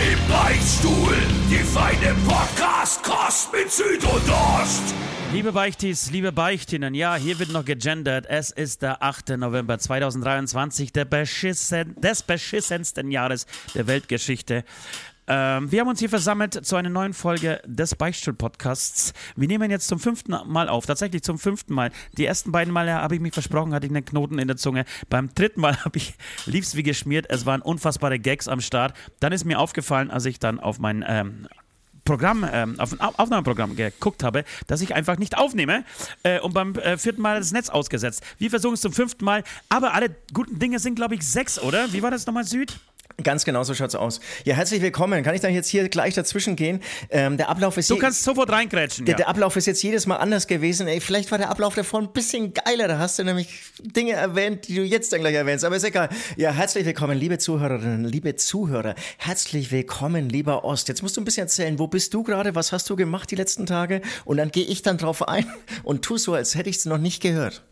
[0.00, 1.14] Im Beichtstuhl,
[1.50, 4.94] die feine Podcast-Kost mit Süd und Ost.
[5.30, 8.24] Liebe Beichtis, liebe Beichtinnen, ja, hier wird noch gegendert.
[8.26, 9.36] Es ist der 8.
[9.36, 14.64] November 2023, der beschissen, des beschissensten Jahres der Weltgeschichte.
[15.32, 19.12] Ähm, wir haben uns hier versammelt zu einer neuen Folge des Beichtstuhl-Podcasts.
[19.36, 21.92] Wir nehmen jetzt zum fünften Mal auf, tatsächlich zum fünften Mal.
[22.18, 24.84] Die ersten beiden Male habe ich mich versprochen, hatte ich einen Knoten in der Zunge.
[25.08, 26.14] Beim dritten Mal habe ich
[26.46, 27.26] lieb's wie geschmiert.
[27.28, 28.92] Es waren unfassbare Gags am Start.
[29.20, 31.46] Dann ist mir aufgefallen, als ich dann auf mein ähm,
[32.04, 35.84] Programm, ähm, auf ein Aufnahmeprogramm geguckt habe, dass ich einfach nicht aufnehme
[36.24, 38.24] äh, und beim äh, vierten Mal das Netz ausgesetzt.
[38.38, 41.92] Wir versuchen es zum fünften Mal, aber alle guten Dinge sind, glaube ich, sechs, oder?
[41.92, 42.80] Wie war das nochmal, Süd?
[43.22, 44.20] Ganz genau so schaut's aus.
[44.44, 45.22] Ja, herzlich willkommen.
[45.22, 46.80] Kann ich da jetzt hier gleich dazwischen gehen?
[47.10, 49.04] Ähm, der Ablauf ist Du kannst sofort reingrätschen.
[49.04, 49.16] Der, ja.
[49.18, 50.86] der, Ablauf ist jetzt jedes Mal anders gewesen.
[50.86, 52.88] Ey, vielleicht war der Ablauf davor ein bisschen geiler.
[52.88, 53.48] Da hast du nämlich
[53.80, 55.64] Dinge erwähnt, die du jetzt dann gleich erwähnst.
[55.64, 56.08] Aber ist egal.
[56.36, 58.94] Ja, herzlich willkommen, liebe Zuhörerinnen, liebe Zuhörer.
[59.18, 60.88] Herzlich willkommen, lieber Ost.
[60.88, 62.54] Jetzt musst du ein bisschen erzählen, wo bist du gerade?
[62.54, 64.00] Was hast du gemacht die letzten Tage?
[64.24, 65.46] Und dann gehe ich dann drauf ein
[65.82, 67.62] und tu so, als hätte ich es noch nicht gehört.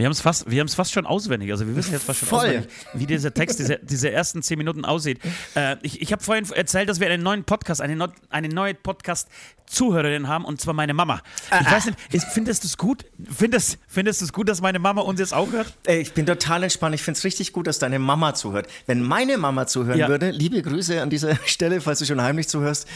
[0.00, 1.50] Wir haben es fast, fast schon auswendig.
[1.52, 2.38] Also wir wissen jetzt fast schon Voll.
[2.46, 5.20] auswendig, wie dieser Text, diese, diese ersten zehn Minuten aussieht.
[5.54, 10.26] Äh, ich ich habe vorhin erzählt, dass wir einen neuen Podcast, eine, eine neue Podcast-Zuhörerin
[10.28, 11.20] haben, und zwar meine Mama.
[11.60, 13.04] Ich weiß nicht, ist, findest du es gut?
[13.30, 15.72] Findest, findest du es gut, dass meine Mama uns jetzt auch hört?
[15.86, 16.94] Ey, ich bin total entspannt.
[16.94, 18.68] Ich finde es richtig gut, dass deine Mama zuhört.
[18.86, 20.08] Wenn meine Mama zuhören Ja.
[20.08, 22.88] würde, liebe Grüße an dieser Stelle, falls du schon heimlich zuhörst,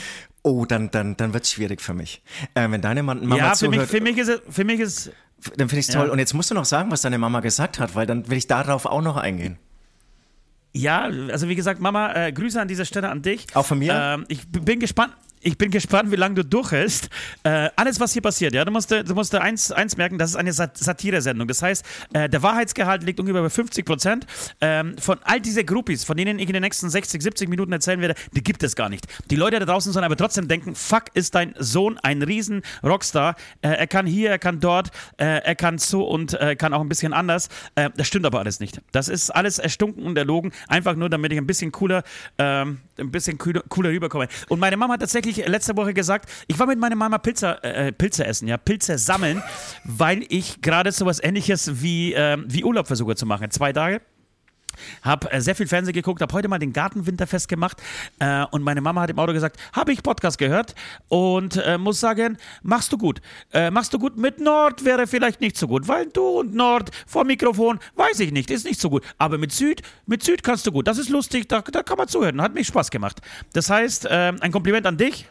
[0.43, 2.23] oh, dann, dann, dann wird es schwierig für mich.
[2.55, 4.81] Äh, wenn deine Ma- Mama ja, für mich, zuhört, für mich ist es, für mich
[4.81, 5.11] ist
[5.57, 6.07] dann finde ich es toll.
[6.07, 6.13] Ja.
[6.13, 8.47] Und jetzt musst du noch sagen, was deine Mama gesagt hat, weil dann will ich
[8.47, 9.59] darauf auch noch eingehen.
[10.73, 13.47] Ja, also wie gesagt, Mama, äh, Grüße an dieser Stelle an dich.
[13.55, 13.95] Auch von mir?
[13.95, 15.15] Ähm, ich bin gespannt.
[15.47, 17.11] Ich bin gespannt, wie lange du durchhältst.
[17.43, 20.37] Äh, alles, was hier passiert, ja, du musst, du musst eins, eins merken, das ist
[20.37, 21.47] eine Sat Satire-Sendung.
[21.47, 21.85] Das heißt,
[22.15, 24.27] äh, der Wahrheitsgehalt liegt ungefähr bei 50 Prozent.
[24.63, 28.01] Ähm, von all diese Groupies, von denen ich in den nächsten 60, 70 Minuten erzählen
[28.01, 29.07] werde, die gibt es gar nicht.
[29.31, 33.37] Die Leute da draußen sollen aber trotzdem denken, fuck, ist dein Sohn ein riesen Rockstar.
[33.61, 36.81] Äh, er kann hier, er kann dort, äh, er kann so und äh, kann auch
[36.81, 37.51] ein bisschen anders.
[37.75, 38.81] Äh, das stimmt aber alles nicht.
[38.93, 42.03] Das ist alles erstunken und erlogen, einfach nur, damit ich ein bisschen cooler,
[42.39, 44.29] ähm, ein bisschen cooler rüberkomme.
[44.49, 47.93] Und meine Mama hat tatsächlich letzte Woche gesagt, ich war mit meiner Mama Pilze, äh,
[47.93, 49.43] Pilze essen, ja, Pilze sammeln,
[49.85, 53.51] weil ich gerade sowas ähnliches wie, ähm, wie Urlaub versuche zu machen.
[53.51, 54.01] Zwei Tage.
[55.03, 57.83] Hab äh, sehr viel Fernsehen geguckt, hab heute mal den Gartenwinterfest gemacht
[58.19, 60.75] äh, und meine Mama hat im Auto gesagt, habe ich Podcast gehört
[61.09, 63.21] und äh, muss sagen, machst du gut.
[63.53, 64.17] Äh, machst du gut.
[64.17, 68.33] Mit Nord wäre vielleicht nicht so gut, weil du und Nord vor Mikrofon, weiß ich
[68.33, 69.05] nicht, ist nicht so gut.
[69.19, 70.87] Aber mit Süd, mit Süd kannst du gut.
[70.87, 72.41] Das ist lustig, da, da kann man zuhören.
[72.41, 73.21] Hat mich Spaß gemacht.
[73.53, 75.27] Das heißt, äh, ein Kompliment an dich.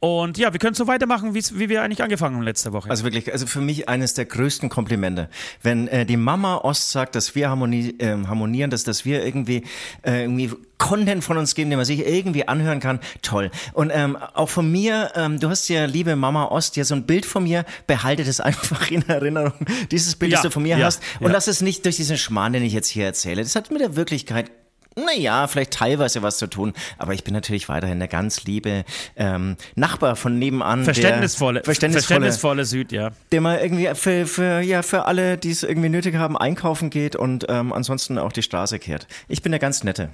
[0.00, 2.88] Und ja, wir können so weitermachen, wie wir eigentlich angefangen haben letzte Woche.
[2.88, 5.28] Also wirklich, also für mich eines der größten Komplimente.
[5.62, 9.62] Wenn äh, die Mama Ost sagt, dass wir harmoni ähm, harmonieren, dass, dass wir irgendwie,
[10.02, 13.50] äh, irgendwie Content von uns geben, den man sich irgendwie anhören kann, toll.
[13.74, 17.04] Und ähm, auch von mir, ähm, du hast ja, liebe Mama Ost, ja so ein
[17.04, 19.66] Bild von mir, behalte das einfach in Erinnerung.
[19.90, 21.02] Dieses Bild, Ja, das du von mir ja, hast.
[21.20, 21.32] Und ja.
[21.32, 23.42] lass es nicht durch diesen Schmarrn, den ich jetzt hier erzähle.
[23.42, 24.50] Das hat mit der Wirklichkeit
[24.96, 28.84] naja, vielleicht teilweise was zu tun, aber ich bin natürlich weiterhin der ganz liebe
[29.16, 30.84] ähm, Nachbar von nebenan.
[30.84, 33.10] verständnisvolle, verständnisvolle, verständnisvolle Süd, ja.
[33.32, 37.16] der mal irgendwie für, für, ja, für alle, die es irgendwie nötig haben, einkaufen geht
[37.16, 39.06] und ähm, ansonsten auch die Straße kehrt.
[39.28, 40.10] Ich bin der ganz Nette.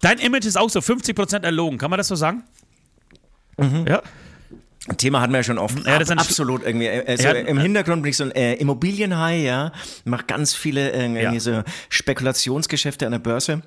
[0.00, 2.44] Dein Image ist auch so 50% erlogen, kann man das so sagen?
[3.86, 4.02] Ja.
[4.98, 5.86] Thema hatten wir ja schon oft.
[5.86, 6.90] Ja, das Ab, absolut irgendwie.
[6.90, 9.72] Also Ja, Im Hintergrund bin ich so ein äh, Immobilienhai, ja.
[10.04, 11.40] Mach ganz viele äh, irgendwie Ja.
[11.40, 13.62] so Spekulationsgeschäfte an der Börse.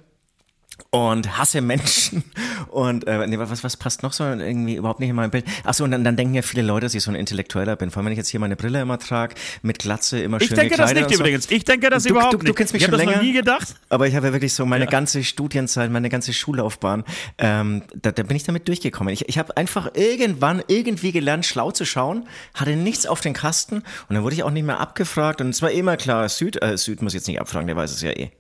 [0.90, 2.24] Und hasse Menschen.
[2.72, 5.46] Und äh, nee, was, was passt noch so irgendwie überhaupt nicht in mein Bild?
[5.64, 7.90] Achso, und dann, dann denken ja viele Leute, dass ich so ein Intellektueller bin.
[7.92, 10.56] Vor allem, wenn ich jetzt hier meine Brille immer trage, mit Glatze, immer Ich schön
[10.58, 11.24] denke das gekleidet nicht so.
[11.24, 11.52] übrigens.
[11.52, 12.56] Ich denke das Du- überhaupt du- du nicht.
[12.56, 13.24] kennst mich ich schon das noch länger.
[13.24, 13.76] nie gedacht.
[13.90, 17.04] Aber ich habe ja wirklich so meine ganze Studienzeit, meine ganze Schullaufbahn,
[17.38, 19.14] ähm, da, da bin ich damit durchgekommen.
[19.14, 23.78] Ich, ich habe einfach irgendwann irgendwie gelernt, schlau zu schauen, hatte nichts auf den Kasten
[23.78, 26.78] und dann wurde ich auch nicht mehr abgefragt und es war immer klar, Süd, äh,
[26.78, 28.32] Süd muss jetzt nicht abfragen, der weiß es ja eh.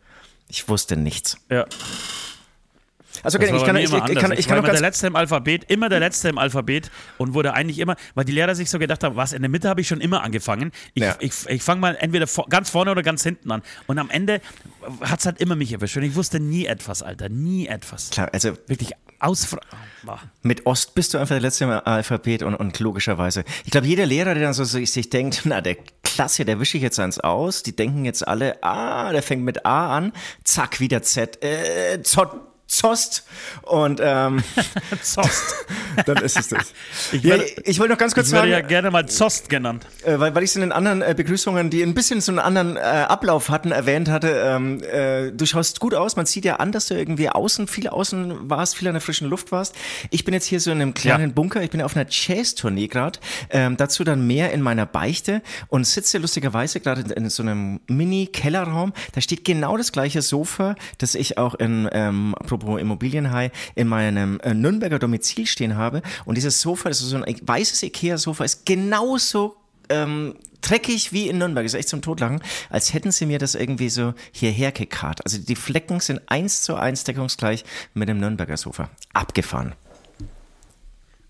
[0.49, 1.37] Ich wusste nichts.
[1.49, 1.65] Ja.
[3.23, 4.21] Also Das ich war kann, ich, immer ich, anders.
[4.21, 6.91] kann, Ich ich war kann immer der Letzte im Alphabet, immer der Letzte im Alphabet
[7.17, 9.69] und wurde eigentlich immer, weil die Lehrer sich so gedacht haben, was, in der Mitte
[9.69, 10.71] habe ich schon immer angefangen.
[10.93, 11.15] Ich, Ja.
[11.19, 13.63] ich, ich fange mal entweder vor, ganz vorne oder ganz hinten an.
[13.87, 14.39] Und am Ende
[15.01, 15.97] hat es halt immer mich erwischt.
[15.97, 18.11] Und ich wusste nie etwas, Alter, nie etwas.
[18.11, 19.55] klar, also Wirklich Aus.
[20.43, 23.43] Mit Ost bist du einfach der letzte Alphabet und, und logischerweise.
[23.65, 26.77] Ich glaube, jeder Lehrer, der dann so sich, sich denkt, na, der Klasse, der wische
[26.77, 27.63] ich jetzt eins aus.
[27.63, 32.31] Die denken jetzt alle, ah, der fängt mit A an, zack, wieder Z, äh, Zott,
[32.67, 33.23] Zost
[33.63, 34.43] und ähm,
[35.01, 35.55] Zost.
[36.05, 36.73] dann ist es das.
[37.11, 39.85] Ich, Ja, ich wollte noch ganz kurz ich sagen, ja gerne mal Zost genannt.
[40.05, 42.39] äh, weil, weil ich es in den anderen äh, Begrüßungen, die ein bisschen so einen
[42.39, 46.57] anderen äh, Ablauf hatten, erwähnt hatte, ähm, äh, du schaust gut aus, man sieht ja
[46.57, 49.73] an, dass du irgendwie außen, viel außen warst, viel an der frischen Luft warst.
[50.11, 51.33] Ich bin jetzt hier so in einem kleinen Ja.
[51.33, 55.85] Bunker, ich bin auf einer Jazz-Tournee gerade, ähm, dazu dann mehr in meiner Beichte und
[55.87, 61.15] sitze lustigerweise gerade in, in so einem Mini-Kellerraum, da steht genau das gleiche Sofa, das
[61.15, 66.61] ich auch in, ähm, apropos Immobilienhai, in meinem äh, Nürnberger Domizil stehen habe und dieses
[66.61, 69.55] Sofa, das ist so ein weißes Ikea-Sofa, ist genauso
[69.89, 71.65] ähm, dreckig wie in Nürnberg.
[71.65, 75.23] Ist echt zum Totlachen, als hätten sie mir das irgendwie so hierher gekarrt.
[75.23, 77.63] Also die Flecken sind eins zu eins deckungsgleich
[77.93, 78.89] mit dem Nürnberger Sofa.
[79.13, 79.73] Abgefahren.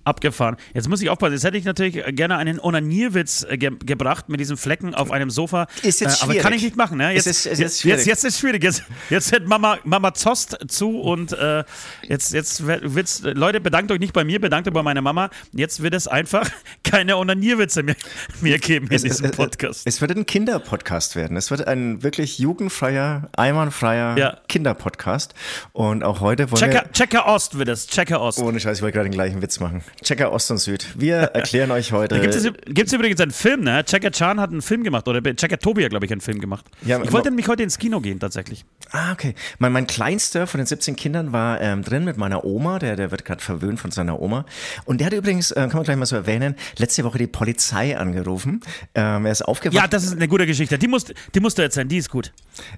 [0.08, 0.56] Abgefahren.
[0.74, 1.34] Jetzt muss ich aufpassen.
[1.34, 5.30] Jetzt hätte ich natürlich gerne einen Onanierwitz äh, ge gebracht mit diesen Flecken auf einem
[5.30, 5.68] Sofa.
[5.84, 6.42] Ist jetzt äh, aber schwierig.
[6.44, 6.98] kann ich nicht machen.
[6.98, 7.14] Ne?
[7.14, 7.98] Es Jetzt, ist- es ist jetzt, schwierig.
[8.00, 8.64] jetzt, jetzt ist schwierig.
[8.64, 11.64] Jetzt, jetzt hört Mama, Mama Zost zu und äh,
[12.08, 15.30] jetzt, jetzt wird's, Leute, bedankt euch nicht bei mir, bedankt euch bei meiner Mama.
[15.54, 16.50] Jetzt wird es einfach
[16.84, 17.96] keine Onanierwitze mehr,
[18.42, 19.82] mehr geben in diesem Podcast.
[19.86, 21.36] Es, wird ein Kinderpodcast werden.
[21.38, 24.38] Es wird ein wirklich jugendfreier, einwandfreier Ja.
[24.48, 25.34] Kinderpodcast.
[25.74, 26.92] Und auch heute wollen Checker, wir...
[26.94, 27.88] Checker Ost wird es.
[27.88, 28.40] Checker Ost.
[28.40, 29.84] Ohne Scheiß, ich wollte gerade den gleichen Witz machen.
[30.04, 30.88] Checker Ost und Süd.
[30.96, 32.20] Wir erklären euch heute...
[32.20, 33.84] Gibt es gibt's übrigens einen Film, ne?
[33.84, 36.66] Checker Chan hat einen Film gemacht, oder Checker Tobi hat, glaube ich, einen Film gemacht.
[36.86, 38.66] Ja, ich wollte nämlich heute ins Kino gehen, tatsächlich.
[38.92, 39.36] Ah, okay.
[39.60, 43.12] Mein, mein kleinster von den 17 Kindern war ähm, drin mit meiner Oma, der, der
[43.12, 44.46] wird gerade verwöhnt von seiner Oma.
[44.86, 47.98] Und der hat übrigens, äh, kann man gleich mal so erwähnen, letzte Woche die Polizei
[47.98, 48.62] angerufen.
[48.96, 49.76] Ähm, er ist aufgewacht.
[49.76, 50.78] Ja, das ist eine gute Geschichte.
[50.78, 52.32] Die musst, die musst du erzählen, die ist gut.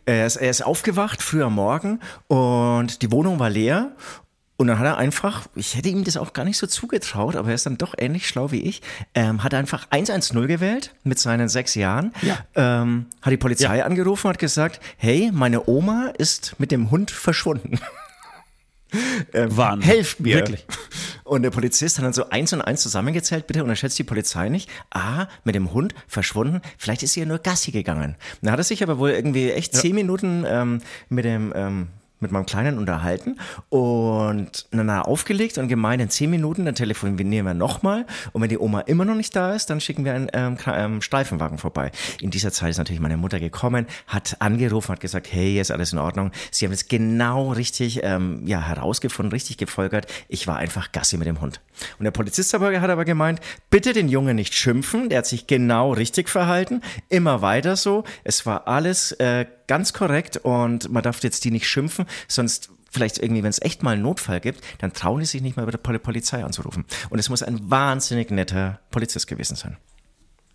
[0.05, 3.91] Er ist, er ist aufgewacht, früh am Morgen, und die Wohnung war leer.
[4.59, 7.47] Und dann hat er einfach, ich hätte ihm das auch gar nicht so zugetraut, aber
[7.47, 8.81] er ist dann doch ähnlich schlau wie ich,
[9.15, 12.39] ähm, hat einfach 110 gewählt mit seinen sechs Jahren, Ja.
[12.55, 13.85] ähm, hat die Polizei Ja.
[13.85, 17.79] angerufen und hat gesagt, hey, meine Oma ist mit dem Hund verschwunden.
[19.33, 19.89] ähm, Wahnsinn.
[19.89, 20.35] Helft mir.
[20.35, 20.65] Wirklich.
[21.23, 24.69] Und der Polizist hat dann so eins und eins zusammengezählt, bitte unterschätzt die Polizei nicht.
[24.91, 28.15] Ah, mit dem Hund verschwunden, vielleicht ist sie ja nur Gassi gegangen.
[28.41, 31.87] Dann hat er sich aber wohl irgendwie echt zehn Minuten ähm, mit dem ähm,
[32.19, 33.37] mit meinem Kleinen unterhalten
[33.69, 38.57] und er aufgelegt und gemeint, in zehn Minuten, dann telefonieren wir nochmal und wenn die
[38.57, 41.91] Oma immer noch nicht da ist, dann schicken wir einen ähm, ähm, Streifenwagen vorbei.
[42.21, 45.93] In dieser Zeit ist natürlich meine Mutter gekommen, hat angerufen, hat gesagt, hey, ist alles
[45.93, 46.31] in Ordnung.
[46.51, 50.07] Sie haben es genau richtig ähm, ja, herausgefunden, richtig gefolgert.
[50.27, 51.61] Ich war einfach Gassi mit dem Hund.
[51.97, 53.39] Und der Polizist hat aber gemeint,
[53.69, 58.03] bitte den Jungen nicht schimpfen, der hat sich genau richtig verhalten, immer weiter so.
[58.23, 63.19] Es war alles äh, ganz korrekt und man darf jetzt die nicht schimpfen, sonst vielleicht
[63.19, 65.77] irgendwie, wenn es echt mal einen Notfall gibt, dann trauen die sich nicht mal der
[65.77, 66.85] Pol- Polizei anzurufen.
[67.11, 69.77] Und es muss ein wahnsinnig netter Polizist gewesen sein.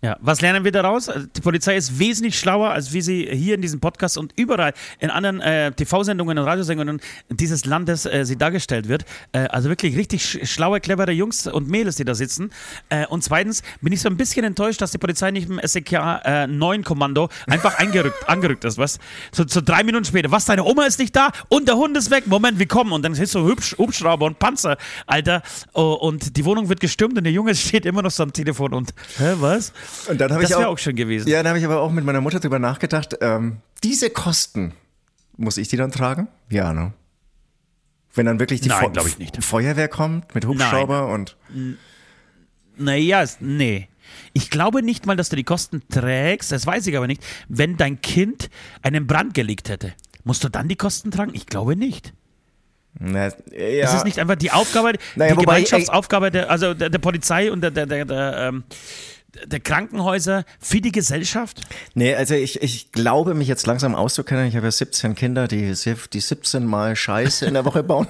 [0.01, 1.09] Ja, was lernen wir daraus?
[1.09, 4.73] Also, Die Polizei ist wesentlich schlauer, als wie sie hier in diesem Podcast und überall
[4.99, 9.05] in anderen äh, TV-Sendungen und Radiosendungen dieses Landes äh, sie dargestellt wird.
[9.31, 12.51] Äh, also wirklich richtig sch schlaue, clevere Jungs und Mädels, die da sitzen.
[12.89, 15.93] Äh, und zweitens bin ich so ein bisschen enttäuscht, dass die Polizei nicht im SEK
[16.23, 18.77] äh, 9 Kommando einfach eingerückt, angerückt ist.
[18.77, 18.99] Was?
[19.31, 22.11] So, so drei Minuten später, was, deine Oma ist nicht da und der Hund ist
[22.11, 22.27] weg.
[22.27, 22.91] Moment, wir kommen.
[22.91, 25.41] Und dann ist so Hubsch Hubschrauber und Panzer, Alter.
[25.73, 28.73] Oh, und die Wohnung wird gestürmt und der Junge steht immer noch so am Telefon
[28.73, 29.73] und, hä, was?
[30.09, 31.27] Und dann habe Das ich wäre auch, auch schön gewesen.
[31.27, 34.73] Ja, dann habe ich aber auch mit meiner Mutter drüber nachgedacht, ähm, diese Kosten,
[35.37, 36.27] muss ich die dann tragen?
[36.49, 36.93] Ja, ne?
[38.13, 39.43] Wenn dann wirklich die Nein, glaub ich nicht.
[39.43, 41.35] Feuerwehr kommt mit Hubschrauber und
[42.77, 43.87] Naja, ist- nee.
[44.33, 47.75] Ich glaube nicht mal, dass du die Kosten trägst, das weiß ich aber nicht, wenn
[47.77, 48.49] dein Kind
[48.81, 49.93] einen Brand gelegt hätte.
[50.23, 51.31] Musst du dann die Kosten tragen?
[51.33, 52.13] Ich glaube nicht.
[52.97, 56.89] na, ja, Ist es nicht einfach die Aufgabe, Naja, die wobei, Gemeinschaftsaufgabe der, also der,
[56.89, 58.63] der Polizei und der, der, der, der, ähm,
[59.45, 61.61] der Krankenhäuser für die Gesellschaft?
[61.93, 64.47] Nee, also ich, ich glaube, mich jetzt langsam auszukennen.
[64.47, 65.73] Ich habe ja 17 Kinder, die,
[66.13, 68.07] die 17 Mal Scheiße in der Woche bauen.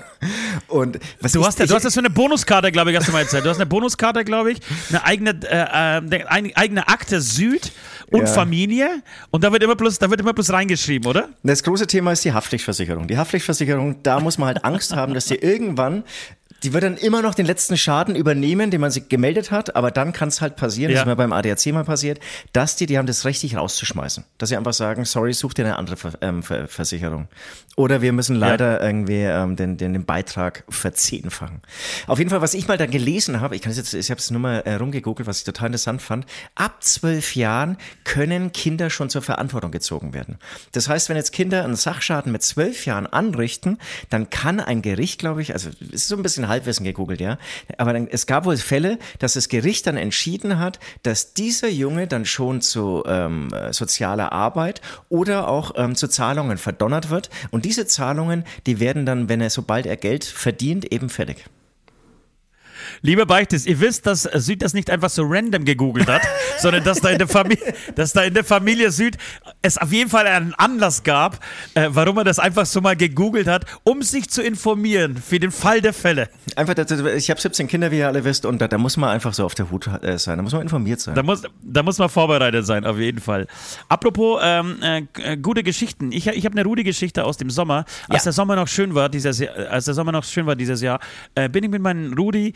[0.67, 3.07] Und was Du hast, ja, ich, du hast ja so eine Bonuskarte, glaube ich, hast
[3.07, 3.45] du mal erzählt.
[3.45, 7.71] Du hast eine Bonuskarte, glaube ich, eine eigene, äh, äh, eine eigene Akte Süd
[8.11, 8.27] und Ja.
[8.27, 9.01] Familie
[9.31, 11.29] und da wird immer bloß, da wird immer bloß reingeschrieben, oder?
[11.43, 13.07] Das große Thema ist die Haftpflichtversicherung.
[13.07, 16.03] Die Haftpflichtversicherung, da muss man halt Angst haben, dass die irgendwann
[16.63, 19.91] Die wird dann immer noch den letzten Schaden übernehmen, den man sich gemeldet hat, aber
[19.91, 20.95] dann kann es halt passieren, Ja.
[20.99, 22.19] das ist mir beim ADAC mal passiert,
[22.53, 24.23] dass die, die haben das Recht, dich rauszuschmeißen.
[24.37, 27.27] Dass sie einfach sagen, sorry, such dir eine andere Ver ähm, Ver Versicherung.
[27.75, 31.61] Oder wir müssen leider irgendwie ähm, den, den, den Beitrag verzehnfachen.
[32.07, 34.19] Auf jeden Fall, was ich mal da gelesen habe, ich kann es jetzt, ich habe
[34.19, 36.25] es nur mal äh, rumgegoogelt, was ich total interessant fand.
[36.55, 40.37] Ab zwölf Jahren können Kinder schon zur Verantwortung gezogen werden.
[40.71, 43.77] Das heißt, wenn jetzt Kinder einen Sachschaden mit zwölf Jahren anrichten,
[44.09, 47.37] dann kann ein Gericht, glaube ich, also es ist so ein bisschen Halbwissen gegoogelt, ja,
[47.77, 52.07] aber dann, es gab wohl Fälle, dass das Gericht dann entschieden hat, dass dieser Junge
[52.07, 57.29] dann schon zu ähm, äh, sozialer Arbeit oder auch ähm, zu Zahlungen verdonnert wird.
[57.51, 61.45] Und diese Zahlungen, die werden dann, wenn er sobald er Geld verdient, eben fällig.
[63.01, 66.21] Lieber Beichtes, ihr wisst, dass Süd das nicht einfach so random gegoogelt hat,
[66.59, 69.17] sondern dass da, in der Familie, dass da in der Familie Süd
[69.61, 71.39] es auf jeden Fall einen Anlass gab,
[71.73, 75.51] äh, warum er das einfach so mal gegoogelt hat, um sich zu informieren für den
[75.51, 76.29] Fall der Fälle.
[76.55, 76.75] Einfach,
[77.15, 79.45] ich habe 17 Kinder, wie ihr alle wisst, und da, da muss man einfach so
[79.45, 81.15] auf der Hut äh, sein, da muss man informiert sein.
[81.15, 83.47] Da muss, da muss man vorbereitet sein, auf jeden Fall.
[83.89, 86.11] Apropos ähm, äh, äh, gute Geschichten.
[86.11, 87.85] Ich, ich habe eine Rudi-Geschichte aus dem Sommer.
[88.09, 88.29] Als Ja.
[88.29, 90.81] der Sommer noch schön war dieses Jahr, äh, als der Sommer noch schön war dieses
[90.81, 90.99] Jahr,
[91.35, 92.53] äh, bin ich mit meinem Rudi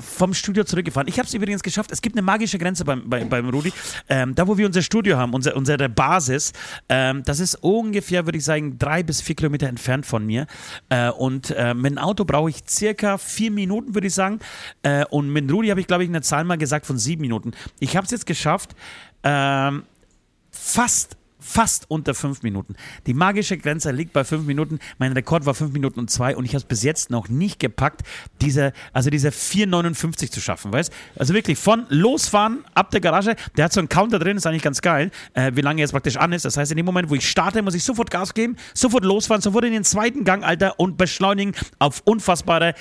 [0.00, 1.08] vom Studio zurückgefahren.
[1.08, 1.92] Ich habe es übrigens geschafft.
[1.92, 3.72] Es gibt eine magische Grenze beim, beim, beim Rudi.
[4.08, 6.52] Ähm, da, wo wir unser Studio haben, unser, unsere Basis,
[6.88, 10.46] ähm, das ist ungefähr, würde ich sagen, drei bis vier Kilometer entfernt von mir.
[10.88, 14.40] Äh, und äh, mit dem Auto brauche ich circa vier Minuten, würde ich sagen.
[14.82, 17.52] Äh, und mit Rudi habe ich, glaube ich, eine Zahl mal gesagt von sieben Minuten.
[17.78, 18.74] Ich habe es jetzt geschafft,
[19.22, 19.84] ähm,
[20.50, 22.76] fast fast unter fünf Minuten.
[23.06, 24.78] Die magische Grenze liegt bei fünf Minuten.
[24.98, 27.58] Mein Rekord war fünf Minuten und zwei und ich habe es bis jetzt noch nicht
[27.58, 28.02] gepackt,
[28.40, 30.92] diese, also diese 4,59 zu schaffen, weißt?
[31.16, 34.62] Also wirklich von losfahren ab der Garage, der hat so einen Counter drin, ist eigentlich
[34.62, 36.44] ganz geil, äh, wie lange jetzt praktisch an ist.
[36.44, 39.42] Das heißt, in dem Moment, wo ich starte, muss ich sofort Gas geben, sofort losfahren,
[39.42, 42.74] sofort in den zweiten Gang, Alter, und beschleunigen auf unfassbare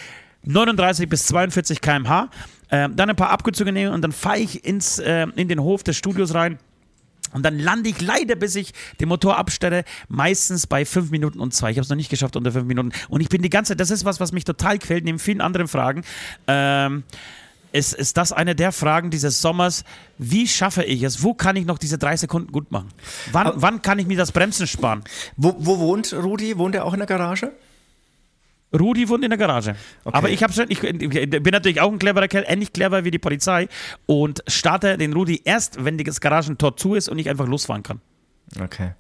[0.44, 2.30] 39 bis 42 km/h.
[2.70, 5.84] Äh, dann ein paar Abkürzungen nehmen und dann fahre ich ins, äh, in den Hof
[5.84, 6.60] des Studios rein.
[7.34, 11.54] Und dann lande ich leider, bis ich den Motor abstelle, meistens bei fünf Minuten und
[11.54, 11.72] zwei.
[11.72, 12.92] Ich habe es noch nicht geschafft unter fünf Minuten.
[13.10, 15.42] Und ich bin die ganze Zeit, das ist was, was mich total quält, neben vielen
[15.42, 16.04] anderen Fragen.
[16.48, 17.04] Ähm,
[17.72, 19.84] ist, ist das eine der Fragen dieses Sommers?
[20.18, 21.22] Wie schaffe ich es?
[21.22, 22.90] Wo kann ich noch diese drei Sekunden gut machen?
[23.32, 25.04] Wann, wann kann ich mir das Bremsen sparen?
[25.38, 26.58] Wo, wo wohnt Rudi?
[26.58, 27.52] Wohnt er auch in der Garage?
[28.78, 29.72] Rudi wohnt in der Garage.
[30.04, 30.18] Okay.
[30.18, 31.00] Aber ich, hab schon, ich, ich
[31.30, 33.68] bin natürlich auch ein cleverer Kerl, ähnlich clever wie die Polizei
[34.06, 38.00] und starte den Rudi erst, wenn das Garagentor zu ist und ich einfach losfahren kann.
[38.62, 38.92] Okay.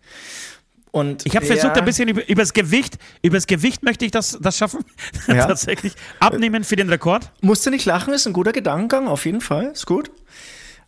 [0.91, 4.39] Und Ich habe ja, versucht, ein bisschen über, übers Gewicht, übers Gewicht möchte ich das,
[4.41, 4.83] das schaffen.
[5.27, 5.45] Ja.
[5.45, 5.93] Tatsächlich.
[6.19, 7.31] Abnehmen für den Rekord.
[7.41, 10.09] Musst du nicht lachen, ist ein guter Gedankengang, auf jeden Fall, ist gut.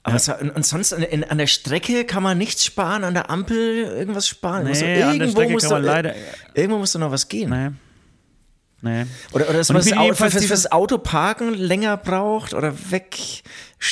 [0.02, 3.14] Aber so, und, und sonst an, in, an der Strecke kann man nichts sparen, an
[3.14, 4.68] der Ampel irgendwas sparen.
[4.68, 6.16] Muss Nee, doch- an der Strecke muss kann man doch- leider-
[6.56, 7.52] Irgendwo muss doch noch was gehen.
[7.52, 7.70] Nee.
[8.82, 9.06] Nee.
[9.32, 13.44] Oder, oder dass man das Auto, fürs, fürs Auto parken länger braucht oder weg,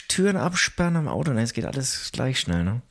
[0.07, 1.31] Türen absperren am Auto.
[1.31, 2.81] Nein, es geht alles gleich schnell, ne?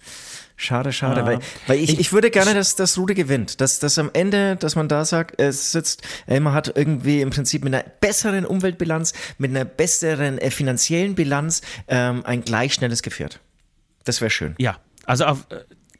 [0.60, 1.20] Schade, schade.
[1.20, 1.26] Ja.
[1.26, 1.38] Weil,
[1.68, 3.60] weil ich, ich würde gerne, dass das Rudi gewinnt.
[3.60, 7.30] Dass, dass am Ende, dass man da sagt, es sitzt, ey, man hat irgendwie im
[7.30, 13.02] Prinzip mit einer besseren Umweltbilanz, mit einer besseren äh, finanziellen Bilanz ähm, ein gleich schnelles
[13.02, 13.38] Gefährt.
[14.04, 14.56] Das wäre schön.
[14.58, 15.46] Ja, also auf.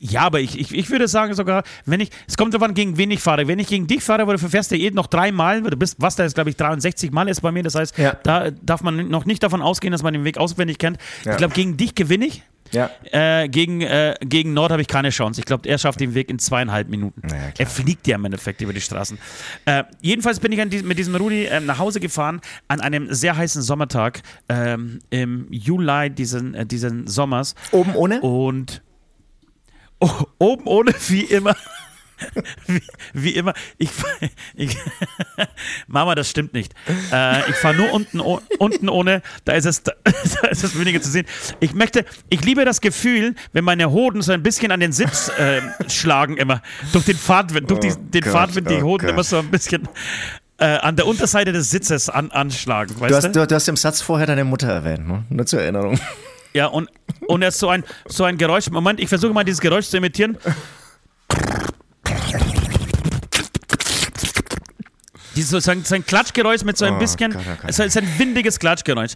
[0.01, 3.11] Ja, aber ich, ich, ich würde sagen sogar, wenn ich, es kommt davon, gegen wen
[3.11, 3.49] ich fahre.
[3.49, 6.23] Wenn ich gegen dich fahre, du verfährst ja eh noch dreimal, du bist, was da
[6.23, 8.17] jetzt, glaube ich, 63 Mal ist bei mir, das heißt, Ja.
[8.23, 10.99] da darf man noch nicht davon ausgehen, dass man den Weg auswendig kennt.
[11.25, 11.33] Ja.
[11.33, 12.43] Ich glaube, gegen dich gewinne ich.
[12.71, 12.91] Ja.
[13.13, 15.41] Äh, gegen, äh, gegen Nord habe ich keine Chance.
[15.41, 17.23] Ich glaube, er schafft den Weg in zweieinhalb Minuten.
[17.25, 17.53] Ja, klar.
[17.57, 19.19] er fliegt ja im Endeffekt über die Straßen.
[19.65, 23.13] Äh, jedenfalls bin ich an die, mit diesem Rudi ähm, nach Hause gefahren an einem
[23.13, 27.55] sehr heißen Sommertag ähm, im Juli diesen, äh, diesen Sommers.
[27.73, 28.21] Oben ohne?
[28.21, 28.83] Und
[30.39, 31.55] oben ohne, wie immer.
[32.67, 33.91] Wie, wie immer, ich,
[34.57, 34.77] ich
[35.87, 36.75] Mama, das stimmt nicht.
[37.13, 39.93] Äh, ich fahre nur unten, oh, unten ohne, da ist, es, da
[40.51, 41.27] ist es weniger zu sehen.
[41.61, 45.29] Ich möchte, ich liebe das Gefühl, wenn meine Hoden so ein bisschen an den Sitz
[45.39, 46.61] äh, schlagen immer.
[46.93, 49.11] Durch den Fahrtwind, durch die, Oh den Gott, Fahrtwind, die oh Hoden Gott.
[49.15, 49.89] immer so ein bisschen
[50.59, 54.01] äh, an der Unterseite des Sitzes an, anschlagen, Du hast, du, du hast im Satz
[54.01, 55.25] vorher deine Mutter erwähnt, ne?
[55.29, 56.01] Nur zur Erinnerung.
[56.55, 56.89] Ja, und,
[57.27, 58.71] und er ist so ein, so ein Geräusch.
[58.71, 60.39] Moment, ich versuche mal dieses Geräusch zu imitieren.
[65.39, 67.71] Dieses, so ein, so ein Klatschgeräusch mit so ein Oh bisschen, Gott, oh Gott.
[67.71, 69.13] es ist ein windiges Klatschgeräusch.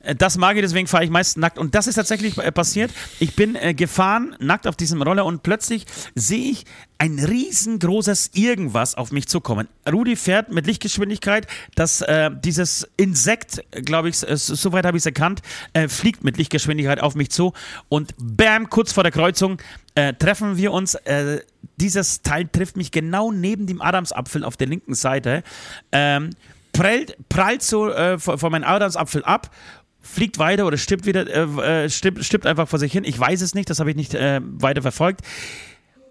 [0.00, 1.58] Äh, Das mag ich, deswegen fahre ich meist nackt.
[1.58, 2.90] Und das ist tatsächlich äh, passiert.
[3.20, 6.64] Ich bin äh, gefahren, nackt auf diesem Roller und plötzlich sehe ich
[6.98, 9.68] ein riesengroßes Irgendwas auf mich zukommen.
[9.90, 15.06] Rudi fährt mit Lichtgeschwindigkeit, dass äh, dieses Insekt, glaube ich, äh, soweit habe ich es
[15.06, 15.42] erkannt,
[15.88, 17.52] fliegt mit Lichtgeschwindigkeit auf mich zu
[17.90, 19.58] und bam, kurz vor der Kreuzung
[19.96, 20.94] äh, treffen wir uns.
[20.94, 21.40] Äh,
[21.78, 25.42] dieses Teil trifft mich genau neben dem Adamsapfel auf der linken Seite.
[25.90, 26.30] Ähm,
[26.72, 29.50] prallt, prallt so äh, von, von meinem Adamsapfel ab,
[30.00, 33.04] fliegt weiter oder stirbt wieder, äh, äh, stirbt, stirbt einfach vor sich hin.
[33.04, 35.22] Ich weiß es nicht, das habe ich nicht äh, weiter verfolgt.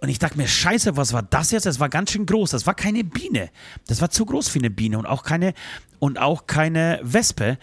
[0.02, 1.66] Und ich dachte mir, scheiße, was war das jetzt?
[1.66, 2.52] Das war ganz schön groß.
[2.52, 3.50] Das war keine Biene.
[3.88, 5.54] Das war zu groß für eine Biene und auch keine,
[6.00, 7.58] und auch keine Wespe.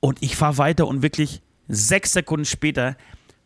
[0.00, 2.96] Und ich fahre weiter und wirklich sechs Sekunden später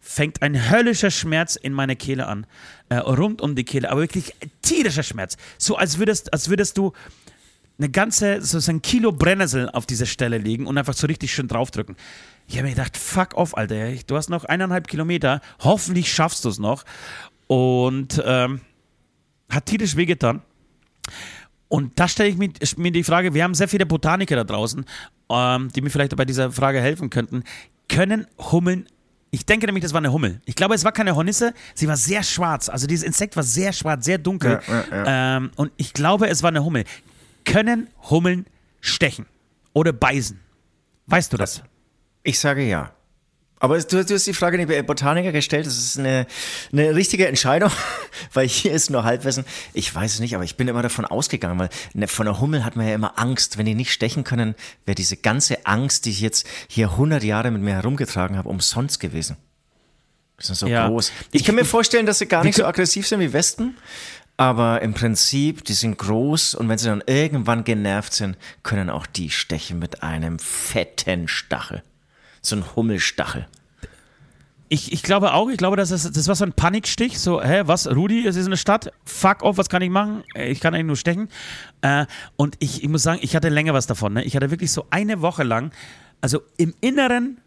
[0.06, 2.46] fängt ein höllischer Schmerz in meine Kehle an.
[2.88, 5.36] Äh, rund um die Kehle, aber wirklich tierischer Schmerz.
[5.58, 6.92] So als würdest, als würdest du
[7.78, 11.48] eine ganze, so ein Kilo Brennnessel auf diese Stelle legen und einfach so richtig schön
[11.48, 11.96] draufdrücken.
[12.46, 13.92] Ich habe mir gedacht, fuck off, Alter.
[14.06, 15.40] Du hast noch eineinhalb Kilometer.
[15.58, 16.84] Hoffentlich schaffst du es noch.
[17.48, 18.60] Und ähm,
[19.50, 20.40] hat tierisch wehgetan.
[21.68, 24.84] Und da stelle ich mir, mir, die Frage, wir haben sehr viele Botaniker da draußen,
[25.30, 27.42] ähm, die mir vielleicht bei dieser Frage helfen könnten.
[27.88, 28.86] Können Hummeln
[29.30, 30.40] ich denke nämlich, das war eine Hummel.
[30.44, 32.68] Ich glaube, es war keine Hornisse, sie war sehr schwarz.
[32.68, 34.60] Also dieses Insekt war sehr schwarz, sehr dunkel.
[34.66, 35.36] Ja, ja, ja.
[35.36, 36.84] Ähm, und ich glaube, es war eine Hummel.
[37.44, 38.46] Können Hummeln
[38.80, 39.26] stechen
[39.72, 40.40] oder beißen?
[41.06, 41.62] Weißt du das?
[42.22, 42.95] Ich sage ja.
[43.58, 45.66] Aber du, du, hast die Frage nicht bei Botaniker gestellt.
[45.66, 46.26] Das ist eine,
[46.72, 47.70] eine richtige Entscheidung,
[48.34, 49.46] weil hier ist nur Halbwissen.
[49.72, 52.64] Ich weiß es nicht, aber ich bin immer davon ausgegangen, weil ne, von der Hummel
[52.64, 53.56] hat man ja immer Angst.
[53.56, 57.50] Wenn die nicht stechen können, wäre diese ganze Angst, die ich jetzt hier 100 Jahre
[57.50, 59.38] mit mir herumgetragen habe, umsonst gewesen.
[60.38, 60.88] Die sind so ja.
[60.88, 61.12] groß.
[61.32, 63.78] Ich kann mir vorstellen, dass sie gar nicht so aggressiv sind wie Wespen.
[64.36, 69.06] Aber im Prinzip, die sind groß und wenn sie dann irgendwann genervt sind, können auch
[69.06, 71.82] die stechen mit einem fetten Stachel
[72.46, 73.46] so ein Hummelstachel.
[74.68, 77.20] Ich, ich glaube auch, ich glaube, das, ist, das war so ein Panikstich.
[77.20, 80.24] So, hä, was, Rudi, es ist eine Stadt, fuck off, was kann ich machen?
[80.34, 81.28] Ich kann eigentlich nur stechen.
[81.82, 84.14] Äh, und ich, ich muss sagen, ich hatte länger was davon.
[84.14, 84.24] Ne?
[84.24, 85.70] Ich hatte wirklich so eine Woche lang,
[86.20, 87.38] also im Inneren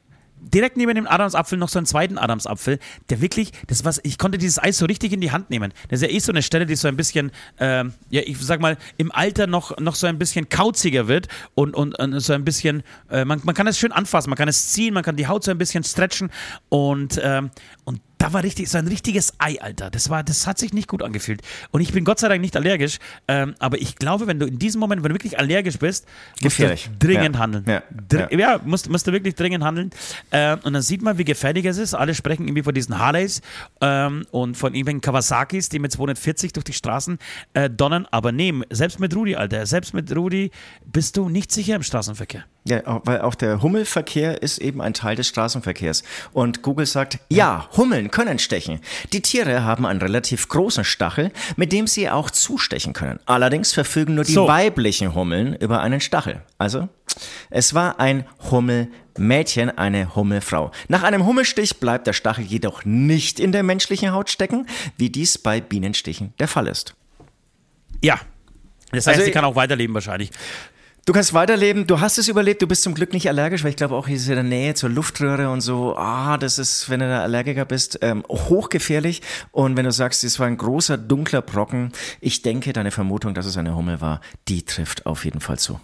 [0.42, 2.80] direkt neben dem Adamsapfel noch so einen zweiten Adamsapfel,
[3.10, 5.74] der wirklich, das was, ich konnte dieses Eis so richtig in die Hand nehmen.
[5.90, 8.60] Das ist ja eh so eine Stelle, die so ein bisschen, ähm, ja, ich sag
[8.60, 12.44] mal, im Alter noch, noch so ein bisschen kauziger wird und, und, und so ein
[12.44, 15.28] bisschen, äh, man, man kann es schön anfassen, man kann es ziehen, man kann die
[15.28, 16.30] Haut so ein bisschen stretchen
[16.70, 17.52] und, ähm,
[17.86, 19.90] und da war richtig, so ein richtiges Ei, Alter.
[19.90, 21.42] Das war, das hat sich nicht gut angefühlt.
[21.72, 23.00] Und ich bin Gott sei Dank nicht allergisch.
[23.30, 26.06] Ähm, aber ich glaube, wenn du in diesem Moment, wenn du wirklich allergisch bist,
[26.42, 26.90] musst Gefährlich.
[27.00, 27.42] du dringend ja.
[27.42, 27.64] handeln.
[27.66, 28.56] Ja, Dr ja.
[28.56, 29.92] ja musst, musst, du wirklich dringend handeln.
[30.32, 31.94] Ähm, und dann sieht man, wie gefährlich es ist.
[31.94, 33.42] Alle sprechen irgendwie von diesen Harleys
[33.80, 37.20] ähm, und von irgendwelchen Kawasakis, die mit 240 durch die Straßen
[37.54, 38.06] äh, donnern.
[38.12, 40.52] Aber nee, selbst mit Rudi, Alter, selbst mit Rudi
[40.86, 42.44] bist du nicht sicher im Straßenverkehr.
[42.66, 46.04] Ja, weil auch der Hummelverkehr ist eben ein Teil des Straßenverkehrs.
[46.34, 48.82] Und Google sagt, ja, Hummeln können stechen.
[49.14, 53.20] Die Tiere haben einen relativ großen Stachel, mit dem sie auch zustechen können.
[53.26, 54.48] Allerdings verfügen nur die so.
[54.48, 56.42] weiblichen Hummeln über einen Stachel.
[56.58, 56.90] Also,
[57.50, 60.72] es war ein Hummelmädchen, eine Hummelfrau.
[60.90, 64.68] Nach einem Hummelstich bleibt der Stachel jedoch nicht in der menschlichen Haut stecken,
[64.98, 66.94] wie dies bei Bienenstichen der Fall ist.
[68.04, 68.20] Ja,
[68.92, 70.32] das heißt, also, sie kann auch weiterleben wahrscheinlich.
[71.10, 73.76] Du kannst weiterleben, du hast es überlebt, du bist zum Glück nicht allergisch, weil ich
[73.76, 77.00] glaube auch hier ist in der Nähe zur Luftröhre und so, ah, das ist, wenn
[77.00, 79.24] du da Allergiker bist, ähm, hochgefährlich.
[79.50, 83.48] Und wenn du sagst, es war ein großer, dunkler Brocken, ich denke, deine Vermutung, dass
[83.48, 85.80] es eine Hummel war, die trifft auf jeden Fall zu.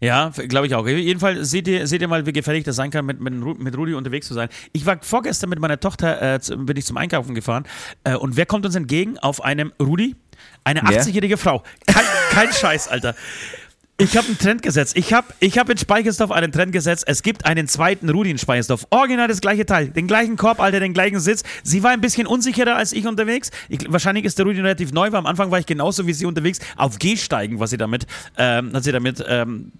[0.00, 0.88] Ja, glaube ich auch.
[0.88, 3.92] Jedenfalls seht ihr, seht ihr mal, wie gefährlich das sein kann, mit, mit, mit Rudi
[3.92, 4.48] unterwegs zu sein.
[4.72, 7.64] Ich war vorgestern mit meiner Tochter, äh, bin ich zum Einkaufen gefahren
[8.04, 9.18] äh, und wer kommt uns entgegen?
[9.18, 10.16] Auf einem Rudi?
[10.64, 11.62] Eine 80-jährige Frau.
[11.86, 13.14] Kein, kein Scheiß, Alter.
[13.96, 14.96] Ich habe einen Trend gesetzt.
[14.96, 17.04] Ich habe ich hab in Speichersdorf einen Trend gesetzt.
[17.06, 18.88] Es gibt einen zweiten Rudi in Speichersdorf.
[18.90, 19.88] Original das gleiche Teil.
[19.88, 21.44] Den gleichen Korb, Alter, den gleichen Sitz.
[21.62, 23.52] Sie war ein bisschen unsicherer als ich unterwegs.
[23.68, 26.26] Ich, wahrscheinlich ist der Rudi relativ neu, weil am Anfang war ich genauso wie sie
[26.26, 26.58] unterwegs.
[26.76, 29.70] Auf Gehsteigen, was sie damit, ähm, hat sie damit ähm,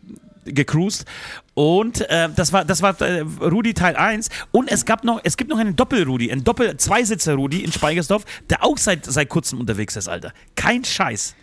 [0.44, 1.07] gecruised.
[1.55, 4.29] Und äh, das war, das war äh, Rudi Teil 1.
[4.53, 8.79] Und es gab noch, es gibt noch einen Doppel-Rudi, einen Doppel-Zweisitzer-Rudi in Speichersdorf, der auch
[8.79, 10.33] seit, seit kurzem unterwegs ist, Alter.
[10.55, 11.35] Kein Scheiß.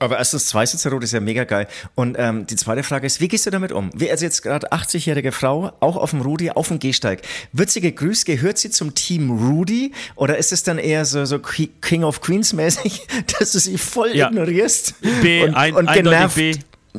[0.00, 1.68] Aber erstens, Zweisitzerrot ist ja mega geil.
[1.94, 3.90] Und ähm, die zweite Frage ist, wie gehst du damit um?
[3.94, 7.20] Wie also jetzt gerade 80-jährige Frau, auch auf dem Rudi, auf dem Gehsteig.
[7.52, 8.24] Wird sie gegrüßt?
[8.24, 9.92] Gehört sie zum Team Rudi?
[10.16, 13.06] Oder ist es dann eher so, so King of Queens mäßig,
[13.38, 14.28] dass du sie voll ja.
[14.28, 14.94] ignorierst?
[15.20, 16.54] B, und, ein, und genervt, B.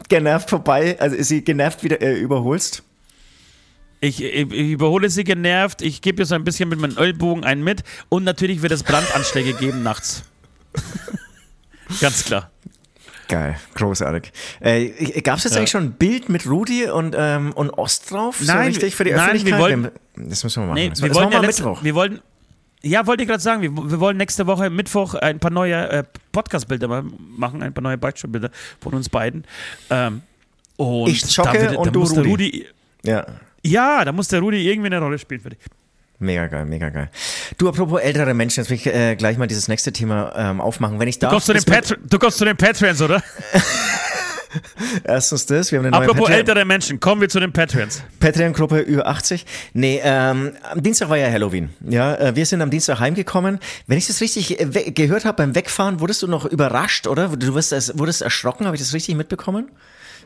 [0.07, 2.83] genervt vorbei, also sie genervt wieder äh, überholst?
[3.99, 7.43] Ich, ich, ich, überhole sie genervt, ich gebe ihr so ein bisschen mit meinem Ölbogen
[7.43, 10.23] einen mit und natürlich wird es Brandanschläge geben nachts.
[11.99, 12.51] Ganz klar.
[13.31, 14.33] Geil, großartig.
[14.59, 15.59] Äh, Gab es jetzt ja.
[15.59, 18.41] eigentlich schon ein Bild mit Rudi und, ähm, und Ost drauf?
[18.41, 19.53] Nein, so richtig für die nein, Öffentlichkeit?
[19.53, 20.75] Wir wollen, das müssen wir machen.
[20.75, 21.81] Nee, das, wir wollen ja letzte, Mittwoch.
[21.81, 22.19] Wir wollten,
[22.81, 26.03] ja, wollte ich gerade sagen, wir, wir, wollen nächste Woche Mittwoch ein paar neue äh,
[26.33, 27.05] Podcast-Bilder
[27.37, 29.45] machen, ein paar neue Beichtstuhlbilder von uns beiden.
[29.89, 30.23] Ähm,
[30.75, 32.29] und ich jogge da, und da du Rudi.
[32.29, 32.67] Rudi.
[33.03, 33.25] Ja.
[33.63, 35.59] Ja, da muss der Rudi irgendwie eine Rolle spielen für dich.
[36.21, 37.09] Mega geil, mega geil.
[37.57, 40.99] Du, apropos ältere Menschen, jetzt will ich äh, gleich mal dieses nächste Thema ähm, aufmachen.
[40.99, 41.31] Wenn ich darf.
[41.31, 43.23] Du kommst, zu den, Patri du kommst zu den Patreons, oder?
[45.05, 48.03] Erstens das, wir haben eine neue Apropos Patreon- ältere Menschen, kommen wir zu den Patreons.
[48.19, 49.45] Patreon-Gruppe über 80.
[49.73, 51.69] Nee, ähm, am Dienstag war ja Halloween.
[51.87, 53.59] Ja, äh, wir sind am Dienstag heimgekommen.
[53.87, 57.29] Wenn ich das richtig äh, gehört habe beim Wegfahren, wurdest du noch überrascht, oder?
[57.29, 59.71] Du wirst, das- wurdest erschrocken, habe ich das richtig mitbekommen?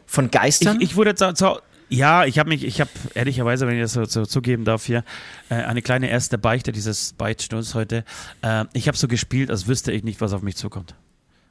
[0.08, 0.78] Von Geistern?
[0.82, 3.94] Ich, ich wurde zu, zu, ja, ich habe mich, ich habe ehrlicherweise, wenn ich das
[3.94, 5.04] so, so zugeben darf hier,
[5.50, 8.04] äh, eine kleine erste Beichte dieses Beichtstuhls heute.
[8.42, 10.96] Äh, ich habe so gespielt, als wüsste ich nicht, was auf mich zukommt.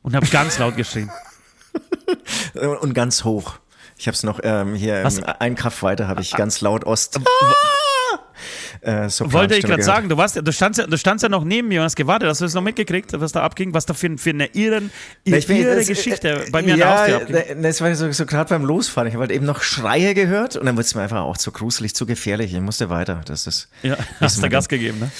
[0.02, 1.10] Und habe ganz laut geschrien.
[2.80, 3.58] Und ganz hoch.
[3.96, 5.22] Ich habe es noch ähm, hier Was?
[5.22, 7.20] ein Kraft weiter habe ich ganz laut Ost.
[8.84, 11.42] Äh, Sopranstimme Wollte ich gerade sagen, du, warst, du, standst ja, du standst ja noch
[11.44, 12.28] neben mir und hast gewartet.
[12.28, 13.72] Hast du das noch mitgekriegt, was da abging?
[13.72, 14.90] Was da für, für eine irren,
[15.24, 17.58] irre, Ich irre das- Geschichte äh, bei mir an ja, der Haustür abging.
[17.58, 19.08] äh, Das war so, so gerade beim Losfahren.
[19.08, 21.50] Ich habe halt eben noch Schreie gehört und dann wurde es mir einfach auch zu
[21.50, 22.52] gruselig, zu gefährlich.
[22.52, 23.22] Ich musste weiter.
[23.26, 23.68] Das ist.
[23.82, 25.10] Ja, hast du Gas gegeben, ne?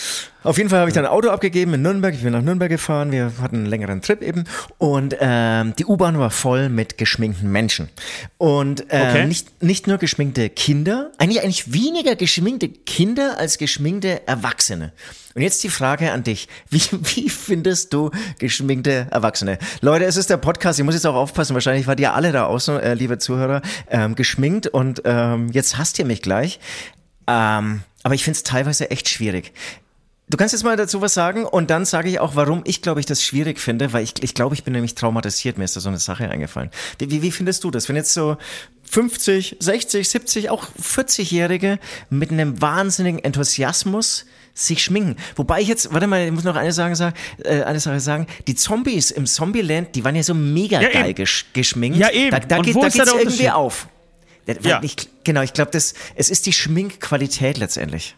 [0.44, 2.14] Auf jeden Fall habe ich dann ein Auto abgegeben in Nürnberg.
[2.14, 3.10] Ich bin nach Nürnberg gefahren.
[3.12, 4.44] Wir hatten einen längeren Trip eben.
[4.78, 7.88] Und ähm, die U-Bahn war voll mit geschminkten Menschen.
[8.36, 9.26] Und ähm, Okay.
[9.26, 14.92] nicht, nicht nur geschminkte Kinder, eigentlich, eigentlich weniger geschminkte Kinder als geschminkte Erwachsene.
[15.34, 16.46] Und jetzt die Frage an dich.
[16.70, 19.58] Wie, wie findest du geschminkte Erwachsene?
[19.80, 20.78] Leute, es ist der Podcast.
[20.78, 21.54] Ich muss jetzt auch aufpassen.
[21.54, 24.66] Wahrscheinlich wart ihr alle da außen, äh, liebe Zuhörer, ähm, geschminkt.
[24.66, 26.60] Und ähm, jetzt hasst ihr mich gleich.
[27.26, 29.52] Ähm, aber ich finde es teilweise echt schwierig.
[30.28, 32.98] Du kannst jetzt mal dazu was sagen und dann sage ich auch, warum ich glaube
[32.98, 35.58] ich das schwierig finde, weil ich, ich glaube, ich bin nämlich traumatisiert.
[35.58, 36.70] Mir ist da so eine Sache eingefallen.
[36.98, 38.38] Wie, wie, wie findest du das, wenn jetzt so
[38.90, 45.16] 50, 60, 70, auch 40-Jährige mit einem wahnsinnigen Enthusiasmus sich schminken.
[45.36, 48.26] Wobei ich jetzt, warte mal, ich muss noch eine Sache sagen, äh, eine Sache sagen.
[48.46, 51.98] Die Zombies im Zombieland, die waren ja so mega Ja, geil gesch geschminkt.
[51.98, 52.30] Ja, eben.
[52.30, 53.88] Da, da, Und geht, wo da geht's irgendwie auf.
[54.62, 54.80] Ja.
[54.82, 58.14] Ich, genau, ich glaube, das, es ist die Schminkqualität letztendlich.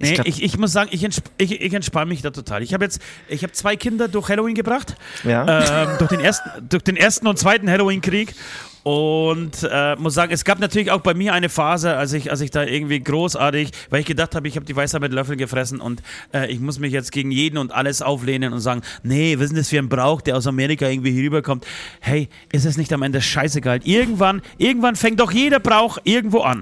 [0.00, 2.62] Nee, glaub- ich, ich muss sagen, ich, entsp ich, ich entspanne mich da total.
[2.62, 4.96] Ich habe jetzt, ich habe zwei Kinder durch Halloween gebracht.
[5.24, 5.84] Ja.
[5.84, 8.34] Ähm, durch, den ersten, durch den ersten und zweiten Halloween-Krieg.
[8.82, 12.40] Und äh, muss sagen, es gab natürlich auch bei mir eine Phase, als ich, als
[12.40, 15.82] ich da irgendwie großartig, weil ich gedacht habe, ich habe die Weisheit mit Löffeln gefressen
[15.82, 19.46] und äh, ich muss mich jetzt gegen jeden und alles auflehnen und sagen, nee, wir
[19.46, 21.66] sind das für ein Brauch, der aus Amerika irgendwie hier rüberkommt.
[22.00, 23.80] Hey, ist es nicht am Ende scheißegal?
[23.84, 26.60] Irgendwann, irgendwann fängt doch jeder Brauch irgendwo an.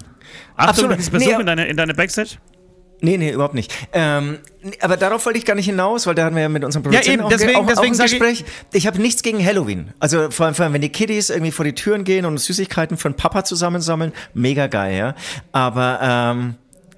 [0.56, 1.12] Achtung, Absolut.
[1.12, 2.38] Besuch Nee, in, deine, in deine Backstage.
[3.00, 3.72] Nee, nee, überhaupt nicht.
[3.92, 4.38] Ähm,
[4.80, 7.12] aber darauf wollte ich gar nicht hinaus, weil da hatten wir ja mit unserem Produzenten
[7.12, 8.44] eben, auch, deswegen- auch, auch deswegen ein sag ich- Gespräch.
[8.72, 9.92] Ich, habe nichts gegen Halloween.
[10.00, 12.96] Also vor allem, vor allem, wenn die Kiddies irgendwie vor die Türen gehen und Süßigkeiten
[12.96, 15.14] den Papa zusammensammeln, mega geil, ja.
[15.52, 16.54] Aber ähm,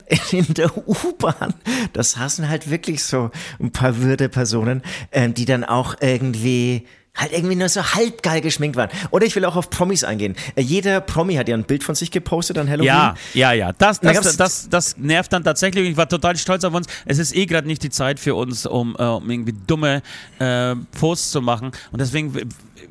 [0.33, 1.55] in der U-Bahn,
[1.93, 4.83] das hassen halt wirklich so ein paar Würde-Personen,
[5.13, 8.88] ähm, die dann auch irgendwie halt irgendwie nur so halb geil geschminkt waren.
[9.11, 10.37] Oder ich will auch auf Promis eingehen.
[10.55, 12.87] Äh, jeder Promi hat ja ein Bild von sich gepostet an Halloween.
[12.87, 13.73] Ja, ja, ja.
[13.73, 15.88] Das, Da das, gab's- das, das nervt dann tatsächlich.
[15.90, 16.87] Ich war total stolz auf uns.
[17.05, 20.03] Es ist eh gerade nicht die Zeit für uns, um, äh, um irgendwie dumme
[20.38, 21.73] äh, Posts zu machen.
[21.92, 22.33] Und deswegen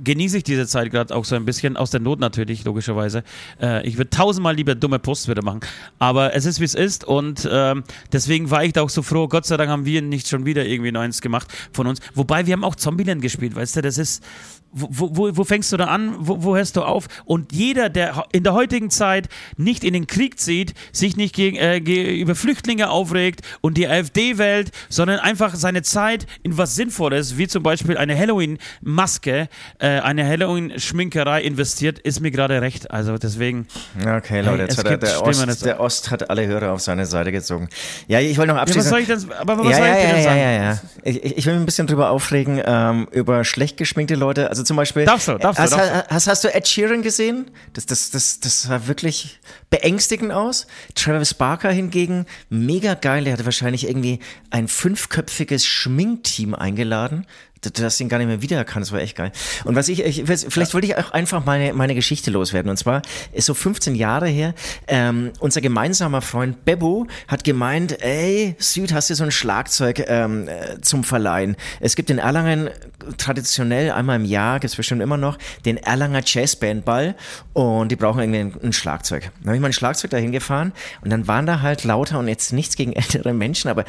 [0.03, 1.77] genieße ich diese Zeit gerade auch so ein bisschen.
[1.77, 3.23] Aus der Not natürlich, logischerweise.
[3.61, 5.61] Äh, ich würde tausendmal lieber dumme Posts wieder machen.
[5.99, 7.03] Aber es ist, wie es ist.
[7.03, 9.27] Und ähm, deswegen war ich da auch so froh.
[9.27, 11.99] Gott sei Dank haben wir nicht schon wieder irgendwie Neues gemacht von uns.
[12.15, 14.23] Wobei wir haben auch Zombieland gespielt, weißt du, das ist.
[14.71, 16.15] Wo, wo, wo fängst du da an?
[16.19, 17.07] Wo, wo hörst du auf?
[17.25, 19.27] Und jeder, der in der heutigen Zeit
[19.57, 24.37] nicht in den Krieg zieht, sich nicht gegen, äh, über Flüchtlinge aufregt und die AfD
[24.37, 30.27] wählt, sondern einfach seine Zeit in was Sinnvolles, wie zum Beispiel eine Halloween-Maske, äh, eine
[30.27, 32.91] Halloween-Schminkerei investiert, ist mir gerade recht.
[32.91, 33.67] Also deswegen.
[33.99, 35.23] Okay, Leute, Hey, jetzt hat der, der.
[35.23, 37.69] Ost, der Ost hat alle Hörer auf seine Seite gezogen.
[38.07, 38.97] Ja, ich wollte noch Ja, abschließen.
[38.99, 40.39] ich denn, aber was ja, soll ja, ich ja, denn ja, sagen?
[40.39, 40.79] ja, ja.
[41.03, 44.49] Ich, ich ich will mich ein bisschen drüber aufregen, ähm, über schlecht geschminkte Leute.
[44.49, 45.05] Also zum Beispiel.
[45.05, 47.51] Darfst du, darfst du, hast, darfst hast, hast du Ed Sheeran gesehen?
[47.73, 50.67] Das, das, das, das sah wirklich beängstigend aus.
[50.95, 53.27] Travis Barker hingegen, mega geil.
[53.27, 54.19] Er hatte wahrscheinlich irgendwie
[54.49, 57.25] ein fünfköpfiges Schminkteam eingeladen.
[57.61, 59.33] Du du hast ihn gar nicht mehr wiedererkannt, das war echt geil.
[59.65, 62.69] Und was ich, ich vielleicht wollte ich auch einfach meine, meine Geschichte loswerden.
[62.69, 63.01] Und zwar
[63.33, 64.53] ist so 15 Jahre her,
[64.87, 70.47] ähm, unser gemeinsamer Freund Bebo hat gemeint, ey, Süd, hast du so ein Schlagzeug ähm,
[70.47, 71.57] äh, zum Verleihen?
[71.81, 72.69] Es gibt in Erlangen
[73.17, 77.15] traditionell einmal im Jahr, gibt's bestimmt immer noch, den Erlanger Jazzbandball
[77.53, 79.31] und die brauchen irgendwie ein, ein Schlagzeug.
[79.39, 82.53] Dann habe ich mein Schlagzeug dahin gefahren und dann waren da halt lauter und jetzt
[82.53, 83.85] nichts gegen ältere Menschen, aber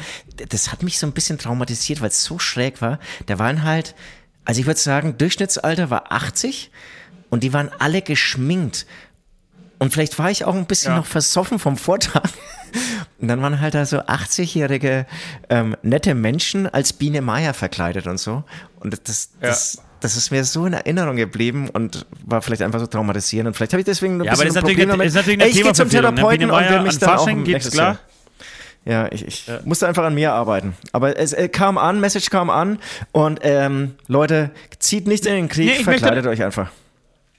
[0.49, 2.99] das hat mich so ein bisschen traumatisiert, weil es so schräg war.
[3.25, 3.95] Da waren halt,
[4.45, 6.71] also ich würde sagen, Durchschnittsalter war 80
[7.29, 8.85] und die waren alle geschminkt.
[9.81, 10.97] Und vielleicht war ich auch ein bisschen Ja.
[10.97, 12.21] noch versoffen vom Vortag.
[13.19, 15.05] Und dann waren halt da so 80-jährige
[15.49, 18.43] ähm, nette Menschen als Biene Meier verkleidet und so.
[18.79, 22.79] Und das, das, das, das ist mir so in Erinnerung geblieben und war vielleicht einfach
[22.79, 23.47] so traumatisierend.
[23.47, 25.07] Und vielleicht habe ich deswegen ein Ja, aber bisschen das ist ein Problem eine- damit.
[25.07, 25.91] ist natürlich Ey, ich gehe zum ne?
[25.91, 27.97] Therapeuten und werde mich an dann auch nächstes klar.
[28.85, 29.03] Jahr.
[29.03, 30.75] Ja, ich, ich musste einfach an mir arbeiten.
[30.91, 32.79] Aber es äh, kam an, Message kam an
[33.11, 36.69] und ähm, Leute, zieht nicht in den Krieg, Nee, ich möchte- verkleidet euch einfach.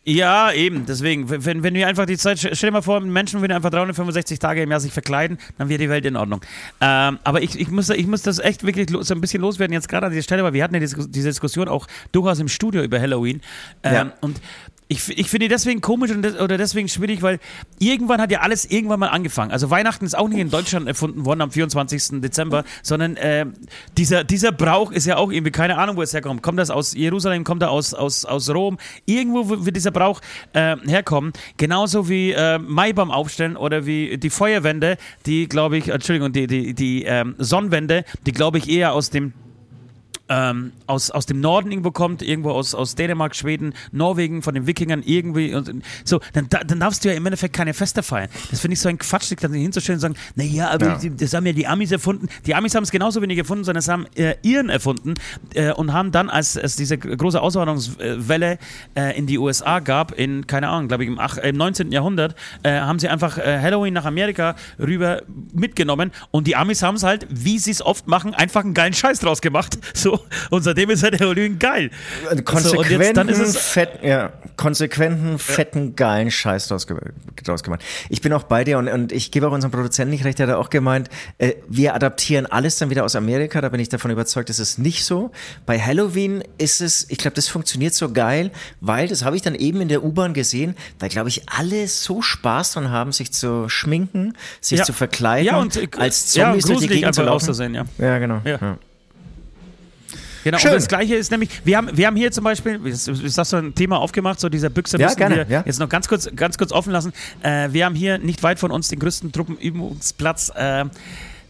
[0.04, 3.52] Ja, eben, deswegen, wenn, wenn wir einfach die Zeit, stell dir mal vor, Menschen würden
[3.52, 6.40] einfach 365 Tage im Jahr sich verkleiden, dann wäre die Welt in Ordnung.
[6.80, 9.88] Ähm, aber ich, ich, muss, ich muss das echt wirklich so ein bisschen loswerden jetzt
[9.88, 13.00] gerade an dieser Stelle, weil wir hatten ja diese, Diskussion auch durchaus im Studio über
[13.00, 13.42] Halloween.
[13.84, 14.12] Ähm, ja.
[14.20, 14.40] Und
[14.92, 17.38] ich, ich finde deswegen komisch und des, oder deswegen schwierig, weil
[17.78, 19.50] irgendwann hat ja alles irgendwann mal angefangen.
[19.50, 22.20] Also Weihnachten ist auch nicht in Deutschland erfunden worden am 24.
[22.20, 23.46] Dezember, sondern äh,
[23.96, 26.42] dieser, dieser Brauch ist ja auch irgendwie, keine Ahnung, wo es herkommt.
[26.42, 28.78] Kommt das aus Jerusalem, kommt er aus, aus, aus Rom?
[29.06, 30.20] Irgendwo wird dieser Brauch
[30.52, 31.32] äh, herkommen.
[31.56, 36.74] Genauso wie äh, Maibaum aufstellen oder wie die Feuerwände, die glaube ich, Entschuldigung, die, die,
[36.74, 39.32] die ähm, Sonnenwände, die glaube ich eher aus dem
[40.28, 44.66] ähm, aus, aus dem Norden irgendwo kommt, irgendwo aus, aus Dänemark, Schweden, Norwegen, von den
[44.66, 48.28] Wikingern irgendwie und so, dann, dann darfst du ja im Endeffekt keine Feste feiern.
[48.50, 51.10] Das finde ich so ein Quatsch, sich dann hinzustellen und sagen, naja, aber ja.
[51.10, 52.28] das haben ja die Amis erfunden.
[52.46, 55.14] Die Amis haben es genauso wenig erfunden, sondern es haben äh, Iren erfunden
[55.54, 58.58] äh, und haben dann, als es diese große Auswanderungswelle
[58.94, 61.92] äh, in die USA gab, in, keine Ahnung, glaube ich, im, ach, im 19.
[61.92, 66.96] Jahrhundert, äh, haben sie einfach äh, Halloween nach Amerika rüber mitgenommen und die Amis haben
[66.96, 69.78] es halt, wie sie es oft machen, einfach einen geilen Scheiß draus gemacht.
[69.94, 70.18] So,
[70.50, 71.90] und seitdem ist halt Halloween geil.
[72.44, 76.86] Konsequenten, so, jetzt, fett, ja, konsequenten, fetten, geilen Scheiß draus,
[77.44, 77.82] draus gemacht.
[78.08, 80.48] Ich bin auch bei dir und, und ich gebe auch unserem Produzenten nicht recht, der
[80.48, 81.08] hat auch gemeint,
[81.38, 84.78] äh, wir adaptieren alles dann wieder aus Amerika, da bin ich davon überzeugt, das ist
[84.78, 85.30] nicht so.
[85.66, 89.54] Bei Halloween ist es, ich glaube, das funktioniert so geil, weil, das habe ich dann
[89.54, 93.68] eben in der U-Bahn gesehen, weil, glaube ich, alle so Spaß dran haben, sich zu
[93.68, 94.84] schminken, sich ja.
[94.84, 97.32] zu verkleiden, ja, und, äh, als Zombies ja, durch die Gegend zu laufen.
[97.32, 97.84] Auszusehen, ja.
[97.98, 98.40] ja, genau.
[98.44, 98.78] Ja.
[100.44, 100.70] Genau, Schön.
[100.70, 103.04] und das Gleiche ist nämlich, wir haben, wir haben hier zum Beispiel, das
[103.50, 105.62] so ein Thema aufgemacht, so dieser Büchse ja, gerne, wir ja.
[105.64, 107.12] jetzt noch ganz kurz, ganz kurz offen lassen.
[107.42, 110.84] Äh, wir haben hier nicht weit von uns den größten Truppenübungsplatz äh,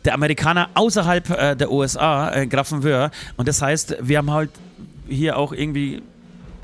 [0.04, 3.10] der Amerikaner außerhalb äh, der USA, äh, Grafenwöhr.
[3.36, 4.50] Und das heißt, wir haben halt
[5.08, 6.02] hier auch irgendwie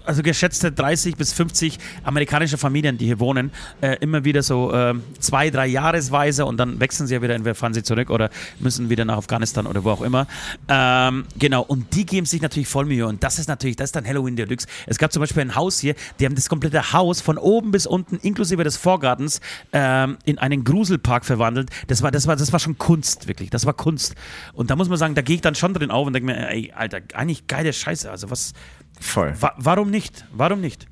[0.09, 4.94] also geschätzte 30 bis 50 amerikanische Familien, die hier wohnen, äh, immer wieder so äh,
[5.21, 8.88] zwei, drei Jahresweise und dann wechseln sie ja wieder, entweder fahren sie zurück oder müssen
[8.88, 10.27] wieder nach Afghanistan oder wo auch immer.
[10.68, 13.97] Ähm, genau, und die geben sich natürlich voll Mühe und das ist natürlich, das ist
[13.97, 14.66] dann Halloween Deluxe.
[14.87, 17.87] Es gab zum Beispiel ein Haus hier, die haben das komplette Haus von oben bis
[17.87, 19.40] unten, inklusive des Vorgartens,
[19.73, 21.68] ähm, in einen Gruselpark verwandelt.
[21.87, 23.51] Das war, das, war, das war schon Kunst, wirklich.
[23.51, 24.14] Das war Kunst.
[24.55, 26.49] Und da muss man sagen, da gehe ich dann schon drin auf und denke mir,
[26.49, 28.11] ey, Alter, eigentlich geile Scheiße.
[28.11, 28.55] Also was,
[29.01, 29.35] Voll.
[29.41, 30.25] Wa warum nicht?
[30.33, 30.87] Warum nicht?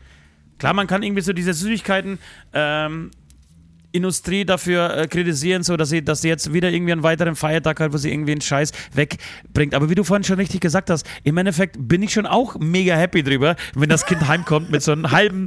[0.59, 2.19] Klar, man kann irgendwie so diese Süßigkeiten
[2.53, 3.11] ähm,
[3.96, 7.80] Industrie dafür äh, kritisieren, so dass sie, dass sie jetzt wieder irgendwie einen weiteren Feiertag
[7.80, 9.74] hat, wo sie irgendwie einen Scheiß wegbringt.
[9.74, 12.94] Aber wie du vorhin schon richtig gesagt hast, im Endeffekt bin ich schon auch mega
[12.94, 15.46] happy drüber, wenn das Kind heimkommt mit so einem halben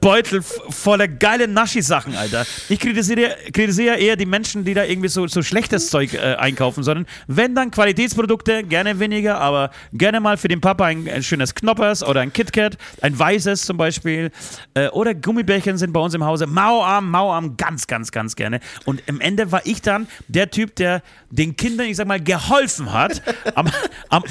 [0.00, 2.46] Beutel voller geile Naschi-Sachen, Alter.
[2.68, 6.82] Ich kritisiere, kritisiere eher die Menschen, die da irgendwie so, so schlechtes Zeug äh, einkaufen,
[6.82, 11.54] sondern wenn dann Qualitätsprodukte, gerne weniger, aber gerne mal für den Papa ein, ein schönes
[11.54, 14.30] Knoppers oder ein KitKat, ein weißes zum Beispiel,
[14.74, 16.46] äh, oder Gummibärchen sind bei uns im Hause.
[16.46, 18.60] Mauarm, Mauarm, ganz, ganz, ganz gerne.
[18.86, 22.92] Und im Ende war ich dann der Typ, der den Kindern, ich sag mal, geholfen
[22.92, 23.22] hat,
[23.54, 23.68] am,
[24.08, 24.22] am,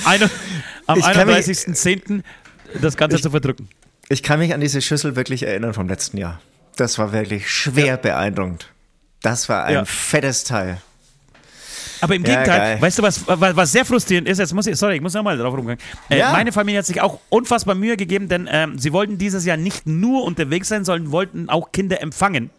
[0.88, 2.24] am 31.10.
[2.82, 3.70] das Ganze ich, zu verdrücken.
[4.10, 6.42] Ich kann mich an diese Schüssel wirklich erinnern vom letzten Jahr.
[6.76, 7.98] Das war wirklich schwer ja.
[7.98, 8.70] beeindruckend.
[9.22, 9.86] Das war ein ja.
[9.86, 10.82] fettes Teil.
[12.02, 14.96] Aber im Gegenteil, ja, weißt du, was, was sehr frustrierend ist, jetzt muss ich, sorry,
[14.96, 15.80] ich muss nochmal drauf rumgehen.
[16.10, 16.32] Äh, ja.
[16.32, 19.88] Meine Familie hat sich auch unfassbar Mühe gegeben, denn ähm, sie wollten dieses Jahr nicht
[19.88, 22.52] nur unterwegs sein, sondern wollten auch Kinder empfangen.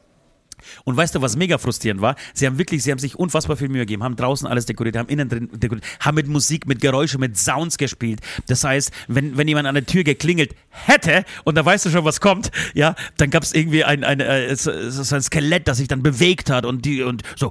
[0.85, 2.17] Und weißt du, was mega frustrierend war?
[2.35, 5.09] Sie haben wirklich, sie haben sich unfassbar viel Mühe gegeben, haben draußen alles dekoriert, haben
[5.09, 8.21] innen drin dekoriert, haben mit Musik, mit Geräuschen, mit Sounds gespielt.
[8.47, 12.05] Das heißt, wenn, wenn jemand an der Tür geklingelt hätte und da weißt du schon,
[12.05, 15.89] was kommt, ja, dann gab es irgendwie ein, ein, ein, äh, ein Skelett, das sich
[15.89, 17.51] dann bewegt hat und die und so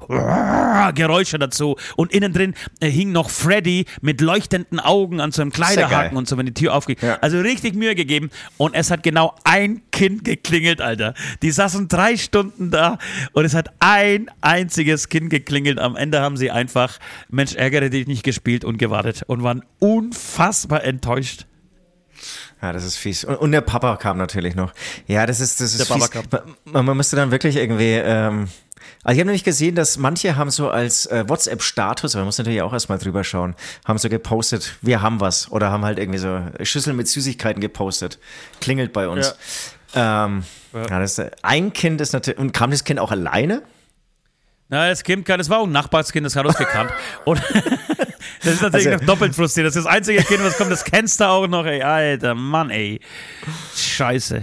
[0.96, 1.76] Geräusche dazu.
[1.96, 6.28] Und innen drin äh, hing noch Freddy mit leuchtenden Augen an so einem Kleiderhaken und
[6.28, 7.02] so, wenn die Tür aufgeht.
[7.02, 7.18] Ja.
[7.22, 8.30] Also richtig Mühe gegeben.
[8.58, 11.14] Und es hat genau ein Kind geklingelt, Alter.
[11.42, 12.98] Die saßen drei Stunden da
[13.34, 15.80] und es hat ein einziges Kind geklingelt.
[15.80, 20.84] Am Ende haben sie einfach Mensch, ärgere dich nicht gespielt und gewartet und waren unfassbar
[20.84, 21.46] enttäuscht.
[22.62, 23.24] Ja, das ist fies.
[23.24, 24.74] Und, und, der Papa kam natürlich noch.
[25.06, 26.10] Ja, das ist, das ist der fies.
[26.10, 26.56] Papa kam.
[26.66, 28.48] Man, man müsste dann wirklich irgendwie, ähm,
[29.04, 32.38] also ich habe nämlich gesehen, dass manche haben so als äh, WhatsApp-Status, aber man muss
[32.38, 36.20] natürlich auch erstmal drüber schauen, haben so gepostet, wir haben was oder haben halt irgendwie
[36.20, 38.20] so Schüsseln mit Süßigkeiten gepostet.
[38.60, 39.36] Klingelt bei uns.
[39.96, 40.86] Ähm, ja.
[40.88, 43.64] ja das, ein Kind ist natürlich, und kam das Kind auch alleine?
[44.70, 46.92] Na, das Kind, das war auch ein Nachbarskind, das hat uns gekannt.
[47.26, 47.42] Und
[48.44, 49.70] das ist natürlich also, doppelt frustrierend.
[49.70, 51.82] Das ist das einzige Kind, was kommt, das kennst du auch noch, ey.
[51.82, 53.00] Alter, Mann, ey.
[53.76, 54.42] Scheiße.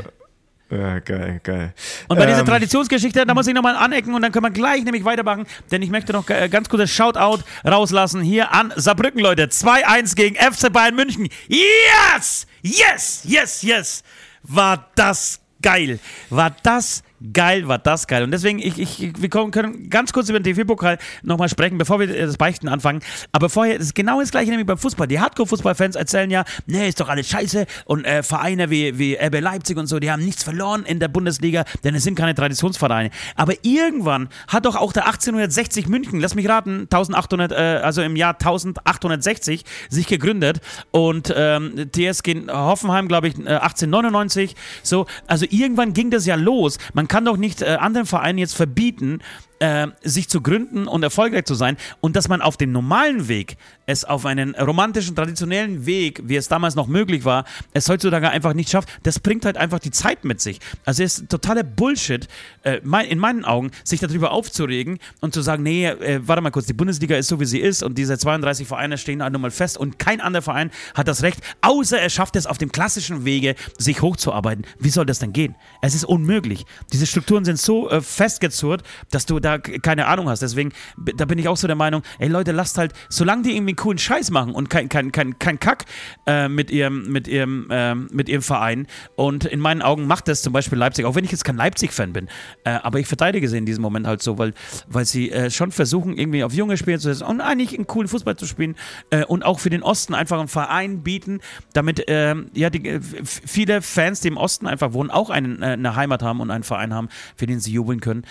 [0.70, 1.74] Ja, geil, geil.
[2.08, 4.82] Und bei ähm, dieser Traditionsgeschichte, da muss ich nochmal anecken und dann können wir gleich
[4.82, 9.44] nämlich weitermachen, denn ich möchte noch äh, ganz kurzes Shoutout rauslassen hier an Saarbrücken, Leute.
[9.44, 11.28] 2-1 gegen FC Bayern München.
[11.48, 12.46] Yes!
[12.62, 13.20] Yes!
[13.24, 13.62] Yes!
[13.62, 14.02] Yes!
[14.44, 15.98] War das geil.
[16.30, 17.02] War das
[17.32, 18.22] geil, war das geil.
[18.22, 22.06] Und deswegen, ich, ich, wir können ganz kurz über den TV-Pokal nochmal sprechen, bevor wir
[22.06, 23.00] das Beichten anfangen.
[23.32, 25.06] Aber vorher ist genau das gleiche nämlich beim Fußball.
[25.06, 27.66] Die Hardcore-Fußballfans erzählen ja, nee, ist doch alles scheiße.
[27.84, 31.08] Und äh, Vereine wie, wie RB Leipzig und so, die haben nichts verloren in der
[31.08, 33.10] Bundesliga, denn es sind keine Traditionsvereine.
[33.36, 38.16] Aber irgendwann hat doch auch der 1860 München, lass mich raten, 1800, äh, also im
[38.16, 40.60] Jahr 1860 sich gegründet
[40.90, 44.52] und ähm, TSG Hoffenheim, glaube ich, 1899.
[44.52, 46.78] Äh, so, also irgendwann ging das ja los.
[46.92, 49.20] Man kann doch nicht äh, anderen Vereinen jetzt verbieten,
[49.64, 53.56] äh, sich zu gründen und erfolgreich zu sein und dass man auf dem normalen Weg
[53.86, 58.52] es auf einen romantischen, traditionellen Weg, wie es damals noch möglich war, es heutzutage einfach
[58.52, 60.60] nicht schafft, das bringt halt einfach die Zeit mit sich.
[60.84, 62.28] Also es ist totaler Bullshit,
[62.62, 66.66] äh, in meinen Augen, sich darüber aufzuregen und zu sagen, nee, äh, warte mal kurz,
[66.66, 69.50] die Bundesliga ist so, wie sie ist und diese 32 Vereine stehen halt nun mal
[69.50, 73.24] fest und kein anderer Verein hat das Recht, außer er schafft es auf dem klassischen
[73.24, 74.66] Wege, sich hochzuarbeiten.
[74.78, 75.54] Wie soll das denn gehen?
[75.80, 76.66] Es ist unmöglich.
[76.92, 80.42] Diese Strukturen sind so äh, festgezurrt, dass du da keine Ahnung hast.
[80.42, 80.72] Deswegen,
[81.16, 83.98] da bin ich auch so der Meinung, ey Leute, lasst halt, solange die irgendwie coolen
[83.98, 85.84] Scheiß machen und kein, kein, kein, kein Kack
[86.26, 88.86] äh, mit, ihrem, mit, ihrem, äh, mit ihrem Verein.
[89.16, 92.12] Und in meinen Augen macht das zum Beispiel Leipzig, auch wenn ich jetzt kein Leipzig-Fan
[92.12, 92.28] bin.
[92.64, 94.54] Äh, aber ich verteidige sie in diesem Moment halt so, weil,
[94.88, 98.08] weil sie äh, schon versuchen, irgendwie auf junge Spieler zu setzen und eigentlich einen coolen
[98.08, 98.76] Fußball zu spielen
[99.10, 101.40] äh, und auch für den Osten einfach einen Verein bieten,
[101.72, 105.96] damit ähm, ja, die, äh, viele Fans, die im Osten einfach wohnen, auch einen, eine
[105.96, 108.24] Heimat haben und einen Verein haben, für den sie jubeln können.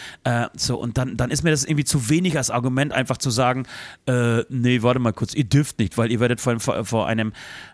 [0.55, 3.65] so, und dann, dann ist mir das irgendwie zu wenig als Argument, einfach zu sagen,
[4.05, 7.33] äh, nee, warte mal kurz, ihr dürft nicht, weil ihr werdet vor, vor, einem,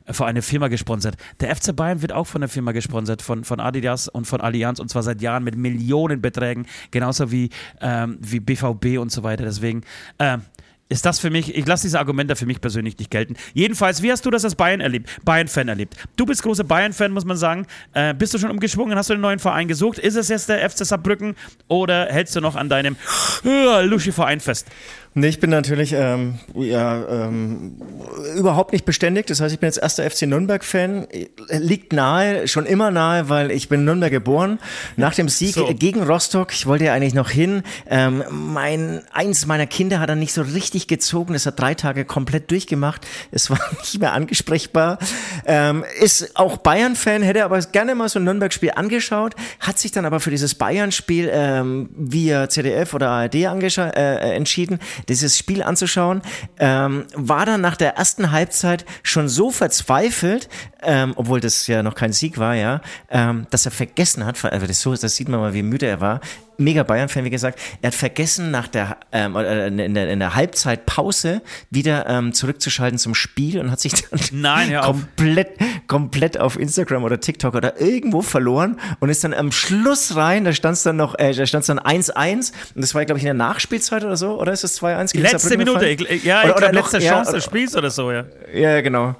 [0.09, 1.15] vor einer Firma gesponsert.
[1.39, 4.79] Der FC Bayern wird auch von der Firma gesponsert, von, von Adidas und von Allianz
[4.79, 7.49] und zwar seit Jahren mit Millionenbeträgen, genauso wie,
[7.81, 9.43] ähm, wie BVB und so weiter.
[9.43, 9.83] Deswegen,
[10.17, 10.39] äh,
[10.89, 13.35] ist das für mich, ich lasse diese Argumente für mich persönlich nicht gelten.
[13.53, 15.95] Jedenfalls, wie hast du das als Bayern erlebt, Bayern-Fan erlebt?
[16.15, 17.67] Du bist großer Bayern-Fan, muss man sagen.
[17.93, 18.97] Äh, bist du schon umgeschwungen?
[18.97, 19.99] Hast du einen neuen Verein gesucht?
[19.99, 21.35] Ist es jetzt der FC Saarbrücken
[21.67, 22.95] oder hältst du noch an deinem
[23.45, 24.67] äh, Luschi-Verein fest?
[25.15, 27.75] Nee, ich bin natürlich ähm, ja, ähm,
[28.37, 29.25] überhaupt nicht beständig.
[29.25, 31.07] Das heißt, ich bin jetzt erster FC Nürnberg-Fan.
[31.49, 34.59] Liegt nahe, schon immer nahe, weil ich bin in Nürnberg geboren.
[34.97, 35.65] Nach dem Sieg so.
[35.73, 37.63] gegen Rostock, ich wollte ja eigentlich noch hin.
[37.89, 41.33] Ähm, mein, eins meiner Kinder hat dann nicht so richtig gezogen.
[41.33, 43.07] Das hat drei Tage komplett durchgemacht.
[43.31, 44.99] Es war nicht mehr angesprechbar.
[45.47, 49.33] Ähm, ist auch Bayern-Fan, hätte aber gerne mal so ein Nürnberg-Spiel angeschaut.
[49.59, 55.37] Hat sich dann aber für dieses Bayern-Spiel ähm, via ZDF oder ARD äh, entschieden dieses
[55.37, 56.21] Spiel anzuschauen,
[56.59, 60.49] ähm, war dann nach der ersten Halbzeit schon so verzweifelt,
[60.81, 64.67] ähm, obwohl das ja noch kein Sieg war, ja, ähm, dass er vergessen hat, also
[64.67, 66.21] das, so, das sieht man mal, wie müde er war,
[66.59, 67.59] mega Bayern-Fan, wie gesagt.
[67.81, 73.15] Er hat vergessen, nach der, ähm, in, der in der Halbzeitpause wieder ähm, zurückzuschalten zum
[73.15, 75.51] Spiel und hat sich dann Nein, komplett,
[75.87, 80.45] komplett auf Instagram oder TikTok oder irgendwo verloren und ist dann am Schluss rein.
[80.45, 83.19] Da stand es dann noch, äh, da stand es dann 1-1 und das war, glaube
[83.19, 85.19] ich, in der Nachspielzeit oder so, oder ist es 2-1?
[85.19, 88.25] Letzte Minute, ich, ja, oder, ich glaube, letzte Chance ja, des Spiels oder so, ja.
[88.53, 89.15] Ja, genau.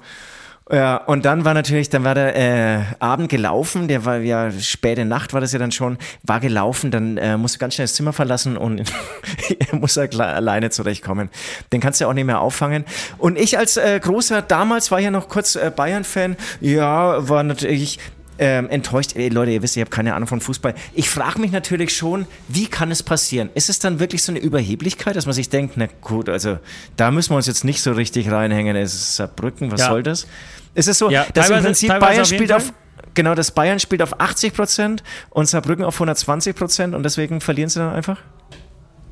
[0.72, 5.04] Ja, und dann war natürlich, dann war der äh, Abend gelaufen, der war ja späte
[5.04, 8.12] Nacht war das ja dann schon, war gelaufen, dann äh, musste ganz schnell das Zimmer
[8.12, 8.80] verlassen und
[9.58, 11.28] er muss halt alleine zurechtkommen.
[11.72, 12.84] Den kannst du ja auch nicht mehr auffangen.
[13.18, 17.98] Und ich als äh, großer, damals war ja noch kurz äh, Bayern-Fan, ja, war natürlich,
[18.40, 19.14] ähm, enttäuscht.
[19.14, 20.74] Ey, Leute, ihr wisst, ich habe keine Ahnung von Fußball.
[20.94, 23.50] Ich frage mich natürlich schon, wie kann es passieren?
[23.54, 26.58] Ist es dann wirklich so eine Überheblichkeit, dass man sich denkt, na gut, also
[26.96, 28.74] da müssen wir uns jetzt nicht so richtig reinhängen.
[28.76, 29.88] Es ist Saarbrücken, was ja.
[29.88, 30.26] soll das?
[30.74, 32.72] Ist es so, ja, dass im Prinzip Bayern spielt auf,
[33.12, 37.68] genau, das Bayern spielt auf 80 Prozent und Saarbrücken auf 120 Prozent und deswegen verlieren
[37.68, 38.18] sie dann einfach?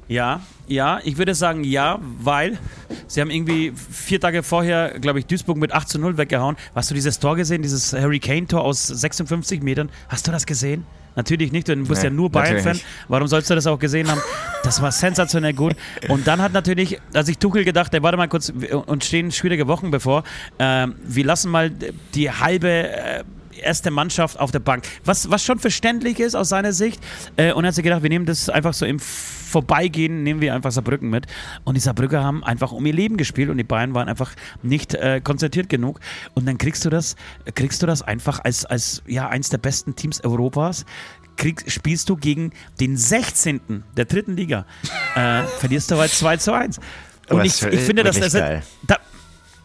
[0.08, 2.58] Ja, ja, ich würde sagen ja, weil
[3.06, 6.56] sie haben irgendwie vier Tage vorher, glaube ich, Duisburg mit 8 zu 0 weggehauen.
[6.74, 9.90] Hast du dieses Tor gesehen, dieses Harry Kane-Tor aus 56 Metern?
[10.08, 10.86] Hast du das gesehen?
[11.14, 12.80] Natürlich nicht, du bist nee, ja nur Bayern-Fan.
[13.08, 14.20] Warum sollst du das auch gesehen haben?
[14.62, 15.74] Das war sensationell gut.
[16.08, 18.52] Und dann hat natürlich, als ich Tuchel gedacht, der warte mal kurz,
[18.86, 20.22] und stehen schwierige Wochen bevor,
[20.58, 21.70] äh, wir lassen mal
[22.14, 23.24] die halbe äh,
[23.58, 24.84] erste Mannschaft auf der Bank.
[25.04, 27.00] Was, was schon verständlich ist aus seiner Sicht.
[27.36, 30.54] Äh, und er hat sich gedacht, wir nehmen das einfach so im Vorbeigehen, nehmen wir
[30.54, 31.26] einfach Saarbrücken mit.
[31.64, 34.94] Und die Saarbrücker haben einfach um ihr Leben gespielt und die Bayern waren einfach nicht
[34.94, 36.00] äh, konzentriert genug.
[36.34, 37.16] Und dann kriegst du das,
[37.54, 40.84] kriegst du das einfach als, als ja, eins der besten Teams Europas.
[41.36, 43.84] Krieg, spielst du gegen den 16.
[43.96, 44.66] der dritten Liga.
[45.14, 46.80] äh, verlierst du halt 2 zu 1.
[47.30, 48.98] Und ich, ich finde, dass das, da,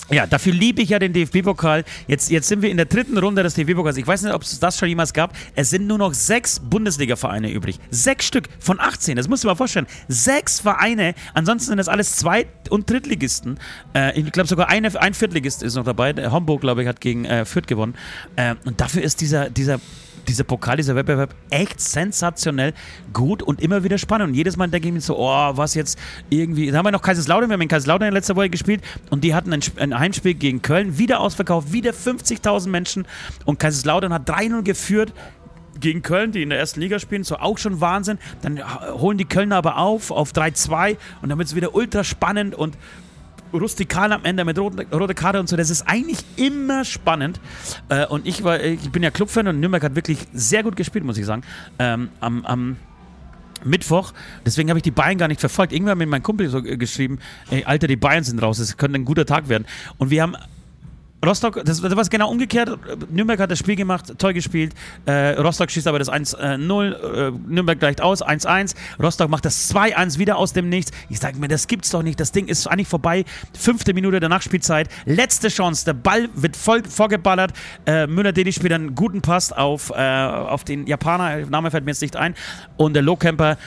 [0.10, 1.86] Ja, dafür liebe ich ja den DFB-Pokal.
[2.08, 3.98] Jetzt, jetzt sind wir in der dritten Runde des DFB-Pokals.
[3.98, 5.34] Ich weiß nicht, ob es das schon jemals gab.
[5.56, 7.80] Es sind nur noch sechs Bundesliga-Vereine übrig.
[7.90, 9.16] Sechs Stück von 18.
[9.16, 9.88] Das musst du dir mal vorstellen.
[10.08, 11.16] Sechs Vereine.
[11.34, 13.60] Ansonsten sind das alles Zweit- und Drittligisten.
[13.96, 16.14] Äh, ich glaube, sogar eine, ein Viertligist ist noch dabei.
[16.30, 17.96] Homburg, glaube ich, hat gegen äh, Fürth gewonnen.
[18.36, 19.80] Äh, und dafür ist dieser, dieser
[20.28, 22.74] dieser Pokal, dieser Wettbewerb echt sensationell
[23.12, 24.30] gut und immer wieder spannend.
[24.30, 25.98] Und jedes Mal denke ich mir so, oh, was jetzt
[26.30, 26.72] irgendwie.
[26.72, 29.36] Da haben wir noch Kaiserslautern, wir haben in Kaiserslautern in letzter Woche gespielt und die
[29.36, 33.08] hatten ein, ein Heimspiel gegen Köln, wieder ausverkauft, wieder 50.000 Menschen
[33.46, 35.14] und Kaiserslautern hat 3-0 geführt
[35.80, 38.18] gegen Köln, die in der ersten Liga spielen, so auch schon Wahnsinn.
[38.42, 38.62] Dann
[38.94, 42.78] holen die Kölner aber auf, auf 3-2 und dann wird es wieder ultra spannend und
[43.54, 45.56] rustikal am Ende mit roter rote Karte und so.
[45.56, 47.40] Das ist eigentlich immer spannend.
[47.90, 51.06] Äh, und ich war, ich bin ja Clubfan und Nürnberg hat wirklich sehr gut gespielt,
[51.06, 51.44] muss ich sagen.
[51.80, 52.78] Ähm, am, am
[53.64, 54.14] Mittwoch.
[54.46, 55.74] Deswegen habe ich die Bayern gar nicht verfolgt.
[55.74, 58.60] Irgendwann hat mir mein Kumpel so geschrieben: ey, Alter, die Bayern sind raus.
[58.60, 59.66] Es könnte ein guter Tag werden.
[59.98, 60.36] Und wir haben
[61.26, 62.78] Rostock, das, das war genau umgekehrt.
[63.10, 64.74] Nürnberg hat das Spiel gemacht, toll gespielt.
[65.06, 66.38] Äh, Rostock schießt aber das 1-0.
[66.38, 68.76] Äh, Nürnberg gleicht aus, 1-1.
[69.02, 70.92] Rostock macht das 2-1 wieder aus dem Nichts.
[71.10, 72.20] Ich sage mir, das gibt's doch nicht.
[72.20, 73.26] Das Ding ist eigentlich vorbei.
[73.58, 74.90] Fünfte Minute der Nachspielzeit.
[75.06, 75.86] Letzte Chance.
[75.86, 77.54] Der Ball wird voll vorgeballert.
[77.86, 81.46] Äh, Müller-Deli spielt einen guten Pass auf, äh, auf den Japaner.
[81.46, 82.36] Name fällt mir jetzt nicht ein.
[82.78, 83.58] Und der Lowcamper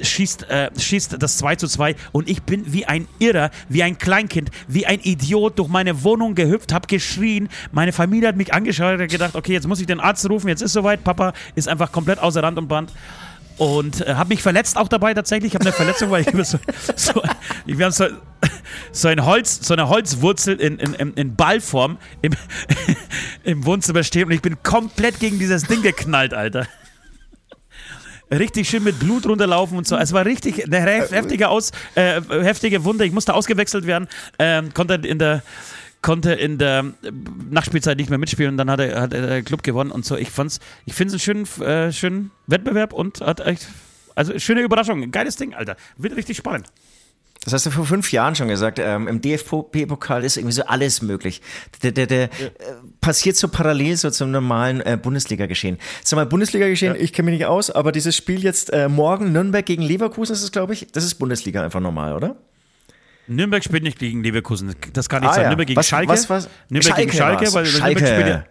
[0.00, 3.98] schießt, äh, schießt das 2 zu 2 und ich bin wie ein Irrer, wie ein
[3.98, 7.48] Kleinkind, wie ein Idiot durch meine Wohnung gehüpft, hab geschrien.
[7.72, 10.62] Meine Familie hat mich angeschaut und gedacht, okay, jetzt muss ich den Arzt rufen, jetzt
[10.62, 11.04] ist soweit.
[11.04, 12.92] Papa ist einfach komplett außer Rand und Band
[13.58, 15.52] und äh, habe mich verletzt auch dabei tatsächlich.
[15.52, 16.58] Ich habe eine Verletzung, weil ich so,
[16.96, 17.22] so,
[17.66, 18.06] ich, wir so,
[18.92, 22.32] so ein Holz, so eine Holzwurzel in, in, in Ballform im,
[23.44, 26.66] im Wohnzimmer stehen und ich bin komplett gegen dieses Ding geknallt, Alter
[28.32, 29.96] richtig schön mit Blut runterlaufen und so.
[29.96, 33.04] Es war richtig eine heftige, Aus, äh, heftige Wunde.
[33.04, 34.08] Ich musste ausgewechselt werden.
[34.38, 35.42] Ähm, konnte in der
[36.02, 36.92] konnte in der
[37.48, 40.16] Nachspielzeit nicht mehr mitspielen und dann hat, er, hat der Club gewonnen und so.
[40.16, 43.68] Ich fand's, ich finde es einen schönen, äh, schönen Wettbewerb und hat echt,
[44.16, 45.12] also schöne Überraschung.
[45.12, 45.76] Geiles Ding, Alter.
[45.96, 46.66] Wird richtig spannend.
[47.44, 48.78] Das hast du vor fünf Jahren schon gesagt.
[48.78, 51.42] Ähm, Im DFB-Pokal ist irgendwie so alles möglich.
[51.82, 52.26] Der, der, der ja.
[52.26, 52.50] äh,
[53.00, 55.78] passiert so parallel so zum normalen äh, Bundesliga-Geschehen.
[56.04, 57.00] Sag mal, Bundesliga-Geschehen, ja.
[57.00, 60.42] ich kenne mich nicht aus, aber dieses Spiel jetzt äh, morgen, Nürnberg gegen Leverkusen ist
[60.42, 60.86] es, glaube ich.
[60.92, 62.36] Das ist Bundesliga einfach normal, oder?
[63.26, 64.76] Nürnberg spielt nicht gegen Leverkusen.
[64.92, 65.42] Das kann nicht ah, sein.
[65.42, 65.48] Ja.
[65.48, 66.12] Nürnberg gegen was, Schalke.
[66.12, 66.48] Was, was?
[66.68, 68.00] Nürnberg Schalke gegen Schalke, weil Schalke.
[68.00, 68.44] Nürnberg spielt ja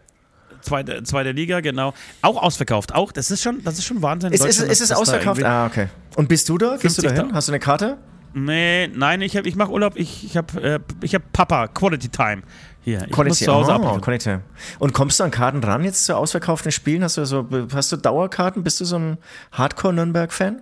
[0.62, 1.94] zweite, zweite Liga, genau.
[2.22, 2.94] Auch ausverkauft.
[2.94, 4.32] Auch, das ist schon, das ist schon Wahnsinn.
[4.32, 5.44] Ist, ist, ist es ausverkauft?
[5.44, 5.88] Ah, okay.
[6.16, 6.78] Und bist du da?
[6.78, 7.32] Gehst du da hin?
[7.34, 7.98] Hast du eine Karte?
[8.34, 12.10] Nee, nein, ich, hab, ich mache Urlaub, ich, ich habe äh, ich hab Papa, Quality
[12.10, 12.44] Time.
[12.84, 14.00] Hier, ich Quality, muss zu Hause oh.
[14.00, 14.38] Quality.
[14.80, 17.04] Und kommst du an Karten ran jetzt zu ausverkauften Spielen?
[17.04, 18.64] Hast du so, hast du Dauerkarten?
[18.64, 19.18] Bist du so ein
[19.52, 20.62] Hardcore-Nürnberg-Fan?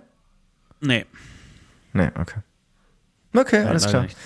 [0.80, 1.06] Nee.
[1.92, 2.40] Nee, okay.
[3.34, 4.02] Okay, Nein, alles klar.
[4.02, 4.16] nicht.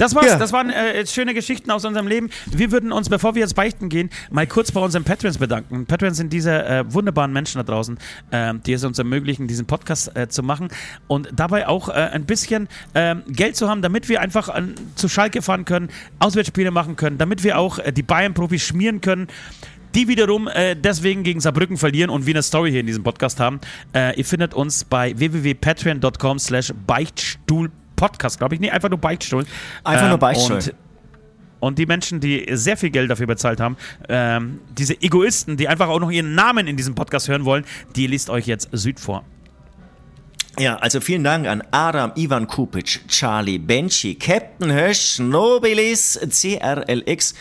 [0.00, 0.26] Das war's.
[0.26, 0.38] Ja.
[0.38, 2.30] Das waren äh, jetzt schöne Geschichten aus unserem Leben.
[2.46, 5.84] Wir würden uns, bevor wir jetzt beichten gehen, mal kurz bei unseren Patrons bedanken.
[5.84, 7.98] Patrons sind diese äh, wunderbaren Menschen da draußen,
[8.30, 10.68] äh, die es uns ermöglichen, diesen Podcast äh, zu machen
[11.06, 15.06] und dabei auch äh, ein bisschen ähm, Geld zu haben, damit wir einfach an, zu
[15.06, 19.28] Schalke fahren können, Auswärtsspiele machen können, damit wir auch äh, die Bayern-Profis schmieren können
[19.94, 23.40] die wiederum äh, deswegen gegen Saarbrücken verlieren und wie eine Story hier in diesem Podcast
[23.40, 23.60] haben.
[23.92, 26.72] Äh, ihr findet uns bei www.patreon.com slash
[28.00, 28.60] Beichtstuhl-Podcast, glaube ich.
[28.60, 29.44] Nee, einfach nur Beichtstuhl.
[29.84, 30.56] Einfach nur Ähm, Beichtstuhl.
[30.56, 30.74] Und,
[31.60, 33.76] und die Menschen, die sehr viel Geld dafür bezahlt haben,
[34.08, 37.64] ähm, diese Egoisten, die einfach auch noch ihren Namen in diesem Podcast hören wollen,
[37.96, 39.24] die liest euch jetzt Süd vor.
[40.58, 47.34] Ja, also vielen Dank an Adam, Ivan Kupic, Charlie, Benchi, Captain Hösch, Nobilis, CRLX,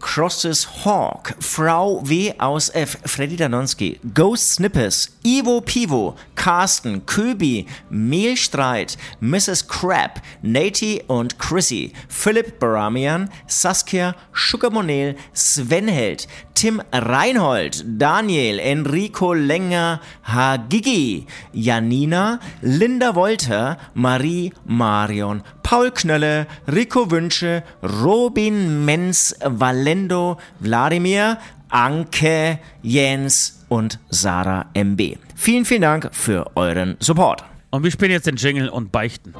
[0.00, 8.96] Crosses Hawk, Frau W aus F, Freddy Danonski, Ghost Snippers, Ivo Pivo, Carsten, Köbi, Mehlstreit,
[9.20, 9.66] Mrs.
[9.66, 16.26] Crab, Nati und Chrissy, Philipp Baramian, Saskia, Sugar Monel, Sven Held,
[16.58, 27.62] Tim Reinhold, Daniel, Enrico Länger, Hagigi, Janina, Linda Wolter, Marie Marion, Paul Knölle, Rico Wünsche,
[28.02, 31.38] Robin Menz, Valendo, Wladimir,
[31.68, 35.16] Anke, Jens und Sarah MB.
[35.36, 37.44] Vielen, vielen Dank für euren Support.
[37.70, 39.32] Und wir spielen jetzt den Jingle und beichten.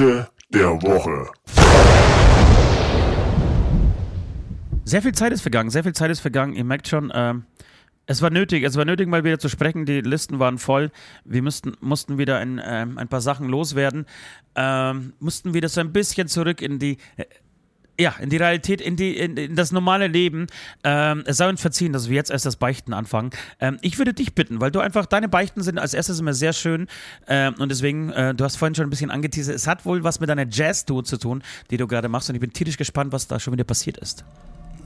[0.00, 1.30] Beichte der Woche.
[4.84, 6.54] Sehr viel Zeit ist vergangen, sehr viel Zeit ist vergangen.
[6.54, 7.44] Ihr merkt schon, ähm,
[8.06, 9.84] es war nötig, es war nötig, mal wieder zu sprechen.
[9.84, 10.90] Die Listen waren voll.
[11.24, 14.06] Wir mussten, mussten wieder ein, ähm, ein paar Sachen loswerden.
[14.54, 16.96] Ähm, mussten wieder so ein bisschen zurück in die.
[18.00, 20.46] Ja, in die Realität, in, die, in, in das normale Leben.
[20.84, 23.30] Ähm, es sei uns verziehen, dass wir jetzt erst das Beichten anfangen.
[23.60, 26.52] Ähm, ich würde dich bitten, weil du einfach, deine Beichten sind als erstes immer sehr
[26.52, 26.88] schön
[27.28, 30.20] ähm, und deswegen, äh, du hast vorhin schon ein bisschen angeteasert, es hat wohl was
[30.20, 33.28] mit deiner Jazz-Tour zu tun, die du gerade machst und ich bin tierisch gespannt, was
[33.28, 34.24] da schon wieder passiert ist.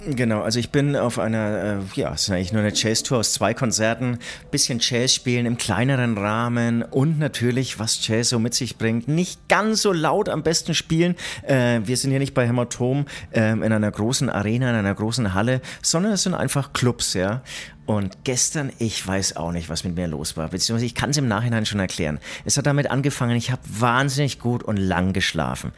[0.07, 3.33] Genau, also ich bin auf einer, äh, ja, es ist eigentlich nur eine Jazz-Tour aus
[3.33, 4.19] zwei Konzerten,
[4.51, 9.49] bisschen Jazz spielen im kleineren Rahmen und natürlich, was Jazz so mit sich bringt, nicht
[9.49, 11.17] ganz so laut am besten spielen.
[11.43, 15.35] Äh, wir sind hier nicht bei Hämatom äh, in einer großen Arena, in einer großen
[15.35, 17.43] Halle, sondern es sind einfach Clubs, ja.
[17.87, 21.19] Und gestern, ich weiß auch nicht, was mit mir los war, beziehungsweise ich kann es
[21.19, 22.19] im Nachhinein schon erklären.
[22.47, 25.73] Es hat damit angefangen, ich habe wahnsinnig gut und lang geschlafen.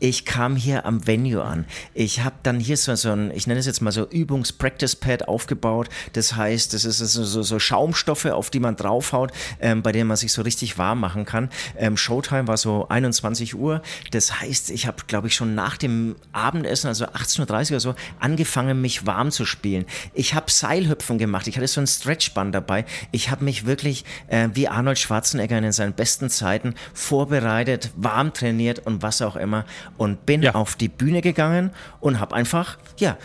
[0.00, 1.64] Ich kam hier am Venue an.
[1.94, 5.88] Ich habe dann hier so, so ein, ich nenne es jetzt mal so Übungs-Practice-Pad aufgebaut.
[6.14, 10.16] Das heißt, das ist so, so, Schaumstoffe, auf die man draufhaut, ähm, bei denen man
[10.16, 11.48] sich so richtig warm machen kann.
[11.78, 13.82] Ähm, Showtime war so 21 Uhr.
[14.10, 17.94] Das heißt, ich habe, glaube ich, schon nach dem Abendessen, also 18.30 Uhr oder so,
[18.18, 19.84] angefangen, mich warm zu spielen.
[20.12, 22.84] Ich habe Seilhüpfen gemacht ich hatte so ein Stretchband dabei.
[23.10, 28.80] Ich habe mich wirklich äh, wie Arnold Schwarzenegger in seinen besten Zeiten vorbereitet, warm trainiert
[28.86, 29.64] und was auch immer
[29.96, 30.54] und bin ja.
[30.54, 33.16] auf die Bühne gegangen und habe einfach, ja,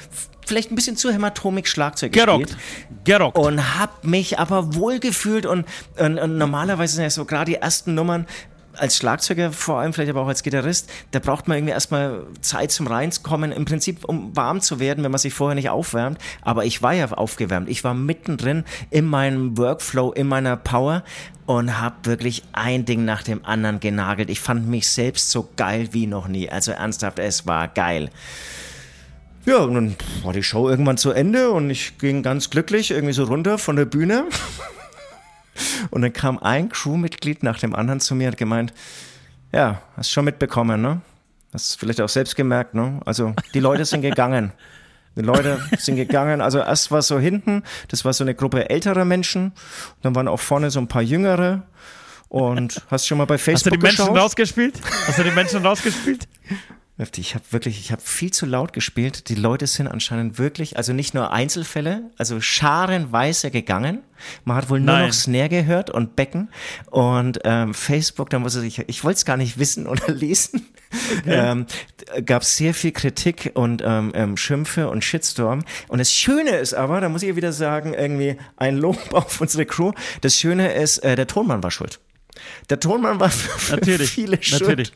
[0.46, 2.48] vielleicht ein bisschen zu hämatomik Schlagzeug Gerockt.
[2.48, 3.06] gespielt.
[3.06, 3.38] Gerockt.
[3.38, 5.66] Und habe mich aber wohlgefühlt und,
[5.98, 8.26] und, und normalerweise sind ja so gerade die ersten Nummern
[8.78, 12.72] als Schlagzeuger, vor allem vielleicht aber auch als Gitarrist, da braucht man irgendwie erstmal Zeit
[12.72, 16.20] zum Reinkommen, im Prinzip um warm zu werden, wenn man sich vorher nicht aufwärmt.
[16.42, 17.70] Aber ich war ja aufgewärmt.
[17.70, 21.04] Ich war mittendrin in meinem Workflow, in meiner Power
[21.46, 24.30] und habe wirklich ein Ding nach dem anderen genagelt.
[24.30, 26.50] Ich fand mich selbst so geil wie noch nie.
[26.50, 28.10] Also ernsthaft, es war geil.
[29.46, 33.14] Ja, und dann war die Show irgendwann zu Ende und ich ging ganz glücklich irgendwie
[33.14, 34.26] so runter von der Bühne.
[35.90, 38.74] Und dann kam ein Crewmitglied nach dem anderen zu mir und gemeint,
[39.52, 41.02] ja, hast schon mitbekommen, ne?
[41.54, 43.00] Hast du vielleicht auch selbst gemerkt, ne?
[43.06, 44.52] Also die Leute sind gegangen.
[45.16, 46.42] Die Leute sind gegangen.
[46.42, 49.54] Also erst war so hinten, das war so eine Gruppe älterer Menschen.
[50.02, 51.64] Dann waren auch vorne so ein paar jüngere.
[52.30, 54.18] Und hast schon mal bei Facebook Hast du die Menschen geschaut?
[54.18, 54.80] rausgespielt?
[55.08, 56.28] Hast du die Menschen rausgespielt?
[57.00, 59.30] Ich habe wirklich, ich habe viel zu laut gespielt.
[59.30, 64.02] Die Leute sind anscheinend wirklich, also nicht nur Einzelfälle, also scharenweise gegangen.
[64.46, 65.08] Man hat wohl nur Nein.
[65.08, 66.50] noch Snare gehört und Becken
[66.90, 70.66] und ähm, Facebook, da muss ich, ich wollte es gar nicht wissen oder lesen.
[71.28, 71.68] Ähm,
[72.26, 75.66] gab sehr viel Kritik und ähm, ähm, Schimpfe und Shitstorm.
[75.90, 79.66] Und das Schöne ist aber, da muss ich wieder sagen, irgendwie ein Lob auf unsere
[79.66, 79.92] Crew.
[80.22, 82.00] Das Schöne ist, äh, der Tonmann war schuld.
[82.70, 84.62] Der Tonmann war für, Natürlich, viele schuld.
[84.62, 84.92] natürlich.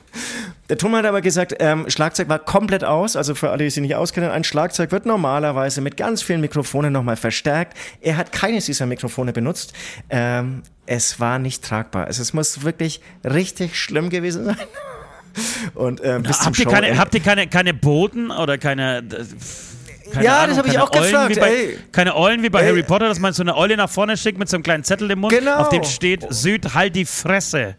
[0.69, 3.15] Der Tonmann hat aber gesagt, ähm, Schlagzeug war komplett aus.
[3.15, 6.93] Also für alle, die sich nicht auskennen, ein Schlagzeug wird normalerweise mit ganz vielen Mikrofonen
[6.93, 7.77] nochmal verstärkt.
[8.01, 9.73] Er hat keines dieser Mikrofone benutzt.
[10.09, 12.05] Ähm, es war nicht tragbar.
[12.07, 14.57] Also es muss wirklich richtig schlimm gewesen sein.
[15.75, 18.97] Und ähm, bis zum Habt ihr, keine, habt ihr keine, keine Boten oder keine.
[18.99, 19.25] äh,
[20.11, 21.79] Keine Ja, Ahnung, das hab ich auch Eulen gefragt, Wie bei, ey.
[21.91, 22.67] keine Eulen wie bei Ey.
[22.69, 25.09] Harry Potter, dass man so eine Eule nach vorne schickt mit so einem kleinen Zettel
[25.11, 25.55] im Mund, Genau.
[25.57, 27.75] auf dem steht: Süd, halt die Fresse.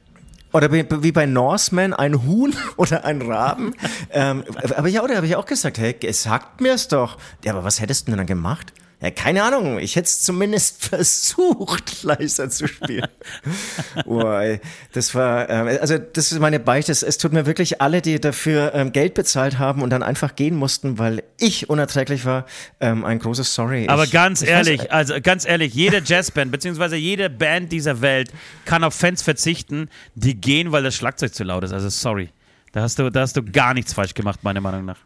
[0.52, 3.74] Oder wie, bei Norseman ein Huhn oder ein Raben.
[4.10, 4.44] ähm,
[4.76, 7.16] aber ja, da habe ich auch gesagt, hey, sagt mir's doch.
[7.44, 8.72] Ja, aber was hättest du denn dann gemacht?
[9.02, 9.80] Ja, keine Ahnung.
[9.80, 13.08] Ich hätte es zumindest versucht, leiser zu spielen.
[14.06, 14.60] Boah, ey,
[14.92, 16.92] das war, ähm, also das ist meine Beichte.
[16.92, 20.36] Es, es tut mir wirklich alle, die dafür ähm, Geld bezahlt haben und dann einfach
[20.36, 22.46] gehen mussten, weil ich unerträglich war,
[22.78, 23.88] ähm, ein großes Sorry.
[23.88, 28.02] Aber ich, ganz ich ehrlich, weiß, also ganz ehrlich, jede Jazzband, beziehungsweise jede Band dieser
[28.02, 28.30] Welt
[28.66, 31.72] kann auf Fans verzichten, die gehen, weil das Schlagzeug zu laut ist.
[31.72, 32.30] Also sorry.
[32.70, 34.96] Da hast du, da hast du gar nichts falsch gemacht, meiner Meinung nach.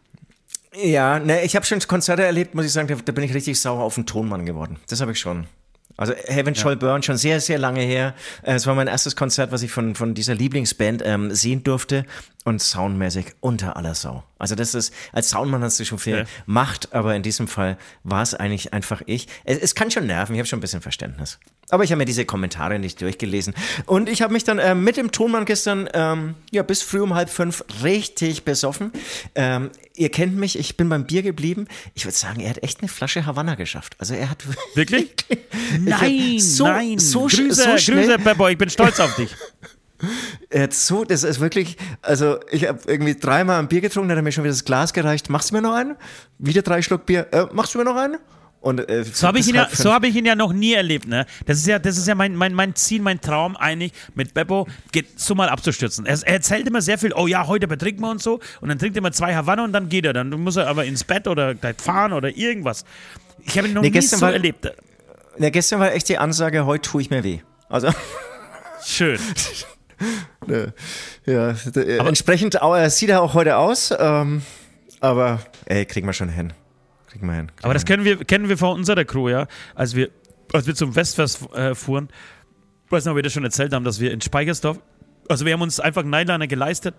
[0.74, 3.60] Ja, ne, ich habe schon Konzerte erlebt, muss ich sagen, da, da bin ich richtig
[3.60, 4.78] sauer auf den Tonmann geworden.
[4.88, 5.46] Das habe ich schon.
[5.98, 8.14] Also Heaven Shall Burn, schon sehr, sehr lange her.
[8.42, 12.04] Äh, Es war mein erstes Konzert, was ich von, von dieser Lieblingsband ähm, sehen durfte
[12.44, 14.22] und soundmäßig unter aller Sau.
[14.38, 16.24] Also das ist, als Soundmann hast du schon viel Ja.
[16.44, 19.26] Macht, aber in diesem Fall war es eigentlich einfach ich.
[19.44, 21.38] Es, es kann schon nerven, ich habe schon ein bisschen Verständnis.
[21.70, 23.54] Aber ich habe mir diese Kommentare nicht durchgelesen.
[23.86, 27.14] Und ich habe mich dann ähm, mit dem Tonmann gestern ähm, ja, bis früh um
[27.14, 28.92] halb fünf richtig besoffen.
[29.34, 31.66] Ähm, ihr kennt mich, ich bin beim Bier geblieben.
[31.94, 33.96] Ich würde sagen, er hat echt eine Flasche Havanna geschafft.
[33.98, 34.44] Also er hat
[34.74, 35.14] Wirklich?
[35.80, 36.98] Nein, so, nein.
[36.98, 39.34] So, Grüße, so schnell, Grüße, Peppo, ich bin stolz auf dich.
[40.50, 44.18] Er hat so, das ist wirklich, also ich habe irgendwie dreimal ein Bier getrunken, dann
[44.18, 45.30] hat er mir schon wieder das Glas gereicht.
[45.30, 45.96] Machst du mir noch einen?
[46.38, 47.26] Wieder drei Schluck Bier.
[47.32, 48.18] Äh, machst du mir noch einen?
[48.66, 51.06] Und, äh, So habe ich, ihn ja, so hab ich ihn ja noch nie erlebt.
[51.06, 51.24] Ne?
[51.46, 54.66] Das ist ja, das ist ja mein, mein, mein Ziel, mein Traum eigentlich, mit Beppo
[54.90, 56.04] geht, so mal abzustürzen.
[56.04, 58.40] Er, er erzählt immer sehr viel, oh ja, heute betrinken wir und so.
[58.60, 60.12] Und dann trinkt er immer zwei Havanna und dann geht er.
[60.12, 62.84] Dann muss er aber ins Bett oder gleich fahren oder irgendwas.
[63.44, 64.68] Ich habe ihn noch Nee, nie so war- erlebt.
[65.38, 67.38] Ja, gestern war echt die Ansage, heute tue ich mir weh.
[67.68, 67.90] Also,
[68.84, 69.18] Schön.
[70.46, 70.72] ne,
[71.24, 73.94] ja, äh, entsprechend au- äh, sieht er auch heute aus.
[73.96, 74.42] Ähm,
[75.00, 76.52] Aber ey, kriegen wir schon hin.
[77.16, 77.46] Kriegen wir hin.
[77.46, 79.46] Kriegen Aber das kennen wir, kennen wir von unserer Crew, ja.
[79.74, 80.10] Als wir,
[80.52, 82.08] als wir zum Westfest äh, fuhren,
[82.84, 84.78] ich weiß nicht, ob wir das schon erzählt haben, dass wir in Speichersdorf,
[85.28, 86.94] also wir haben uns einfach einen Nightliner geleistet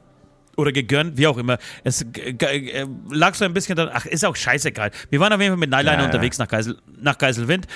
[0.58, 1.60] oder gegönnt, wie auch immer.
[1.84, 4.91] Es äh, lag so ein bisschen dann, ach, ist auch scheißegal.
[5.10, 6.05] Wir waren auf jeden Fall mit Nightliner Ja, ja.
[6.05, 7.68] unterwegs nach, Geisel, nach Geiselwind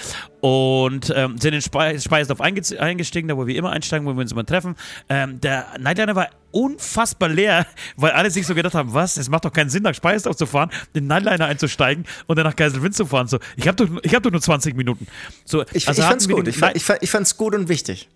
[0.42, 4.22] und ähm, sind in Spe Speichersdorf einge eingestiegen, da wo wir immer einsteigen, wo wir
[4.22, 4.76] uns immer treffen.
[5.10, 7.68] Ähm, der Nightliner war unfassbar leer,
[7.98, 10.48] weil alle sich so gedacht haben, was, es macht doch keinen Sinn, nach Speichersdorf zu
[10.48, 13.28] fahren, den Nightliner einzusteigen und dann nach Geiselwind zu fahren.
[13.28, 15.06] So, ich habe doch, ich hab doch nur 20 Minuten.
[15.46, 16.48] So, Ich, also ich fand's gut.
[16.48, 18.10] ich, fand, ich fand's gut und wichtig.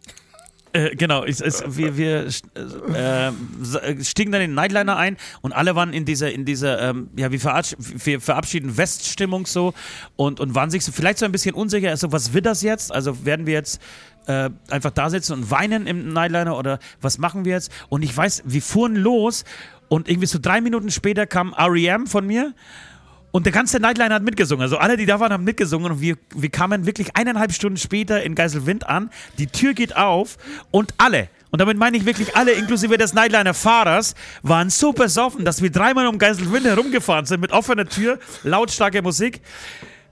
[0.75, 5.75] Äh, genau, es, es, wir, wir äh, stiegen dann in den Nightliner ein und alle
[5.75, 9.73] waren in dieser, in dieser ähm, ja, wie verabsch wir verabschieden Weststimmung so
[10.17, 12.93] und, und waren sich so vielleicht so ein bisschen unsicher, also was wird das jetzt?
[12.93, 13.81] Also werden wir jetzt
[14.27, 17.71] äh, einfach da sitzen und weinen im Nightliner oder was machen wir jetzt?
[17.87, 19.45] Und ich weiß, wir fuhren los
[19.87, 22.07] und irgendwie so drei Minuten später kam R.E.M.
[22.07, 22.53] von mir
[23.35, 24.61] und der ganze Nightliner hat mitgesungen.
[24.61, 25.91] Also alle, die da waren, haben mitgesungen.
[25.91, 29.09] Und wir, wir kamen wirklich eineinhalb Stunden später in Geiselwind an.
[29.37, 30.37] Die Tür geht auf
[30.71, 35.61] und alle, und damit meine ich wirklich alle, inklusive des Nightliner-Fahrers, waren so besoffen, dass
[35.61, 39.41] wir dreimal um Geiselwind herumgefahren sind mit offener Tür, lautstarke Musik.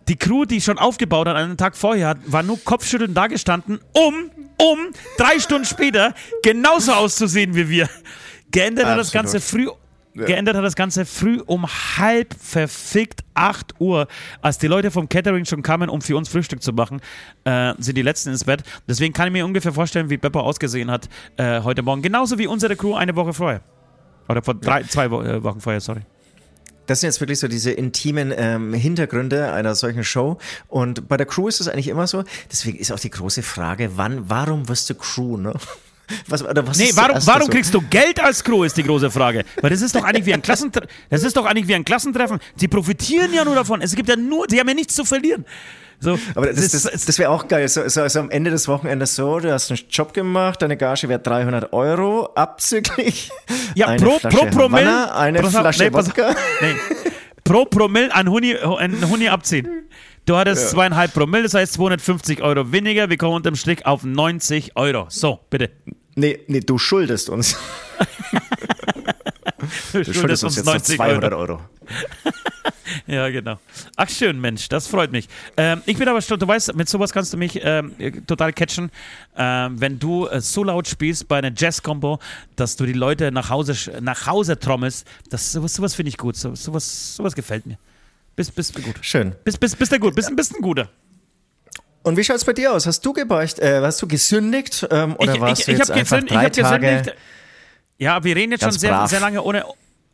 [0.10, 4.80] Die Crew, die schon aufgebaut hat, einen Tag vorher, war nur kopfschüttelnd dagestanden, um, um
[5.18, 6.14] drei Stunden später
[6.44, 7.90] genauso auszusehen wie wir.
[8.52, 9.14] Geändert hat das.
[9.14, 9.70] Ganze früh
[10.16, 14.08] Geändert hat das Ganze früh um halb verfickt 8 Uhr,
[14.42, 17.02] als die Leute vom Catering schon kamen, um für uns Frühstück zu machen,
[17.46, 18.64] äh, sind die letzten ins Bett.
[18.88, 22.02] Deswegen kann ich mir ungefähr vorstellen, wie Beppo ausgesehen hat äh, heute Morgen.
[22.02, 23.62] Genauso wie unsere Crew eine Woche vorher.
[24.30, 26.02] Oder vor drei, zwei Wo äh, Wochen vorher, sorry.
[26.86, 30.38] Das sind jetzt wirklich so diese intimen ähm, Hintergründe einer solchen Show.
[30.68, 32.24] Und bei der Crew ist es eigentlich immer so.
[32.52, 35.54] Deswegen ist auch die große Frage, wann, warum wirst du Crew, ne?
[36.28, 37.48] Was, oder was Nee, warum, warum so?
[37.50, 39.44] kriegst du Geld als Crew, ist die große Frage.
[39.62, 42.40] Weil das ist doch eigentlich wie ein Klassentre das ist doch eigentlich wie ein Klassentreffen.
[42.56, 43.82] Sie profitieren ja nur davon.
[43.82, 45.46] Es gibt ja nur, sie haben ja nichts zu verlieren.
[46.00, 47.68] So, Aber das, das, ist- das wäre auch geil.
[47.70, 51.08] So, so, so am Ende des Wochenendes so, du hast einen Job gemacht, deine Gage
[51.08, 53.32] wäre 300 Euro, abzüglich.
[53.76, 54.86] Ja, eine pro, Flasche pro Promille.
[54.86, 55.94] Havanna, eine auf, Flasche nee.
[55.94, 56.36] Wodka.
[56.62, 56.76] Nee.
[57.44, 59.68] Pro Promille ein Huni, ein Huni abziehen.
[60.26, 63.10] Du hattest zweieinhalb Promille, das heißt 250 Euro weniger.
[63.10, 65.06] Wir kommen unterm Strich auf 90 Euro.
[65.10, 65.72] So, bitte.
[66.16, 67.58] Nee, nee, du schuldest uns.
[69.94, 71.62] Du schuldest uns jetzt noch 200 Euro.
[73.08, 73.60] Ja, genau.
[73.96, 75.28] Ach schön, Mensch, das freut mich.
[75.58, 77.94] Ähm, ich bin aber schon, du weißt, mit sowas kannst du mich ähm,
[78.28, 78.92] total catchen,
[79.36, 82.20] ähm, wenn du äh, so laut spielst bei einer Jazz-Combo,
[82.56, 85.08] dass du die Leute nach Hause, nach Hause trommelst.
[85.30, 86.36] Das, sowas sowas finde ich gut.
[86.36, 87.78] So, sowas, sowas gefällt mir.
[88.36, 88.96] Bist, bist du gut.
[89.02, 89.36] Schön.
[89.44, 90.16] Bist, bist, bist du gut.
[90.16, 90.90] Bist, ein guter.
[92.02, 92.86] Und wie schaut's bei dir aus?
[92.86, 93.60] Hast du gebeucht?
[93.60, 94.86] Äh, hast du gesündigt?
[94.92, 96.88] Ähm, oder warst du jetzt hab einfach gesünd- drei ich hab Tage?
[96.88, 97.16] gesündigt.
[97.98, 99.10] Ja, wir reden jetzt schon sehr, brav.
[99.10, 99.64] sehr lange ohne.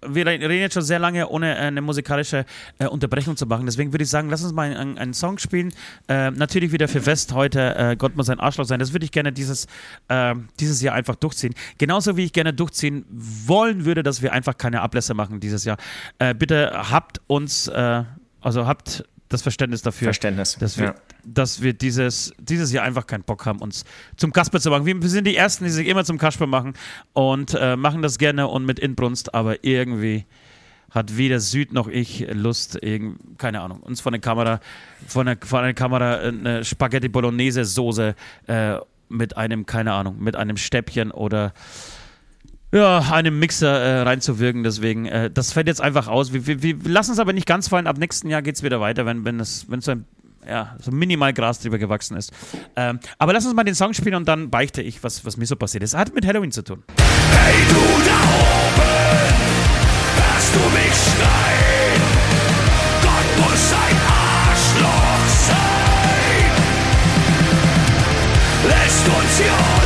[0.08, 2.46] Wir reden jetzt schon sehr lange, ohne äh, eine musikalische
[2.78, 3.66] äh, Unterbrechung zu machen.
[3.66, 5.74] Deswegen würde ich sagen, lass uns mal einen, einen Song spielen.
[6.08, 7.76] Äh, natürlich wieder für Fest heute.
[7.76, 8.80] Äh, Gott muss ein Arschloch sein.
[8.80, 9.68] Das würde ich gerne dieses,
[10.08, 11.54] äh, dieses Jahr einfach durchziehen.
[11.78, 15.78] Genauso wie ich gerne durchziehen wollen würde, dass wir einfach keine Ablässe machen dieses Jahr.
[16.18, 18.04] Äh, bitte habt uns, äh,
[18.42, 20.58] also habt das Verständnis dafür Verständnis.
[20.60, 20.96] dass wir, Ja.
[21.26, 23.86] Dass wir dieses, dieses Jahr einfach keinen Bock haben, uns
[24.18, 24.86] zum Kasper zu machen.
[24.86, 26.74] Wir, wir sind die Ersten, die sich immer zum Kasper machen
[27.14, 30.26] und äh, machen das gerne und mit Inbrunst, aber irgendwie
[30.92, 32.80] hat weder Süd noch ich Lust,
[33.38, 34.60] keine Ahnung, uns von der Kamera,
[35.08, 38.16] von der, von der Kamera eine Spaghetti Bolognese Soße
[38.48, 41.54] äh, mit einem, keine Ahnung, mit einem Stäbchen oder
[42.72, 44.64] ja, einem Mixer äh, reinzuwirken.
[44.64, 46.34] Deswegen, äh, das fällt jetzt einfach aus.
[46.34, 47.88] Wir, wir, wir lassen es aber nicht ganz fallen.
[47.88, 50.06] Ab nächsten Jahr geht es wieder weiter, wenn, wenn, es, wenn so ein
[50.50, 52.32] ja, so minimal Gras drüber gewachsen ist.
[52.76, 55.46] Ähm, aber lass uns mal den Song spielen und dann beichte ich, was, was mir
[55.46, 55.96] so passiert ist.
[55.96, 56.84] Hat mit Halloween zu tun.
[57.32, 57.76] Hey du
[58.06, 58.90] da oben,
[60.16, 62.02] hörst du mich schreien?
[63.02, 66.52] Gott muss ein Arschloch sein.
[68.68, 69.79] Lässt uns hier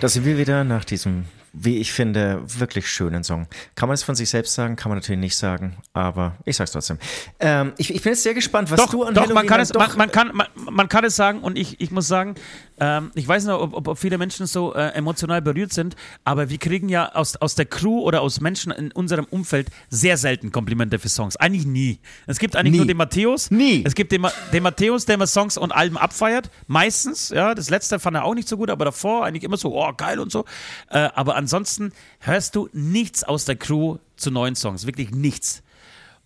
[0.00, 3.46] Da sind wir wieder nach diesem, wie ich finde, wirklich schönen Song.
[3.74, 4.76] Kann man es von sich selbst sagen?
[4.76, 6.98] Kann man natürlich nicht sagen, aber ich sag's trotzdem.
[7.40, 9.60] Ähm, ich, ich bin jetzt sehr gespannt, was Doch, du an doch, Halloween man kann,
[9.60, 12.34] es, doch- man, man, kann, man, man kann es sagen und ich, ich muss sagen,
[12.80, 16.50] ähm, ich weiß noch, ob, ob, ob viele Menschen so äh, emotional berührt sind, aber
[16.50, 20.52] wir kriegen ja aus, aus der Crew oder aus Menschen in unserem Umfeld sehr selten
[20.52, 21.36] Komplimente für Songs.
[21.36, 21.98] Eigentlich nie.
[22.26, 22.78] Es gibt eigentlich Nie.
[22.78, 23.50] nur den Matthäus.
[23.50, 23.82] Nie.
[23.86, 26.50] Es gibt den, den Matthäus, der immer Songs und Alben abfeiert.
[26.66, 27.54] Meistens, ja.
[27.54, 30.18] Das letzte fand er auch nicht so gut, aber davor eigentlich immer so, oh, geil
[30.20, 30.44] und so.
[30.90, 34.86] Äh, aber ansonsten hörst du nichts aus der Crew zu neuen Songs.
[34.86, 35.62] Wirklich nichts.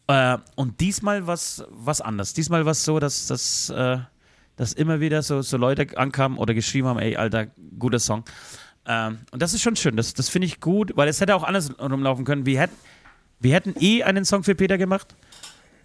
[0.09, 2.33] Äh, und diesmal was was anders.
[2.33, 3.99] Diesmal war es so, dass, dass, äh,
[4.57, 7.47] dass immer wieder so, so Leute ankamen oder geschrieben haben, ey, Alter,
[7.79, 8.25] guter Song.
[8.87, 9.97] Ähm, und das ist schon schön.
[9.97, 12.47] Das, das finde ich gut, weil es hätte auch anders rumlaufen können.
[12.47, 12.77] Wir hätten,
[13.39, 15.15] wir hätten eh einen Song für Peter gemacht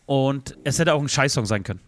[0.06, 1.82] und es hätte auch ein Scheißsong sein können.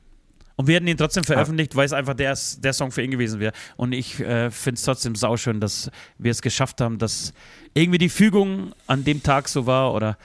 [0.60, 3.40] Und wir hätten ihn trotzdem veröffentlicht, weil es einfach der, der Song für ihn gewesen
[3.40, 3.54] wäre.
[3.78, 7.34] Und ich äh, finde es trotzdem sauschön, dass wir es geschafft haben, dass
[7.74, 10.18] irgendwie die Fügung an dem Tag so war oder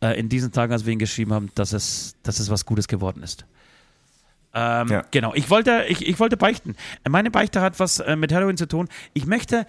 [0.00, 2.86] äh, in diesen Tagen, als wir ihn geschrieben haben, dass es, dass es was Gutes
[2.86, 3.44] geworden ist.
[4.54, 5.04] Ähm, Ja.
[5.10, 6.76] Genau, ich wollte, ich, ich wollte beichten.
[7.08, 8.88] Meine Beichte hat was äh, mit Halloween zu tun.
[9.12, 9.66] Ich möchte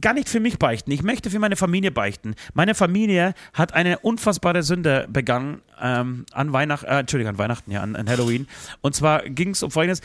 [0.00, 2.34] gar nicht für mich beichten, ich möchte für meine Familie beichten.
[2.52, 7.82] Meine Familie hat eine unfassbare Sünde begangen ähm, an Weihnachten, äh, Entschuldigung, an Weihnachten, ja,
[7.82, 8.48] an, an Halloween.
[8.80, 10.00] Und zwar ging es um folgendes.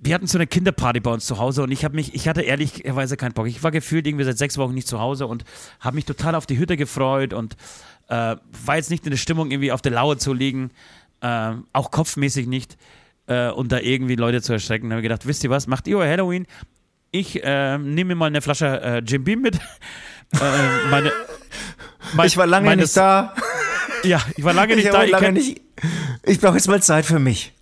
[0.00, 2.42] Wir hatten so eine Kinderparty bei uns zu Hause und ich habe mich, ich hatte
[2.42, 3.48] ehrlicherweise keinen Bock.
[3.48, 5.44] Ich war gefühlt irgendwie seit sechs Wochen nicht zu Hause und
[5.80, 7.56] habe mich total auf die Hütte gefreut und
[8.08, 10.70] äh, war jetzt nicht in der Stimmung, irgendwie auf der Lauer zu liegen,
[11.20, 12.76] äh, auch kopfmäßig nicht
[13.26, 14.88] äh, und da irgendwie Leute zu erschrecken.
[14.88, 16.46] Da habe ich gedacht, wisst ihr was, macht ihr euer Halloween?
[17.18, 19.56] Ich äh, nehme mir mal eine Flasche äh, Jim Beam mit.
[20.34, 20.38] äh,
[20.90, 21.12] meine,
[22.14, 23.34] mein- Ich war lange meine- nicht da.
[24.04, 25.04] Ja, ich war lange Ich nicht habe da.
[25.04, 25.60] Ich lange nicht.
[26.22, 27.52] Ich brauche jetzt mal Zeit für mich.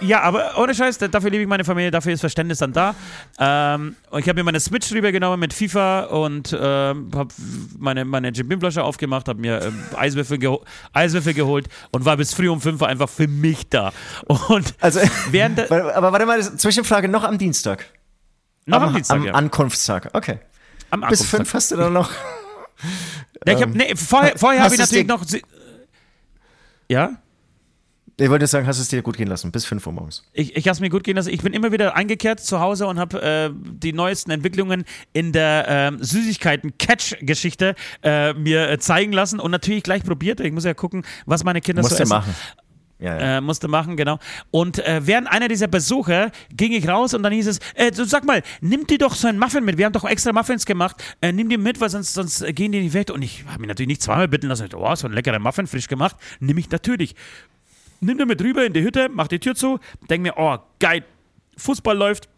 [0.00, 2.94] Ja, aber ohne Scheiß, da- dafür liebe ich meine Familie, dafür ist Verständnis dann da.
[3.38, 7.28] Ähm, und ich habe mir meine Switch rübergenommen mit FIFA und ähm, habe
[7.78, 12.16] meine, meine Jim Beam Flasche aufgemacht, habe mir ähm, Eiswürfel, geho Eiswürfel geholt und war
[12.16, 13.92] bis früh um 5 Uhr einfach für mich da.
[14.26, 15.00] Und Also,
[15.30, 17.86] während aber warte mal, Zwischenfrage noch am Dienstag.
[18.66, 19.32] Noch am, Dienstag, am ja.
[19.34, 20.10] Ankunftstag.
[20.12, 20.38] Okay.
[20.90, 21.36] am Bis Ankunftstag.
[21.38, 22.10] fünf hast du dann noch.
[23.46, 25.24] Ja, ich hab, nee, vorher vorher habe ich natürlich noch.
[26.88, 27.22] Ja?
[28.18, 29.50] Ich wollte sagen, hast du es dir gut gehen lassen.
[29.50, 30.22] Bis fünf Uhr morgens.
[30.32, 31.30] Ich, ich habe es mir gut gehen lassen.
[31.30, 35.64] Ich bin immer wieder eingekehrt zu Hause und habe äh, die neuesten Entwicklungen in der
[35.66, 40.40] ähm, Süßigkeiten-Catch-Geschichte äh, mir äh, zeigen lassen und natürlich gleich probiert.
[40.40, 42.10] Ich muss ja gucken, was meine Kinder Musst so essen.
[42.10, 42.34] machen.
[43.02, 43.38] Ja.
[43.38, 44.20] Äh, musste machen, genau.
[44.52, 48.04] Und äh, während einer dieser Besuche ging ich raus und dann hieß es, äh, du
[48.04, 49.76] sag mal, nimm dir doch so einen Muffin mit.
[49.76, 51.02] Wir haben doch extra Muffins gemacht.
[51.20, 53.10] Äh, nimm die mit, weil sonst, sonst gehen die nicht weg.
[53.10, 54.68] Und ich habe mich natürlich nicht zweimal bitten lassen.
[54.74, 56.14] Oh, so ein leckerer Muffin, frisch gemacht.
[56.38, 57.16] Nimm ich natürlich.
[58.00, 61.04] Nimm den mit rüber in die Hütte, mach die Tür zu, denk mir, oh, geil,
[61.56, 62.28] Fußball läuft.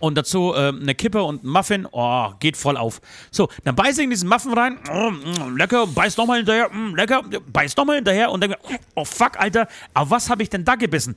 [0.00, 3.00] Und dazu ähm, eine Kippe und ein Muffin, oh, geht voll auf.
[3.30, 6.96] So, dann beiß ich in diesen Muffin rein, mm, mm, lecker, beiß nochmal hinterher, mm,
[6.96, 7.22] lecker,
[7.52, 10.74] beiß nochmal hinterher und denke mir, oh fuck, Alter, aber was habe ich denn da
[10.74, 11.14] gebissen?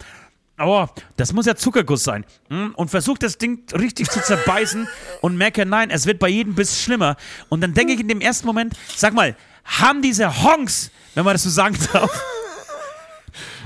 [0.60, 0.86] Oh,
[1.18, 2.26] das muss ja Zuckerguss sein.
[2.50, 4.88] Mm, Und versuche das Ding richtig zu zerbeißen
[5.22, 7.16] und merke, nein, es wird bei jedem Biss schlimmer.
[7.50, 11.34] Und dann denke ich in dem ersten Moment, sag mal, haben diese Honks, wenn man
[11.34, 12.12] das so sagen darf,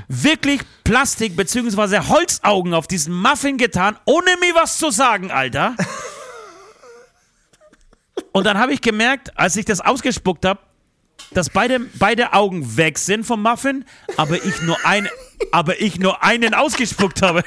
[0.07, 1.99] wirklich Plastik bzw.
[2.07, 5.75] Holzaugen auf diesen Muffin getan, ohne mir was zu sagen, Alter.
[8.31, 10.59] Und dann habe ich gemerkt, als ich das ausgespuckt habe,
[11.31, 13.85] dass beide, beide Augen weg sind vom Muffin,
[14.15, 15.09] aber ich nur, ein,
[15.51, 17.43] aber ich nur einen ausgespuckt habe.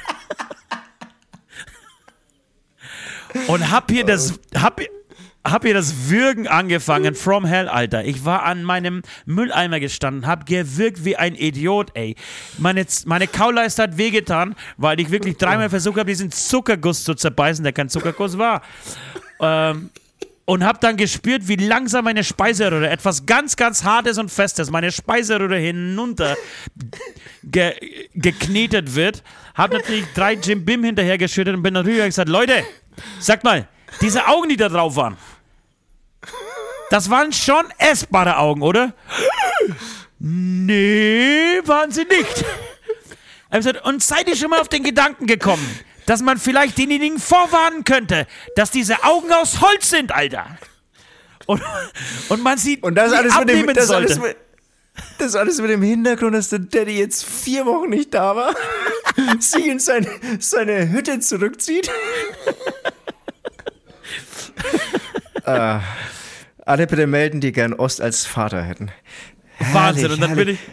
[3.47, 4.81] Und hab hier das, hab,
[5.43, 8.05] hab hier das Würgen angefangen from hell, Alter.
[8.05, 12.15] Ich war an meinem Mülleimer gestanden, hab gewürgt wie ein Idiot, ey.
[12.57, 17.63] Meine, meine Kauleiste hat wehgetan, weil ich wirklich dreimal versucht habe, diesen Zuckerguss zu zerbeißen,
[17.63, 18.61] der kein Zuckerguss war.
[19.39, 19.89] Ähm,
[20.45, 24.91] und hab dann gespürt, wie langsam meine Speiseröhre, etwas ganz, ganz Hartes und Festes, meine
[24.91, 26.35] Speiseröhre hinunter
[27.43, 27.73] ge
[28.13, 29.23] geknetet wird.
[29.55, 32.63] Hab natürlich drei Jim Bim hinterhergeschüttet und bin und gesagt, Leute,
[33.19, 33.67] sagt mal,
[33.99, 35.17] diese Augen, die da drauf waren,
[36.91, 38.93] das waren schon essbare Augen, oder?
[40.19, 42.45] Nee, waren sie nicht.
[43.49, 47.85] Gesagt, Und seid ihr schon mal auf den Gedanken gekommen, dass man vielleicht denjenigen vorwarnen
[47.85, 48.27] könnte,
[48.57, 50.57] dass diese Augen aus Holz sind, Alter?
[51.45, 51.61] Und,
[52.27, 54.07] und man sieht, Und das alles, mit dem, abnehmen das, sollte.
[54.13, 54.37] alles mit,
[55.17, 58.53] das alles mit dem Hintergrund, dass der Daddy jetzt vier Wochen nicht da war,
[59.39, 60.07] sich in seine,
[60.39, 61.89] seine Hütte zurückzieht.
[65.45, 65.79] äh,
[66.65, 68.91] alle bitte melden, die gern Ost als Vater hätten.
[69.71, 70.09] Wahnsinn.
[70.09, 70.59] Herrlich, Und dann bin herrlich.
[70.67, 70.69] ich,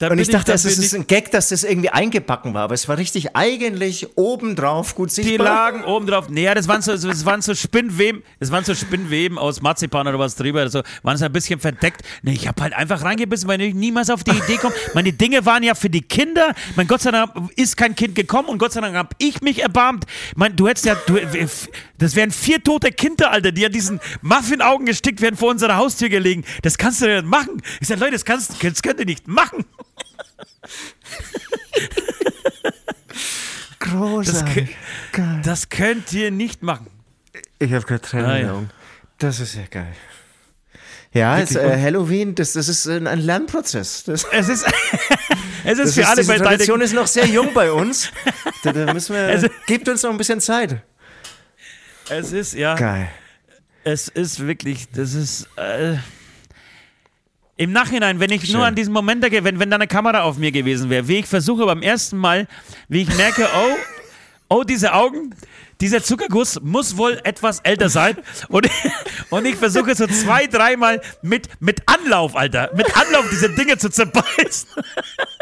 [0.00, 2.88] Da Und ich dachte, es ist ein Gag, dass das irgendwie eingebacken war, aber es
[2.88, 5.46] war richtig eigentlich obendrauf gut Die sichtbar.
[5.46, 6.30] lagen oben drauf.
[6.30, 10.08] Nee, ja, das waren so, das waren so Spinnweben, das waren so Spinnweben aus Marzipan
[10.08, 10.70] oder was drüber.
[10.70, 12.00] So, waren so ein bisschen verdeckt.
[12.22, 14.74] Nee, ich habe halt einfach reingebissen, weil ich niemals auf die Idee komme.
[14.94, 16.54] Meine Dinge waren ja für die Kinder.
[16.76, 19.60] Mein Gott sei Dank ist kein Kind gekommen und Gott sei Dank habe ich mich
[19.60, 20.06] erbarmt.
[20.34, 21.18] Mein, du hättest ja, du,
[21.98, 26.08] das wären vier tote Kinder, Alter, die an diesen Muffin-Augen gestickt werden vor unserer Haustür
[26.08, 26.42] gelegen.
[26.62, 27.60] Das kannst du nicht machen.
[27.82, 29.66] Ich sag, Leute, das, kannst, das könnt ihr nicht machen.
[33.78, 34.76] Großartig.
[35.12, 35.40] Geil.
[35.44, 36.86] Das könnt ihr nicht machen.
[37.58, 38.54] Ich habe gerade Tränen Ah, in den ja.
[38.54, 38.70] Augen.
[39.18, 39.92] Das ist ja geil.
[41.12, 44.04] Ja, es, äh, Halloween, das, das ist ein, Lernprozess.
[44.04, 44.64] Das, Es ist,
[45.64, 46.44] es ist das für ist, alle diese Beteiligten.
[46.44, 48.10] Tradition ist noch sehr jung bei uns.
[48.62, 50.82] Da, da müssen wir, Also- gebt uns noch ein bisschen Zeit.
[52.10, 53.08] Es ist, ja, Geil.
[53.84, 55.48] es ist wirklich, das ist.
[55.56, 55.96] Äh,
[57.60, 58.54] Im Nachhinein, wenn ich Schön.
[58.54, 61.18] nur an diesen Moment denke, wenn, wenn da eine Kamera auf mir gewesen wäre, wie
[61.18, 62.48] ich versuche beim ersten Mal,
[62.88, 63.76] wie ich merke, oh,
[64.48, 65.34] oh, diese Augen,
[65.78, 68.16] dieser Zuckerguss muss wohl etwas älter sein.
[68.48, 68.66] Und,
[69.28, 73.90] und ich versuche so zwei, dreimal mit, mit Anlauf, Alter, mit Anlauf diese Dinge zu
[73.90, 74.70] zerbeißen.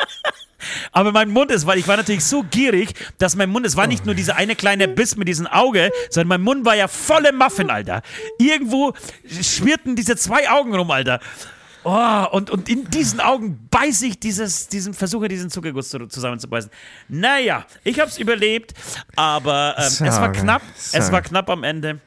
[0.90, 3.86] Aber mein Mund ist, weil ich war natürlich so gierig, dass mein Mund, es war
[3.86, 7.32] nicht nur dieser eine kleine Biss mit diesem Auge, sondern mein Mund war ja volle
[7.32, 8.02] Muffin, Alter.
[8.40, 8.92] Irgendwo
[9.40, 11.20] schwirrten diese zwei Augen rum, Alter.
[11.84, 16.70] Oh, und, und in diesen Augen beiße ich dieses, diesen Versuche, diesen Zuckerguss zu, zusammenzubeißen.
[17.08, 18.74] Naja, ich hab's überlebt,
[19.16, 20.62] aber ähm, es war knapp.
[20.92, 22.00] Es war knapp am Ende.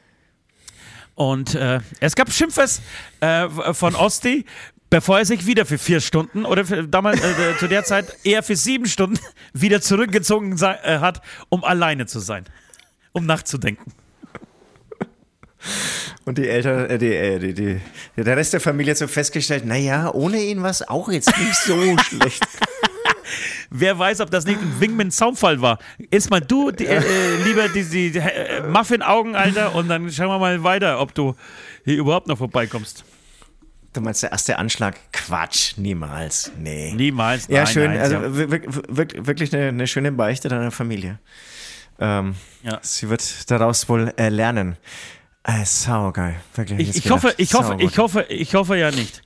[1.16, 2.82] Und äh, es gab Schimpfes
[3.20, 4.46] äh, von Osti,
[4.90, 8.44] bevor er sich wieder für vier Stunden oder für, damals äh, zu der Zeit eher
[8.44, 9.20] für sieben Stunden
[9.54, 12.46] wieder zurückgezogen äh, hat, um alleine zu sein,
[13.14, 13.94] um nachzudenken.
[16.26, 17.82] Und die Eltern, äh, die, äh, die, die,
[18.22, 21.56] der Rest der Familie hat so festgestellt, naja, ohne ihn war es auch jetzt nicht
[21.56, 22.46] so schlecht.
[23.70, 25.80] Wer weiß, ob das nicht ein Wing mit Zaunfall war.
[26.10, 30.28] Ist mal du die, äh, äh, lieber die, die äh, Muffin-Augen, Alter, und dann schauen
[30.28, 31.36] wir mal weiter, ob du
[31.86, 33.06] hier überhaupt noch vorbeikommst.
[33.94, 34.96] Du meinst der erste Anschlag?
[35.14, 36.52] Quatsch, niemals.
[36.58, 36.94] Nee.
[36.94, 37.48] Niemals.
[37.48, 37.92] Ja, nein, schön.
[37.92, 38.36] nein, also ja.
[38.38, 41.20] wir- wir- wir- wirklich eine, eine schöne Beichte deiner Familie.
[42.00, 42.80] Ähm, Ja.
[42.82, 44.76] Sie wird daraus wohl äh, lernen.
[45.44, 46.36] Äh, saugeil.
[46.56, 46.90] Wirklich.
[46.90, 49.22] Ich, ich hoffe, ich hoffe, ich hoffe, ich hoffe ja nicht.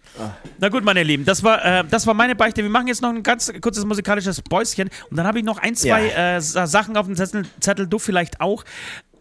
[0.59, 2.63] Na gut, meine Lieben, das war, äh, das war meine Beichte.
[2.63, 5.76] Wir machen jetzt noch ein ganz kurzes musikalisches Päuschen und dann habe ich noch ein,
[5.76, 6.38] zwei Ja.
[6.38, 8.63] äh, Sa- Sachen auf dem Zettel, Zettel du vielleicht auch.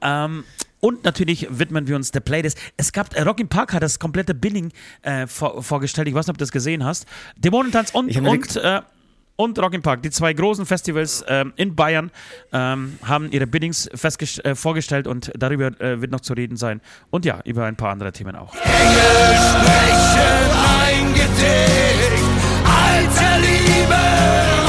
[0.03, 0.45] Ähm,
[0.79, 2.59] und natürlich widmen wir uns der Playlist.
[2.77, 4.71] Es gab, äh, Rock im Park hat das komplette Billing
[5.03, 6.07] äh, vor, vorgestellt.
[6.07, 7.07] Ich weiß nicht, ob du das gesehen hast.
[7.39, 8.83] Dämonentanz und, und, äh,
[9.37, 12.11] und Rock im Park, die zwei großen Festivals ähm, in Bayern,
[12.53, 16.81] ähm, haben ihre Biddings äh, vorgestellt und darüber äh, wird noch zu reden sein.
[17.11, 18.55] Und ja, über ein paar andere Themen auch.
[18.55, 18.65] sprechen
[20.89, 22.23] ein Gedicht.
[22.65, 24.03] Alte Liebe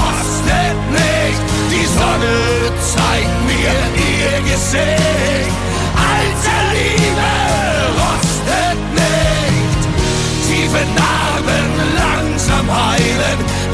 [0.01, 1.41] rostet nicht.
[1.71, 2.35] Die Sonne
[2.81, 5.53] zeigt mir ihr Gesicht.
[5.95, 7.31] Alte Liebe
[8.01, 9.81] rostet nicht.
[10.47, 13.64] Tiefe Narben langsam heilen.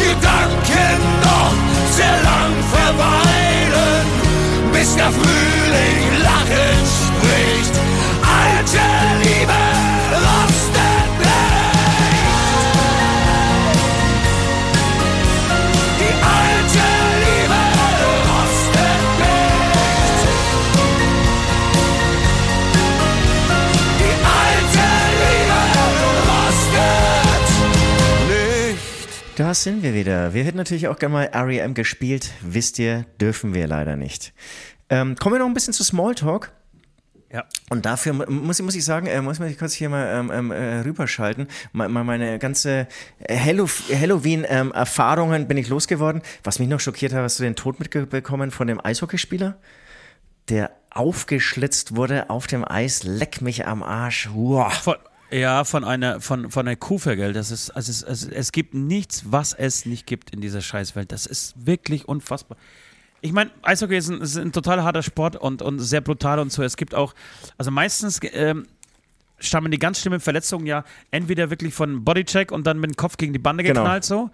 [0.82, 1.54] Gedanken noch
[1.92, 4.06] sehr lang verweilen.
[4.72, 7.76] Bis der Frühling lachend spricht.
[8.24, 8.80] Alte
[9.22, 9.62] Liebe
[29.42, 30.36] Da sind wir wieder.
[30.36, 32.30] Wir hätten natürlich auch gerne mal REM gespielt.
[32.42, 34.34] Wisst ihr, dürfen wir leider nicht.
[34.88, 36.52] Ähm, kommen wir noch ein bisschen zu Smalltalk.
[37.34, 37.46] Ja.
[37.72, 40.30] Und dafür mu- muss, ich- muss ich sagen, äh, muss ich kurz hier mal ähm,
[40.32, 41.48] ähm, äh, rüberschalten.
[41.72, 42.88] Mal, mal meine ganze
[43.28, 46.22] Hallo Halloween-Erfahrungen bin ich losgeworden.
[46.44, 49.58] Was mich noch schockiert hat, hast du den Tod mitbekommen von dem Eishockeyspieler?
[50.50, 53.02] Der aufgeschlitzt wurde auf dem Eis.
[53.02, 54.30] Leck mich am Arsch.
[54.34, 54.72] Wow.
[54.72, 54.96] Von,
[55.32, 57.34] ja, von einer, von, von einer Kufe, gell.
[57.34, 61.12] Das ist, also es, es, es gibt nichts, was es nicht gibt in dieser Scheißwelt.
[61.12, 62.58] Das ist wirklich unfassbar.
[63.22, 66.52] Ich meine, Eishockey ist ein, ist ein total harter Sport und, und sehr brutal und
[66.52, 66.64] so.
[66.64, 67.14] Es gibt auch,
[67.58, 68.66] also meistens ähm,
[69.42, 73.18] stammen die ganz schlimmen Verletzungen ja entweder wirklich von Bodycheck und dann mit dem Kopf
[73.18, 73.82] gegen die Bande Genau.
[73.82, 74.30] geknallt so.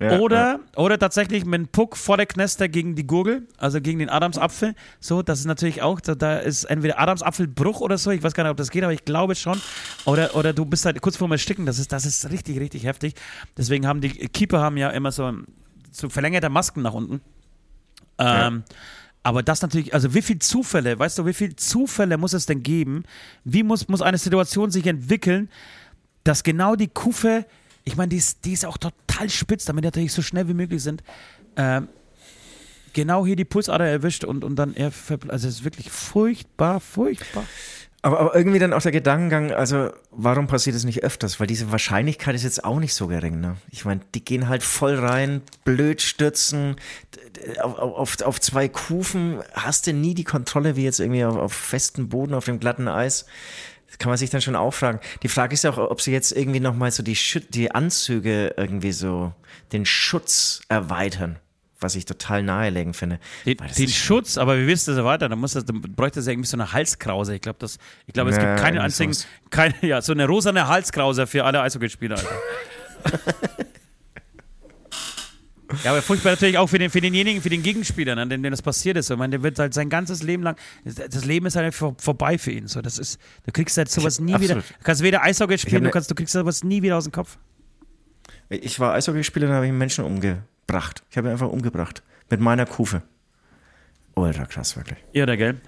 [0.00, 3.98] Ja, oder, oder tatsächlich mit dem Puck vor der Knester gegen die Gurgel, also gegen
[3.98, 4.74] den Adamsapfel.
[5.00, 8.42] So, das ist natürlich auch, da, da ist entweder Adamsapfelbruch oder so, ich weiß gar
[8.44, 9.60] nicht, ob das geht, aber ich glaube schon.
[10.04, 13.14] Oder, oder du bist halt kurz vorm Ersticken, das ist, das ist richtig, richtig heftig.
[13.56, 15.32] Deswegen haben die Keeper haben ja immer so,
[15.90, 17.20] so verlängerte Masken nach unten.
[18.18, 18.64] Ähm,
[19.26, 22.62] Aber das natürlich, also wie viele Zufälle, weißt du, wie viele Zufälle muss es denn
[22.62, 23.02] geben?
[23.44, 25.48] Wie muss, muss eine Situation sich entwickeln,
[26.22, 27.44] dass genau die Kufe
[27.86, 30.54] ich meine, die ist, die ist auch total spitz, damit die natürlich so schnell wie
[30.54, 31.04] möglich sind.
[31.56, 31.88] Ähm,
[32.92, 34.90] genau hier die Pulsader erwischt und, und dann er,
[35.28, 37.44] also es ist wirklich furchtbar, furchtbar.
[38.02, 41.40] Aber, aber, irgendwie dann auch der Gedankengang, also warum passiert das nicht öfters?
[41.40, 43.40] Weil diese Wahrscheinlichkeit ist jetzt auch nicht so gering.
[43.40, 43.56] Ne?
[43.70, 46.76] Ich meine, die gehen halt voll rein, blöd stürzen,
[47.60, 51.52] auf, auf, auf zwei Kufen hast du nie die Kontrolle wie jetzt irgendwie auf, auf
[51.52, 53.26] festem Boden, auf dem glatten Eis.
[53.88, 55.00] Das kann man sich dann schon auch fragen.
[55.22, 57.18] Die Frage ist ja auch, ob sie jetzt irgendwie nochmal so die,
[57.50, 59.32] die Anzüge irgendwie so
[59.72, 61.38] den Schutz erweitern
[61.80, 63.20] was ich total naheliegend finde.
[63.44, 65.28] Den, den Schutz, aber wie willst du das weiter?
[65.28, 67.34] Dann, muss das, dann bräuchte es ja irgendwie so eine Halskrause.
[67.34, 67.58] Ich glaube,
[68.06, 69.14] ich glaube, es ja, gibt keine einzigen,
[69.50, 72.16] keine, ja, so eine rosane Halskrause für alle Eishockeyspieler.
[75.84, 78.50] ja, aber furchtbar natürlich auch für, den, für denjenigen, für den Gegenspieler, an dem, dem
[78.50, 79.10] das passiert ist.
[79.10, 82.38] Ich meine, der wird halt sein ganzes Leben lang, das Leben ist halt vor, vorbei
[82.38, 82.68] für ihn.
[82.68, 84.64] So, das ist, du kriegst halt sowas nie Absolut.
[84.64, 84.64] wieder.
[84.78, 87.36] Du kannst weder Eishockey spielen, du, kannst, du kriegst sowas nie wieder aus dem Kopf.
[88.48, 91.02] Ich war Eishockeyspieler, da habe ich Menschen umge umgebracht.
[91.10, 92.02] Ich habe ihn einfach umgebracht.
[92.28, 93.02] Mit meiner Kufe.
[94.14, 94.98] Ultra krass, wirklich.
[95.12, 95.60] Ja, der gell?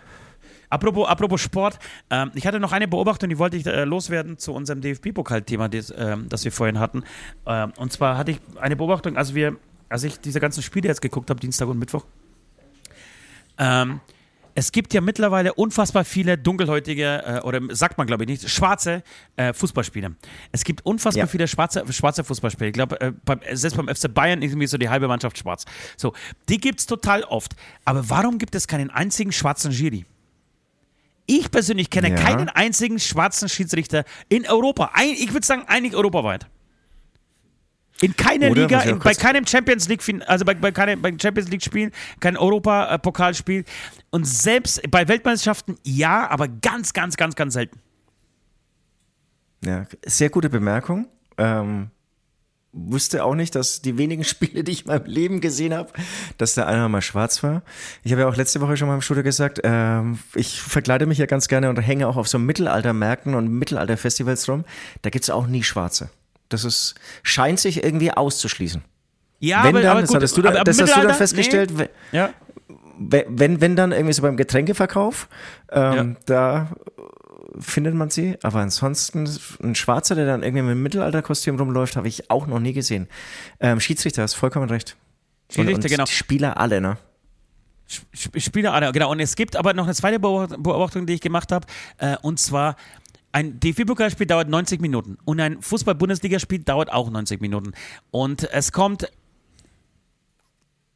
[0.71, 1.79] Apropos, apropos Sport,
[2.11, 5.91] ähm, ich hatte noch eine Beobachtung, die wollte ich äh, loswerden zu unserem DFB-Pokal-Thema, das,
[5.91, 7.05] äh, das wir vorhin hatten.
[7.47, 9.57] Ähm, und zwar hatte ich eine Beobachtung, als wir,
[9.89, 12.05] als ich diese ganzen Spiele jetzt geguckt habe, Dienstag und Mittwoch.
[13.57, 14.01] Ähm,
[14.59, 19.05] es gibt ja mittlerweile unfassbar viele dunkelhäutige, äh, oder sagt man glaube ich nicht, schwarze
[19.37, 20.11] äh, Fußballspieler.
[20.51, 21.27] Es gibt unfassbar ja.
[21.29, 22.67] viele schwarze, schwarze Fußballspieler.
[22.67, 23.13] Ich glaube, äh,
[23.53, 25.65] selbst beim FC Bayern ist irgendwie so die halbe Mannschaft schwarz.
[25.97, 26.13] So,
[26.49, 27.55] die gibt es total oft.
[27.85, 30.07] Aber warum gibt es keinen einzigen schwarzen Giri?
[31.27, 32.17] Ich persönlich kenne ja.
[32.17, 34.91] keinen einzigen schwarzen Schiedsrichter in Europa.
[34.95, 36.49] Ein, ich würde sagen, eigentlich europaweit.
[38.01, 41.51] In keiner Oder, Liga, in, bei keinem Champions League, also bei, bei keinem bei Champions
[41.51, 41.91] League Spiel,
[42.21, 43.65] kein Europapokalspiel
[44.11, 47.81] und selbst bei Weltmeisterschaften ja, aber ganz, ganz, ganz, ganz selten.
[49.65, 51.09] Ja, sehr gute Bemerkung.
[51.37, 51.91] Ähm,
[52.73, 55.93] wusste auch nicht, dass die wenigen Spiele, die ich in meinem Leben gesehen habe,
[56.37, 57.63] dass der einer mal schwarz war.
[58.05, 61.19] Ich habe ja auch letzte Woche schon mal im Studio gesagt, ähm, ich verkleide mich
[61.19, 64.65] ja ganz gerne und hänge auch auf so Mittelaltermärkten und Mittelalterfestivals rum.
[65.03, 66.11] Da gibt es auch nie Schwarze.
[66.49, 68.83] Das ist, scheint sich irgendwie auszuschließen.
[69.41, 71.89] Ja, wenn aber, dann, aber das hattest du, da, das hast du dann festgestellt, nee.
[72.13, 72.31] ja.
[72.99, 75.29] wenn, wenn dann irgendwie so beim Getränkeverkauf,
[75.71, 76.17] ähm, ja.
[76.27, 76.69] da
[77.61, 79.29] findet man sie, aber ansonsten
[79.63, 83.09] ein Schwarzer, der dann irgendwie mit einem Mittelalterkostüm rumläuft, habe ich auch noch nie gesehen.
[83.61, 84.97] Ähm, Schiedsrichter, hast vollkommen recht.
[85.51, 86.07] Schiedsrichter, und, und genau.
[86.07, 86.99] Spieler alle, ne?
[88.13, 89.11] Spieler alle, genau.
[89.11, 91.67] Und es gibt aber noch eine zweite Beobachtung, die ich gemacht habe,
[91.99, 92.77] äh, und zwar
[93.39, 97.71] ein DFB-Pokalspiel dauert 90 Minuten und ein Fußball-Bundesligaspiel dauert auch 90 Minuten.
[98.11, 99.13] Und es kommt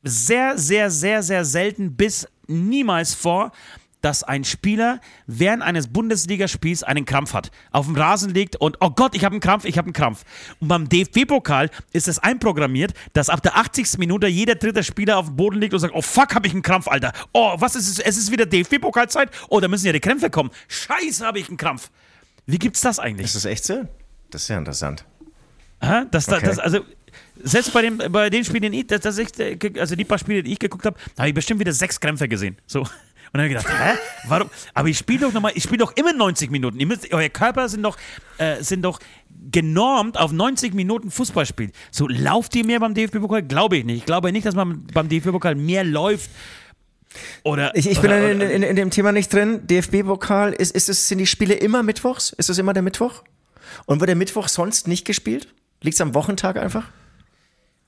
[0.03, 3.53] sehr, sehr, sehr, sehr selten bis niemals vor,
[4.01, 8.90] dass ein Spieler während eines Bundesligaspiels einen Krampf hat, auf dem Rasen liegt und oh
[8.90, 10.24] Gott, ich habe einen Krampf, ich habe einen Krampf.
[10.59, 13.99] Und beim DFB-Pokal ist es einprogrammiert, dass ab der 80.
[13.99, 16.62] Minute jeder dritte Spieler auf dem Boden liegt und sagt, oh fuck, habe ich einen
[16.62, 17.12] Krampf, Alter.
[17.32, 18.01] Oh, was ist es?
[18.01, 19.30] Es ist wieder DFB-Pokalzeit.
[19.49, 20.51] Oh, da müssen ja die Krämpfe kommen.
[20.66, 21.88] Scheiße, habe ich einen Krampf.
[22.47, 23.26] Wie gibt's das eigentlich?
[23.26, 23.86] Ist das echt so?
[24.30, 25.05] Das ist ja interessant.
[25.80, 26.47] Aha, das, okay.
[26.47, 26.80] das, also,
[27.43, 29.28] selbst bei, dem, bei den Spielen, die ich, das, das ich,
[29.78, 32.57] also die paar Spiele, die ich geguckt habe, habe ich bestimmt wieder sechs Krämpfe gesehen.
[32.66, 32.80] So.
[33.32, 33.99] Und dann habe ich gedacht, hä?
[34.28, 34.51] Warum?
[34.74, 36.78] Aber ich spiele doch nochmal, ich spiele doch immer 90 Minuten.
[36.78, 37.97] Ihr müsst, euer Körper sind doch,
[38.36, 38.99] äh, sind doch
[39.51, 41.72] genormt auf 90 Minuten Fußballspiel.
[41.90, 43.43] So lauft ihr mehr beim DFB-Pokal?
[43.43, 43.99] Glaube ich nicht.
[43.99, 46.30] Ich glaube nicht, dass man beim DFB-Pokal mehr läuft
[47.42, 49.66] oder, ich, ich bin oder, in, in, in, dem Thema nicht drin.
[49.66, 52.30] DFB-Pokal, ist, ist es, sind die Spiele immer mittwochs?
[52.30, 53.22] Ist es immer der Mittwoch?
[53.86, 55.48] Und wird der Mittwoch sonst nicht gespielt?
[55.80, 56.88] Liegt es am Wochentag einfach?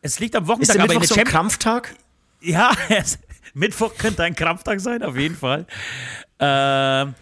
[0.03, 0.63] Es liegt am Wochentag.
[0.69, 1.95] Ist der Mittwoch so ein Krampftag?
[2.41, 3.19] Ja, es,
[3.55, 5.67] Mittwoch könnte ein Krampftag sein, auf jeden Fall.
[6.39, 7.15] Ähm,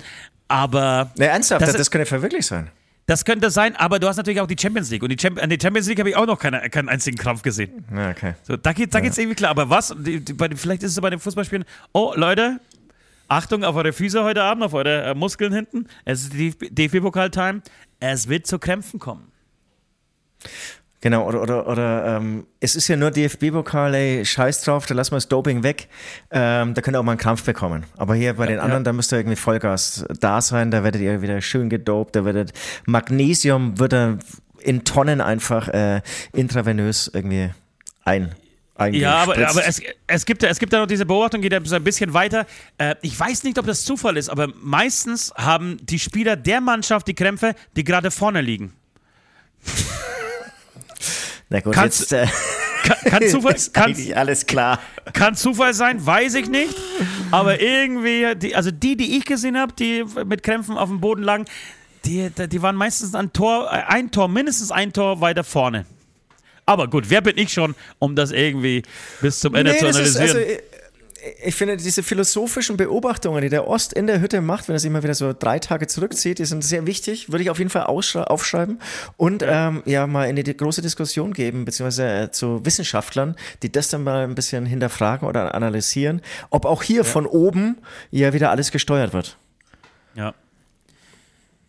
[0.48, 1.12] aber.
[1.16, 2.70] Ne, ernsthaft, das, das könnte verwirklich sein.
[3.06, 5.02] Das könnte sein, aber du hast natürlich auch die Champions League.
[5.02, 7.42] Und die Champ an der Champions League habe ich auch noch keine, keinen einzigen Krampf
[7.42, 7.84] gesehen.
[7.94, 8.34] Ja, okay.
[8.44, 9.04] So, da geht es da ja.
[9.04, 9.50] irgendwie klar.
[9.50, 9.94] Aber was?
[9.98, 12.60] Die, die, bei, vielleicht ist es bei den Fußballspielen, oh Leute,
[13.28, 15.86] Achtung auf eure Füße heute Abend, auf eure äh, Muskeln hinten.
[16.04, 17.62] Es ist die DFB-Pokal-Time.
[17.98, 19.32] Es wird zu Krämpfen kommen.
[21.02, 25.10] Genau, oder, oder, oder ähm, es ist ja nur DFB-Pokal, ey, scheiß drauf, da lassen
[25.10, 25.88] wir das Doping weg.
[26.30, 27.84] Ähm, da könnt ihr auch mal einen Krampf bekommen.
[27.96, 31.02] Aber hier bei den ja, anderen, da müsst ihr irgendwie Vollgas da sein, da werdet
[31.02, 32.52] ihr wieder schön gedopt, da werdet
[32.86, 34.18] Magnesium wird da
[34.60, 37.50] in Tonnen einfach äh, intravenös irgendwie
[38.04, 38.32] ein.
[38.92, 41.84] Ja, aber, aber es, es, gibt, es gibt da noch diese Beobachtung, geht so ein
[41.84, 42.46] bisschen weiter.
[42.78, 47.06] Äh, ich weiß nicht, ob das Zufall ist, aber meistens haben die Spieler der Mannschaft
[47.06, 48.72] die Krämpfe, die gerade vorne liegen.
[51.52, 52.26] Na gut, Kannst, jetzt äh,
[52.82, 54.80] kann, kann Zufall, ist kann, alles klar.
[55.12, 56.74] Kann Zufall sein, weiß ich nicht.
[57.30, 61.22] Aber irgendwie, die, also die, die ich gesehen habe, die mit Krämpfen auf dem Boden
[61.22, 61.44] lagen,
[62.06, 65.84] die, die waren meistens ein Tor, ein Tor, mindestens ein Tor weiter vorne.
[66.64, 68.82] Aber gut, wer bin ich schon, um das irgendwie
[69.20, 70.58] bis zum Ende nee, zu analysieren?
[71.44, 74.90] Ich finde, diese philosophischen Beobachtungen, die der Ost in der Hütte macht, wenn er sich
[74.90, 77.30] mal wieder so drei Tage zurückzieht, die sind sehr wichtig.
[77.30, 78.80] Würde ich auf jeden Fall aufschreiben
[79.16, 83.70] und ja, ähm, ja mal in die große Diskussion geben, beziehungsweise äh, zu Wissenschaftlern, die
[83.70, 87.04] das dann mal ein bisschen hinterfragen oder analysieren, ob auch hier ja.
[87.04, 87.78] von oben
[88.10, 89.36] ja wieder alles gesteuert wird.
[90.14, 90.34] Ja.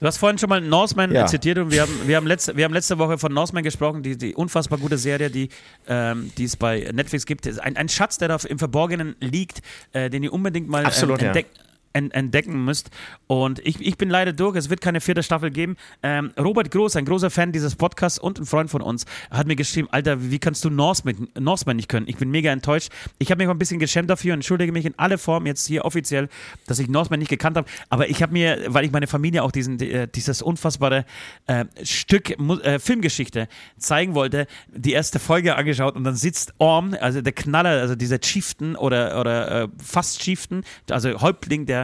[0.04, 1.26] Du hast vorhin schon mal Norseman ja.
[1.28, 4.18] zitiert und wir haben, wir, haben letzte, wir haben letzte Woche von Norseman gesprochen, die,
[4.18, 5.48] die unfassbar gute Serie, die,
[5.88, 7.48] ähm, die es bei Netflix gibt.
[7.62, 9.62] Ein, ein Schatz, der da im Verborgenen liegt,
[9.94, 11.58] äh, den ihr unbedingt mal Absolut, ähm, entdeckt.
[11.58, 12.90] Ja entdecken müsst.
[13.28, 15.78] Und ich, ich bin leider durch, es wird keine vierte Staffel geben.
[16.02, 19.56] Ähm, Robert Groß, ein großer Fan dieses Podcasts und ein Freund von uns, hat mir
[19.56, 22.08] geschrieben, Alter, wie kannst du Norseman, Norseman nicht können?
[22.08, 22.90] Ich bin mega enttäuscht.
[23.20, 25.68] Ich habe mich auch ein bisschen geschämt dafür und entschuldige mich in alle Formen jetzt
[25.68, 26.30] hier offiziell,
[26.68, 27.68] dass ich Norseman nicht gekannt habe.
[27.90, 31.06] Aber ich habe mir, weil ich meine Familie auch diesen, äh, dieses unfassbare
[31.48, 37.22] äh, Stück äh, Filmgeschichte zeigen wollte, die erste Folge angeschaut und dann sitzt Orm, also
[37.22, 41.83] der Knaller, also dieser Chieftain oder, oder äh, fast Chieftain, also Häuptling der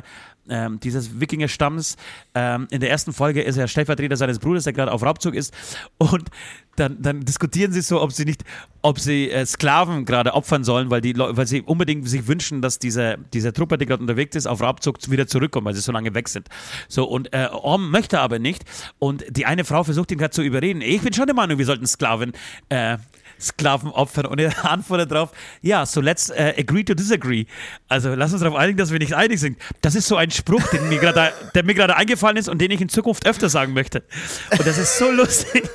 [0.49, 1.95] ähm, dieses Wikinger-Stamms.
[2.33, 5.53] Ähm, in der ersten Folge ist er Stellvertreter seines Bruders, der gerade auf Raubzug ist.
[5.97, 6.29] Und
[6.75, 8.43] dann, dann, diskutieren sie so, ob sie nicht,
[8.81, 12.79] ob sie äh, Sklaven gerade opfern sollen, weil, die, weil sie unbedingt sich wünschen, dass
[12.79, 16.13] diese, diese Truppe, die gerade unterwegs ist, auf Raubzug wieder zurückkommt, weil sie so lange
[16.15, 16.47] weg sind.
[16.87, 18.63] So, und äh, Orm möchte aber nicht.
[18.97, 20.81] Und die eine Frau versucht ihn gerade zu überreden.
[20.81, 22.31] Ich bin schon der Meinung, wir sollten Sklaven
[22.69, 22.97] äh,
[23.39, 25.31] Sklavenopfern und er antwortet darauf,
[25.61, 27.45] ja, so let's uh, agree to disagree.
[27.87, 29.57] Also lass uns darauf einigen, dass wir nicht einig sind.
[29.81, 32.71] Das ist so ein Spruch, den mir grade, der mir gerade eingefallen ist und den
[32.71, 34.03] ich in Zukunft öfter sagen möchte.
[34.51, 35.69] Und das ist so lustig.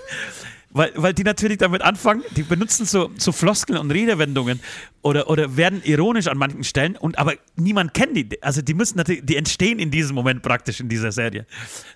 [0.74, 4.60] Weil, weil die natürlich damit anfangen, die benutzen so, so Floskeln und Redewendungen
[5.02, 8.42] oder, oder werden ironisch an manchen Stellen und aber niemand kennt die.
[8.42, 11.46] Also die müssen natürlich, die entstehen in diesem Moment praktisch in dieser Serie.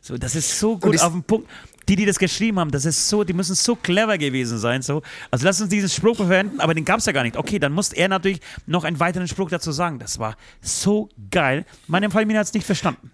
[0.00, 1.48] So, das ist so gut auf den Punkt
[1.88, 4.82] die, die das geschrieben haben, das ist so, die müssen so clever gewesen sein.
[4.82, 5.02] So.
[5.30, 7.36] Also lass uns diesen Spruch verwenden, aber den gab es ja gar nicht.
[7.36, 9.98] Okay, dann muss er natürlich noch einen weiteren Spruch dazu sagen.
[9.98, 11.64] Das war so geil.
[11.86, 13.10] Meine Familie hat es nicht verstanden.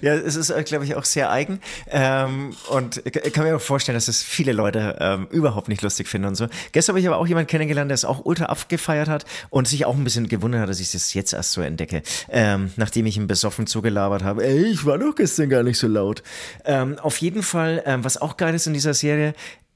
[0.00, 1.60] Ja, es ist, äh, glaube ich, auch sehr eigen.
[1.90, 6.08] Ähm, und ich kann mir auch vorstellen, dass es viele Leute ähm, überhaupt nicht lustig
[6.08, 6.46] finden und so.
[6.72, 9.84] Gestern habe ich aber auch jemanden kennengelernt, der es auch ultra abgefeiert hat und sich
[9.86, 12.02] auch ein bisschen gewundert hat, dass ich das jetzt erst so entdecke.
[12.28, 14.44] Ähm, nachdem ich ihn besoffen zugelabert habe.
[14.44, 16.22] Ey, ich war doch gestern gar nicht so laut.
[16.64, 19.34] Ähm, auf jeden Fall, ähm, was auch geil ist in dieser Serie,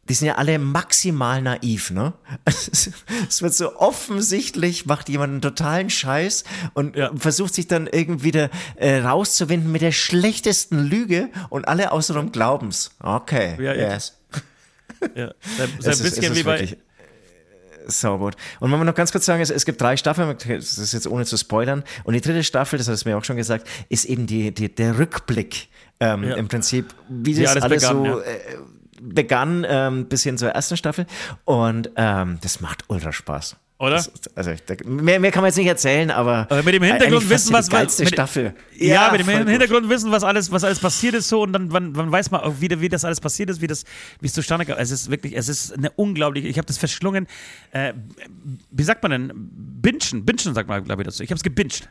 [0.08, 2.12] die sind ja alle maximal naiv, ne?
[3.28, 6.44] Es wird so offensichtlich, macht jemand einen totalen Scheiß
[6.74, 7.10] und ja.
[7.16, 12.90] versucht sich dann irgendwie da, äh, rauszuwinden mit der schlechtesten Lüge und alle außenrum glauben's.
[13.00, 14.18] Okay, ja, yes.
[15.14, 15.32] Ja,
[15.78, 16.76] so ein bisschen wie bei
[17.88, 18.36] saugut.
[18.60, 21.06] Und wenn wir noch ganz kurz sagen, es, es, gibt drei Staffeln, das ist jetzt
[21.06, 21.82] ohne zu spoilern.
[22.04, 24.74] Und die dritte Staffel, das hat es mir auch schon gesagt, ist eben die, die
[24.74, 25.68] der Rückblick
[26.00, 26.36] ähm, ja.
[26.36, 28.24] im Prinzip, wie das alles, alles begann, so ja.
[28.24, 28.38] äh,
[29.00, 31.06] begann ähm, bis hin zur ersten Staffel
[31.44, 33.56] und ähm, das macht ultra Spaß.
[33.80, 33.94] Oder?
[33.94, 34.50] Das, also
[34.86, 38.02] mehr, mehr kann man jetzt nicht erzählen, aber, aber mit dem Hintergrund wissen, was geilste
[38.02, 38.52] mit, Staffel.
[38.76, 39.90] Ja, ja mit dem Hintergrund gut.
[39.90, 42.60] wissen, was alles, was alles passiert ist, so und dann wann, wann weiß man auch
[42.60, 43.84] wieder, wie das alles passiert ist, wie das,
[44.20, 44.78] wie es zustande kam.
[44.78, 46.48] Es ist wirklich, es ist eine unglaubliche.
[46.48, 47.28] Ich habe das verschlungen.
[47.70, 47.92] Äh,
[48.72, 49.32] wie sagt man denn?
[49.80, 51.22] Binschen, Binschen sagt man, glaube ich dazu.
[51.22, 51.88] Ich habe es gebinged.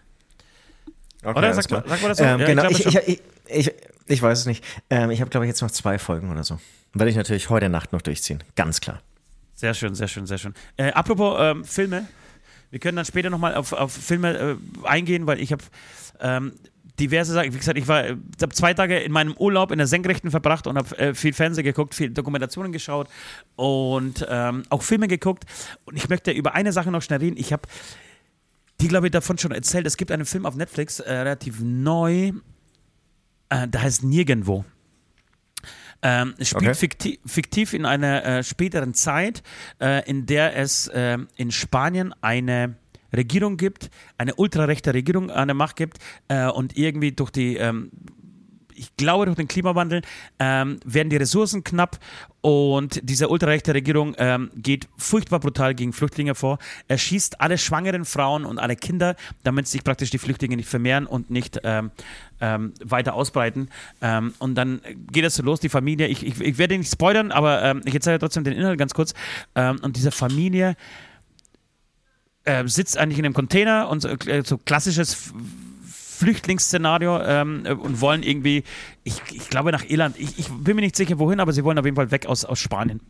[1.23, 2.23] Okay, Oder sagt man, sagt man, das so?
[2.25, 3.71] Ähm, ja, genau, ich, ich, ich, ich,
[4.07, 4.61] ich, weiß es nicht.
[4.89, 6.59] Ähm, ich habe, glaube ich, jetzt noch zwei Folgen oder so.
[6.93, 9.01] Werde ich natürlich heute Nacht noch durchziehen, ganz klar.
[9.53, 10.53] Sehr schön, sehr schön, sehr schön.
[10.77, 12.07] Äh, apropos ähm, Filme,
[12.69, 15.63] wir können dann später nochmal auf, auf Filme äh, eingehen, weil ich habe
[16.19, 16.53] ähm,
[16.99, 20.31] diverse Sachen, wie gesagt, ich war habe zwei Tage in meinem Urlaub in der Senkrechten
[20.31, 23.07] verbracht und habe äh, viel Fernsehen geguckt, viel Dokumentationen geschaut
[23.55, 25.45] und ähm, auch Filme geguckt.
[25.85, 27.37] Und ich möchte über eine Sache noch schnell reden.
[27.37, 27.63] Ich habe
[28.81, 29.87] die, glaube ich, davon schon erzählt.
[29.87, 32.31] Es gibt einen Film auf Netflix, äh, relativ neu,
[33.49, 34.65] äh, der heißt Nirgendwo.
[36.01, 36.75] Ähm, es spielt okay.
[36.75, 39.41] fiktiv, fiktiv, in einer äh, späteren Zeit,
[39.81, 42.75] äh, in der es äh, in Spanien eine
[43.15, 47.91] Regierung gibt, eine ultrarechte Regierung an der Macht gibt äh, und irgendwie durch die ähm,
[48.77, 50.01] ich glaube, durch den Klimawandel
[50.39, 51.99] ähm, werden die Ressourcen knapp
[52.41, 56.59] und diese ultrarechte Regierung ähm, geht furchtbar brutal gegen Flüchtlinge vor.
[56.87, 61.07] Er schießt alle schwangeren Frauen und alle Kinder, damit sich praktisch die Flüchtlinge nicht vermehren
[61.07, 61.91] und nicht ähm,
[62.39, 63.69] ähm weiter ausbreiten.
[64.01, 66.07] Ähm, und dann geht es so los, die Familie.
[66.07, 69.13] Ich, ich, ich werde nicht spoilern, aber ähm, ich erzähle trotzdem den Inhalt ganz kurz.
[69.55, 70.75] und diese Familie
[72.47, 75.33] äh, sitzt eigentlich in einem Container und so, äh, so klassisches
[76.17, 78.63] Flüchtlingsszenario ähm, und wollen irgendwie,
[79.03, 81.77] ich, ich glaube nach Irland, ich, ich, bin mir nicht sicher wohin, aber sie wollen
[81.77, 83.01] auf jeden Fall weg aus, aus Spanien.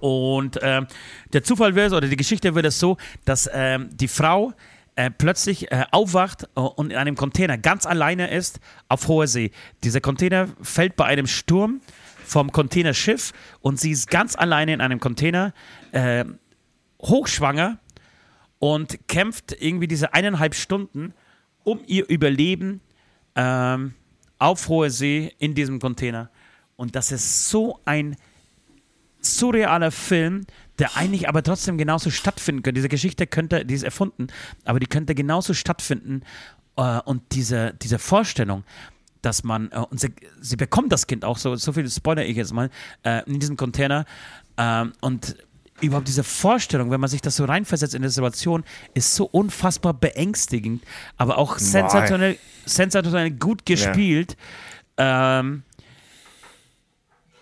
[0.00, 0.86] Und ähm,
[1.32, 4.52] der Zufall wird oder die Geschichte wird es so, dass ähm, die Frau
[4.96, 9.50] äh, plötzlich äh, aufwacht äh, und in einem Container ganz alleine ist auf hoher See.
[9.82, 11.80] Dieser Container fällt bei einem Sturm
[12.24, 15.54] vom Containerschiff und sie ist ganz alleine in einem Container,
[15.92, 16.24] äh,
[17.00, 17.78] hochschwanger
[18.58, 21.14] und kämpft irgendwie diese eineinhalb Stunden
[21.64, 22.80] um ihr Überleben
[23.34, 23.94] ähm,
[24.38, 26.30] auf hoher See in diesem Container.
[26.76, 28.16] Und das ist so ein
[29.20, 30.46] surrealer Film,
[30.78, 32.78] der eigentlich aber trotzdem genauso stattfinden könnte.
[32.78, 34.28] Diese Geschichte könnte, die ist erfunden,
[34.64, 36.22] aber die könnte genauso stattfinden.
[36.76, 38.64] Äh, und diese, diese Vorstellung,
[39.20, 42.36] dass man, äh, und sie, sie, bekommt das Kind auch, so, so viel spoiler ich
[42.36, 42.70] jetzt mal,
[43.02, 44.06] äh, in diesem Container.
[44.56, 45.36] Äh, und
[45.80, 49.94] überhaupt diese Vorstellung, wenn man sich das so reinversetzt in die Situation, ist so unfassbar
[49.94, 50.82] beängstigend,
[51.16, 54.36] aber auch sensationell, sensationell gut gespielt.
[54.98, 55.40] Ja.
[55.40, 55.62] Ähm,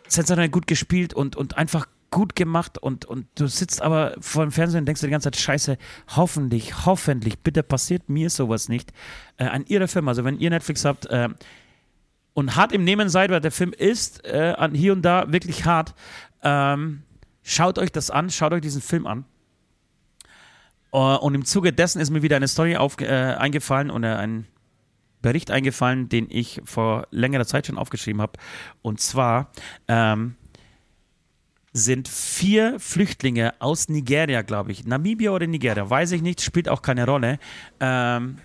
[0.07, 4.53] sensationell gut gespielt und, und einfach gut gemacht und, und du sitzt aber vor dem
[4.53, 5.79] Fernsehen und denkst dir die ganze Zeit, scheiße,
[6.17, 8.93] hoffentlich, hoffentlich, bitte passiert mir sowas nicht.
[9.37, 11.29] Äh, an ihrer Firma, also wenn ihr Netflix habt äh,
[12.33, 15.65] und hart im Nehmen seid, weil der Film ist äh, an hier und da wirklich
[15.67, 15.95] hart,
[16.43, 17.03] ähm,
[17.49, 19.25] schaut euch das an, schaut euch diesen Film an.
[20.91, 24.15] Uh, und im Zuge dessen ist mir wieder eine Story auf, äh, eingefallen und äh,
[24.15, 24.47] ein
[25.21, 28.39] Bericht eingefallen, den ich vor längerer Zeit schon aufgeschrieben habe.
[28.81, 29.51] Und zwar
[29.87, 30.37] ähm,
[31.73, 34.87] sind vier Flüchtlinge aus Nigeria, glaube ich.
[34.87, 37.39] Namibia oder Nigeria, weiß ich nicht, spielt auch keine Rolle.
[37.81, 38.39] Ähm,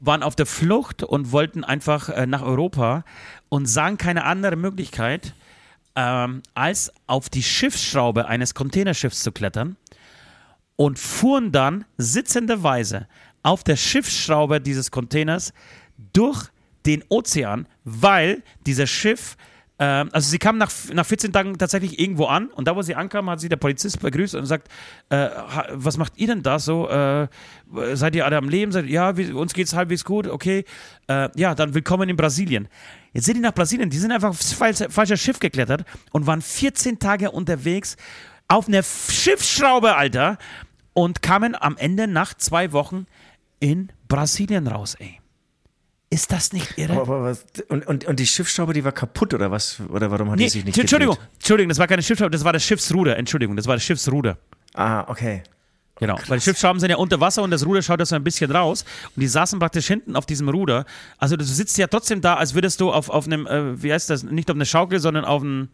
[0.00, 3.04] waren auf der Flucht und wollten einfach äh, nach Europa
[3.48, 5.34] und sahen keine andere Möglichkeit,
[5.96, 9.76] ähm, als auf die Schiffsschraube eines Containerschiffs zu klettern
[10.76, 13.06] und fuhren dann sitzenderweise
[13.42, 15.52] auf der Schiffsschraube dieses Containers
[16.12, 16.48] durch
[16.86, 19.36] den Ozean, weil dieser Schiff
[19.80, 22.94] ähm, also sie kam nach, nach 14 Tagen tatsächlich irgendwo an und da, wo sie
[22.94, 24.68] ankam, hat sie der Polizist begrüßt und sagt,
[25.08, 25.30] äh,
[25.72, 26.86] was macht ihr denn da so?
[26.88, 27.28] Äh,
[27.94, 28.72] seid ihr alle am Leben?
[28.72, 30.66] Seid, ja, wie, uns geht's halbwegs gut, okay.
[31.08, 32.68] Äh, ja, dann willkommen in Brasilien.
[33.12, 36.42] Jetzt sind die nach Brasilien, die sind einfach aufs falsche, falsche Schiff geklettert und waren
[36.42, 37.96] 14 Tage unterwegs
[38.48, 40.38] auf einer Schiffsschraube, Alter,
[40.92, 43.06] und kamen am Ende nach zwei Wochen
[43.60, 45.20] in Brasilien raus, ey.
[46.12, 46.94] Ist das nicht irre?
[46.94, 49.80] Aber, aber was, und, und, und die Schiffsschraube, die war kaputt oder was?
[49.88, 51.30] Oder warum hat nee, die sich nicht Entschuldigung, gedreht?
[51.34, 53.16] Entschuldigung, das war keine Schiffsschraube, das war das Schiffsruder.
[53.16, 54.36] Entschuldigung, das war das Schiffsruder.
[54.74, 55.44] Ah, okay.
[56.00, 56.30] Genau, Krass.
[56.30, 58.50] weil die Schiffsschrauben sind ja unter Wasser und das Ruder schaut da so ein bisschen
[58.50, 58.84] raus.
[59.14, 60.86] Und die saßen praktisch hinten auf diesem Ruder.
[61.18, 64.10] Also du sitzt ja trotzdem da, als würdest du auf, auf einem, äh, wie heißt
[64.10, 65.68] das, nicht auf einer Schaukel, sondern auf einem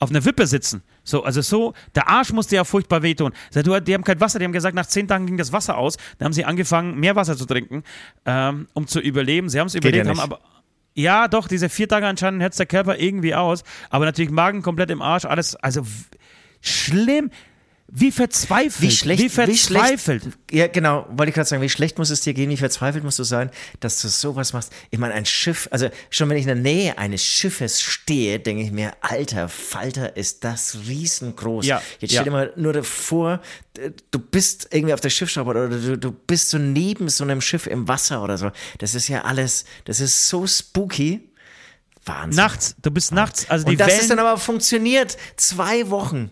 [0.00, 0.82] auf einer Wippe sitzen.
[1.02, 3.32] So, also so, der Arsch musste ja furchtbar wehtun.
[3.52, 5.96] Die haben kein Wasser, die haben gesagt, nach zehn Tagen ging das Wasser aus.
[6.18, 7.82] Dann haben sie angefangen, mehr Wasser zu trinken,
[8.24, 9.48] ähm, um zu überleben.
[9.48, 10.40] Sie haben es überlebt, ja haben aber.
[10.94, 14.90] Ja, doch, diese vier Tage anscheinend hört der Körper irgendwie aus, aber natürlich Magen komplett
[14.90, 15.86] im Arsch, alles, also
[16.60, 17.30] schlimm.
[17.90, 18.82] Wie verzweifelt.
[18.82, 19.22] Wie schlecht.
[19.22, 20.24] Wie verzweifelt.
[20.26, 22.58] Wie schlecht, ja, genau, wollte ich gerade sagen, wie schlecht muss es dir gehen, wie
[22.58, 23.50] verzweifelt musst du sein,
[23.80, 24.72] dass du sowas machst.
[24.90, 28.62] Ich meine, ein Schiff, also schon wenn ich in der Nähe eines Schiffes stehe, denke
[28.62, 31.64] ich mir, alter Falter, ist das riesengroß.
[31.64, 32.24] Ja, Jetzt stell ja.
[32.24, 33.40] dir mal nur davor,
[34.10, 37.66] du bist irgendwie auf der Schiffsschraube oder du, du bist so neben so einem Schiff
[37.66, 38.50] im Wasser oder so.
[38.78, 41.30] Das ist ja alles, das ist so spooky.
[42.04, 42.36] Wahnsinn.
[42.42, 45.16] Nachts, du bist nachts, also die Und das Wellen ist dann aber funktioniert.
[45.36, 46.30] Zwei Wochen.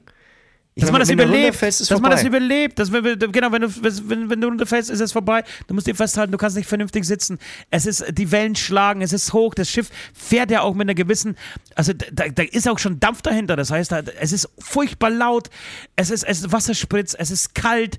[0.79, 2.03] Dass man das überlebt, dass vorbei.
[2.03, 5.43] man das überlebt, dass, genau, wenn du, wenn, wenn du runterfällst, ist es vorbei.
[5.67, 7.39] Du musst dir festhalten, du kannst nicht vernünftig sitzen.
[7.71, 10.95] Es ist, die Wellen schlagen, es ist hoch, das Schiff fährt ja auch mit einer
[10.95, 11.35] gewissen,
[11.77, 13.57] also da, da ist auch schon Dampf dahinter.
[13.57, 13.91] Das heißt,
[14.21, 15.49] es ist furchtbar laut,
[15.97, 17.99] es ist, es ist Wasserspritz, es ist kalt,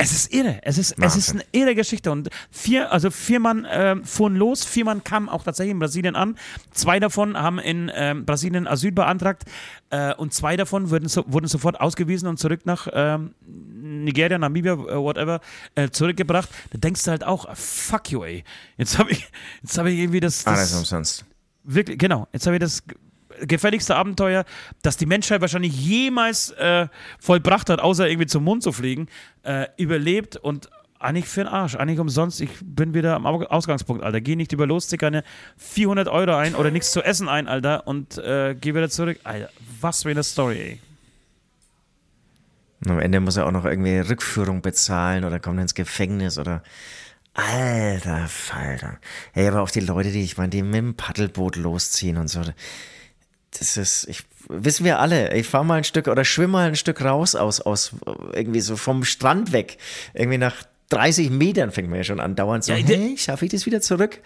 [0.00, 0.58] es ist irre.
[0.62, 2.10] Es ist, es ist eine irre Geschichte.
[2.10, 6.16] Und vier, also vier Mann äh, fuhren los, vier Mann kamen auch tatsächlich in Brasilien
[6.16, 6.36] an.
[6.70, 9.44] Zwei davon haben in äh, Brasilien Asyl beantragt
[9.90, 14.72] äh, und zwei davon wurden, so, wurden sofort ausgewiesen und zurück nach ähm, Nigeria, Namibia,
[14.72, 15.40] äh, whatever,
[15.74, 16.48] äh, zurückgebracht.
[16.70, 18.44] Da denkst du halt auch, fuck you, ey.
[18.76, 19.28] Jetzt habe ich,
[19.76, 20.44] hab ich irgendwie das.
[20.44, 21.24] das Alles umsonst.
[21.62, 22.26] Wirklich, genau.
[22.32, 22.82] Jetzt habe ich das
[23.46, 24.44] gefährlichste Abenteuer,
[24.82, 26.88] das die Menschheit wahrscheinlich jemals äh,
[27.18, 29.08] vollbracht hat, außer irgendwie zum Mond zu fliegen,
[29.42, 32.40] äh, überlebt und eigentlich für den Arsch, eigentlich umsonst.
[32.40, 34.20] Ich bin wieder am Ausgangspunkt, Alter.
[34.20, 35.24] Geh nicht über los, zieh keine
[35.56, 39.18] 400 Euro ein oder nichts zu essen ein, Alter, und äh, geh wieder zurück.
[39.24, 39.48] Alter,
[39.80, 40.80] was für eine Story, ey.
[42.84, 46.62] Und am Ende muss er auch noch irgendwie Rückführung bezahlen oder kommt ins Gefängnis oder.
[47.32, 48.98] Alter Falter.
[49.34, 52.42] Ey, aber auch die Leute, die, ich meine, die mit dem Paddelboot losziehen und so
[53.58, 56.76] das ist, ich, wissen wir alle, ich fahre mal ein Stück oder schwimme mal ein
[56.76, 57.92] Stück raus aus, aus,
[58.32, 59.78] irgendwie so vom Strand weg.
[60.14, 60.54] Irgendwie nach
[60.90, 63.80] 30 Metern fängt man ja schon an, dauernd so, ja, hey, schaffe ich das wieder
[63.80, 64.20] zurück?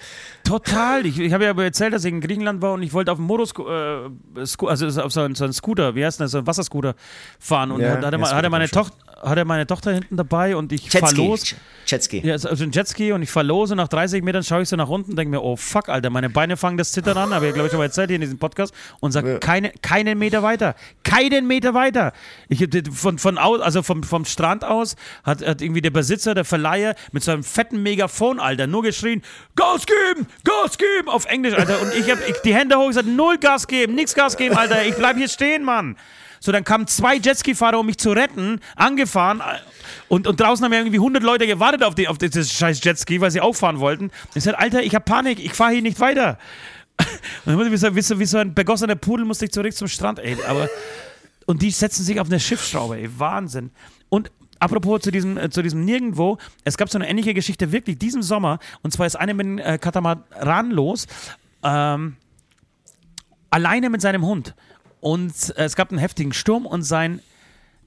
[0.44, 1.04] Total.
[1.04, 3.18] Ich, ich habe ja aber erzählt, dass ich in Griechenland war und ich wollte auf
[3.18, 6.46] dem Motos, äh, also auf so einen, so einen, Scooter, wie heißt das, so einen
[6.46, 6.94] Wasserscooter
[7.38, 7.70] fahren.
[7.70, 10.82] Und ja, hatte, ja, hatte, meine Tochter, hat er meine Tochter hinten dabei und ich
[10.84, 10.98] Jetski.
[11.00, 11.54] fahr los.
[11.86, 12.20] Jetski.
[12.24, 14.76] Ja, also ein Jetski und ich fahr los und nach 30 Metern schaue ich so
[14.76, 17.48] nach unten und denke mir, oh fuck, Alter, meine Beine fangen das Zittern an, habe
[17.48, 19.38] ich glaube ich schon mal erzählt hier in diesem Podcast und sage, Ja.
[19.38, 22.12] keine, keinen Meter weiter, keinen Meter weiter.
[22.48, 25.90] Ich hab den- von, von aus, also vom, vom Strand aus hat, hat irgendwie der
[25.90, 29.22] Besitzer, der Verleiher mit so einem fetten Megafon, Alter, nur geschrien,
[29.56, 31.80] Gas geben, Gas geben, auf Englisch, Alter.
[31.82, 34.94] Und ich habe die Hände hoch gesagt, null Gas geben, nix Gas geben, Alter, ich
[34.94, 35.96] bleib hier stehen, Mann.
[36.44, 39.40] So, dann kamen zwei Jetski-Fahrer, um mich zu retten, angefahren.
[40.08, 43.18] Und, und draußen haben ja irgendwie 100 Leute gewartet auf, die, auf dieses scheiß Jetski,
[43.22, 44.10] weil sie auffahren wollten.
[44.34, 46.38] Ich sagte, Alter, ich habe Panik, ich fahre hier nicht weiter.
[46.98, 47.06] Und
[47.46, 49.88] dann muss ich so, wie, so, wie so ein begossener Pudel musste ich zurück zum
[49.88, 50.36] Strand, ey.
[50.46, 50.68] Aber,
[51.46, 53.18] und die setzen sich auf eine Schiffsschraube, ey.
[53.18, 53.70] Wahnsinn.
[54.10, 57.96] Und apropos zu diesem, äh, zu diesem Nirgendwo, es gab so eine ähnliche Geschichte wirklich
[57.96, 58.58] diesen Sommer.
[58.82, 61.06] Und zwar ist einer mit dem äh, Katamaran los.
[61.62, 62.16] Ähm,
[63.48, 64.54] alleine mit seinem Hund.
[65.04, 67.20] Und äh, es gab einen heftigen Sturm und sein,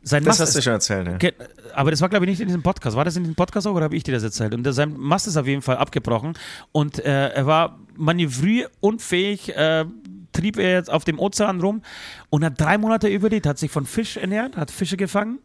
[0.04, 1.32] sein Das Mast hast du schon erzählt, ja.
[1.74, 2.96] Aber das war, glaube ich, nicht in diesem Podcast.
[2.96, 4.54] War das in diesem Podcast auch oder habe ich dir das erzählt?
[4.54, 6.38] Und sein Mast ist auf jeden Fall abgebrochen
[6.72, 9.86] und äh, er war manövrierunfähig, äh,
[10.32, 11.82] trieb er jetzt auf dem Ozean rum
[12.30, 15.40] und hat drei Monate überlebt, hat sich von Fisch ernährt, hat Fische gefangen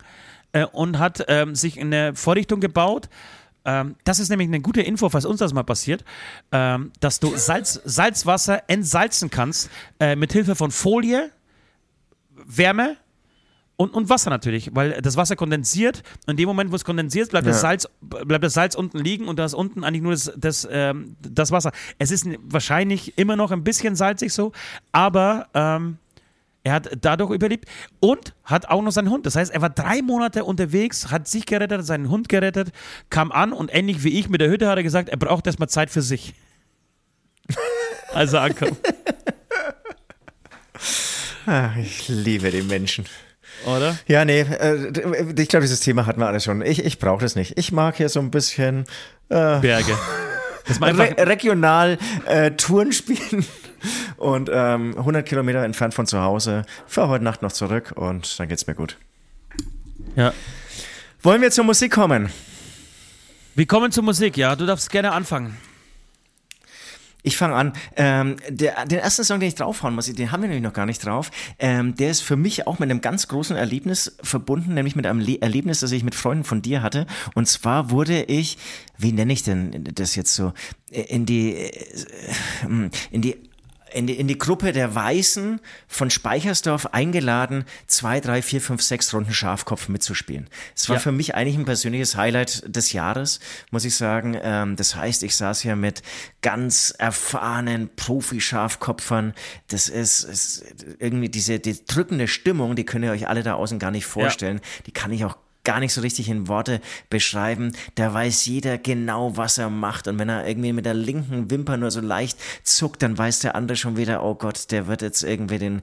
[0.53, 3.09] äh, und hat ähm, sich in eine Vorrichtung gebaut.
[3.65, 6.05] Ähm, das ist nämlich eine gute Info, falls uns das mal passiert,
[6.53, 9.71] ähm, dass du Salz, Salzwasser entsalzen kannst
[10.01, 11.31] äh, mit Hilfe von Folie,
[12.47, 12.97] Wärme
[13.77, 16.03] und, und Wasser natürlich, weil das Wasser kondensiert.
[16.27, 17.61] Und in dem Moment, wo es kondensiert, bleibt, das, Ja.
[17.61, 21.17] Salz, bleibt das Salz unten liegen und da ist unten eigentlich nur das, das, ähm,
[21.21, 21.73] das Wasser.
[21.99, 24.53] Es ist wahrscheinlich immer noch ein bisschen salzig so,
[24.93, 25.97] aber ähm,
[26.65, 29.27] er hat dadurch überlebt und hat auch noch seinen Hund.
[29.27, 32.71] Das heißt, er war drei Monate unterwegs, hat sich gerettet, seinen Hund gerettet,
[33.11, 35.69] kam an und ähnlich wie ich mit der Hütte hat er gesagt, er braucht erstmal
[35.69, 36.35] Zeit für sich.
[38.15, 38.77] Also ankommen,
[41.47, 43.05] Ah, ich liebe die Menschen.
[43.67, 43.97] oder?
[44.07, 44.89] Ja, nee, äh,
[45.41, 46.63] ich glaube, dieses Thema hatten wir alle schon.
[46.63, 47.59] Ich, ich brauche das nicht.
[47.59, 48.85] Ich mag hier so ein bisschen
[49.29, 49.97] äh, Berge.
[50.67, 53.45] Das war einfach, re regional äh, Touren spielen
[54.17, 56.63] und ähm, 100 Kilometer entfernt von zu Hause.
[56.87, 58.97] Fahr heute Nacht noch zurück und dann geht's mir gut.
[60.15, 60.33] ja.
[61.25, 62.31] Wollen wir zur Musik kommen?
[63.55, 64.57] Wir kommen zur Musik, ja.
[64.57, 65.57] Du darfst gerne anfangen.
[67.23, 67.73] Ich fange an.
[67.97, 70.87] Ähm, der, den ersten Song, den ich draufhauen muss, den haben wir nämlich noch gar
[70.87, 71.31] nicht drauf.
[71.59, 75.21] Ähm, der ist für mich auch mit einem ganz großen Erlebnis verbunden, nämlich mit einem
[75.21, 77.07] Le Erlebnis, das ich mit Freunden von dir hatte.
[77.35, 78.59] Und zwar wurde ich,
[78.99, 80.53] wie nenne ich denn das jetzt so,
[80.91, 81.71] in die, äh,
[83.11, 83.52] in die
[83.95, 89.13] in die, in die Gruppe der Weißen von Speichersdorf eingeladen, zwei, drei, vier, fünf, sechs
[89.15, 90.49] Runden Schafkopf mitzuspielen.
[90.75, 91.01] Es war Ja.
[91.01, 93.41] für mich eigentlich ein persönliches Highlight des Jahres,
[93.71, 94.37] muss ich sagen.
[94.43, 96.03] Ähm, das heißt, ich saß hier mit
[96.41, 99.35] ganz erfahrenen Profi-Schafkopfern.
[99.69, 100.65] Das ist, ist
[100.99, 104.61] irgendwie diese die drückende Stimmung, die könnt ihr euch alle da außen gar nicht vorstellen.
[104.87, 106.81] Die kann ich auch gar nicht so richtig in Worte
[107.11, 107.73] beschreiben.
[107.95, 110.09] Da weiß jeder genau, was er macht.
[110.09, 113.55] Und wenn er irgendwie mit der linken Wimper nur so leicht zuckt, dann weiß der
[113.55, 115.83] andere schon wieder, oh Gott, der wird jetzt irgendwie den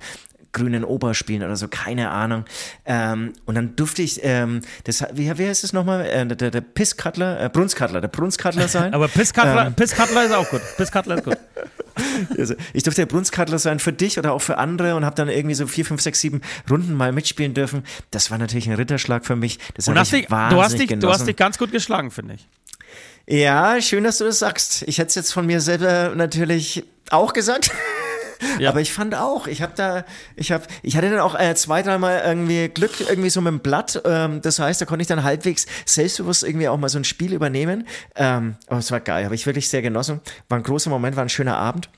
[0.52, 2.46] grünen Ober spielen oder so, keine Ahnung.
[2.86, 6.52] Ähm, und dann durfte ich, ähm, das, wie, wie heißt es nochmal, äh, der, der,
[6.52, 8.94] der Pisskattler, äh, Brunskattler, der Brunskattler sein.
[8.96, 10.62] Aber Pisskattler, Pisskattler ist auch gut.
[10.78, 11.38] Pisskattler ist gut.
[12.38, 15.28] Also, ich durfte der Brunskattler sein für dich oder auch für andere und habe dann
[15.28, 16.40] irgendwie so vier, fünf, sechs, sieben
[16.70, 17.84] Runden mal mitspielen dürfen.
[18.12, 19.60] Das war natürlich ein Ritterschlag für mich.
[19.74, 22.36] Das Und hast ich dich, du, hast dich, du hast dich ganz gut geschlagen, finde
[22.36, 22.48] ich.
[23.28, 24.84] Ja, schön, dass du das sagst.
[24.88, 27.72] Ich hätte es jetzt von mir selber natürlich auch gesagt.
[28.60, 28.70] Ja.
[28.70, 30.06] Aber ich fand auch, ich habe da,
[30.36, 33.60] ich habe, ich hatte dann auch äh, zwei, dreimal irgendwie Glück irgendwie so mit dem
[33.60, 34.02] Blatt.
[34.06, 37.34] Ähm, das heißt, da konnte ich dann halbwegs selbstbewusst irgendwie auch mal so ein Spiel
[37.34, 37.88] übernehmen.
[38.16, 40.22] Ähm, aber es war geil, habe ich wirklich sehr genossen.
[40.48, 41.90] War ein großer Moment, war ein schöner Abend.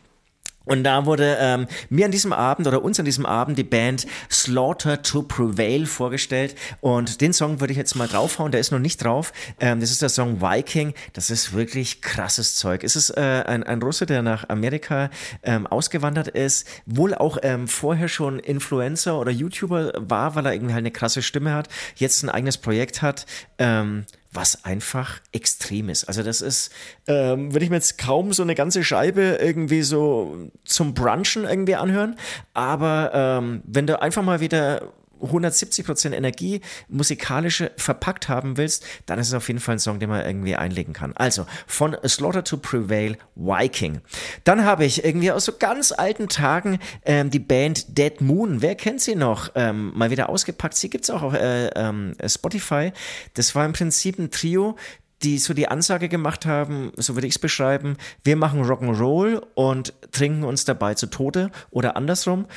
[0.66, 4.06] Und da wurde ähm, mir an diesem Abend oder uns an diesem Abend die Band
[4.30, 6.56] Slaughter to Prevail vorgestellt.
[6.82, 9.34] Und den Song würde ich jetzt mal draufhauen, der ist noch nicht drauf.
[9.60, 10.94] Ähm, das ist der Song Viking.
[11.14, 12.84] Das ist wirklich krasses Zeug.
[12.84, 15.10] Es ist äh, ein, ein Russe, der nach Amerika
[15.44, 20.74] ähm, ausgewandert ist, wohl auch ähm, vorher schon Influencer oder YouTuber war, weil er irgendwie
[20.74, 23.26] halt eine krasse Stimme hat, jetzt ein eigenes Projekt hat.
[23.58, 26.06] Ähm, was einfach extrem ist.
[26.06, 26.72] Also das ist,
[27.08, 31.76] ähm, würde ich mir jetzt kaum so eine ganze Scheibe irgendwie so zum Brunchen irgendwie
[31.76, 32.16] anhören,
[32.54, 39.28] aber ähm, wenn du einfach mal wieder 170% Energie musikalische verpackt haben willst, dann ist
[39.28, 41.14] es auf jeden Fall ein Song, den man irgendwie einlegen kann.
[41.16, 44.02] Also von Slaughter to Prevail, Viking.
[44.44, 48.62] Dann habe ich irgendwie aus so ganz alten Tagen ähm, die Band Dead Moon.
[48.62, 49.52] Wer kennt sie noch?
[49.56, 50.76] Ähm, mal wieder ausgepackt.
[50.76, 52.92] Sie gibt es auch auf äh, ähm, Spotify.
[53.34, 54.76] Das war im Prinzip ein Trio,
[55.24, 59.94] die so die Ansage gemacht haben, so würde ich es beschreiben, wir machen Rock'n'Roll und
[60.12, 62.48] trinken uns dabei zu Tode oder andersrum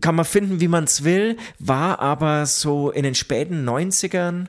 [0.00, 4.46] kann man finden, wie man es will, war aber so in den späten 90ern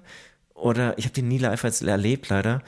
[0.53, 2.61] oder ich habe den nie live erlebt leider.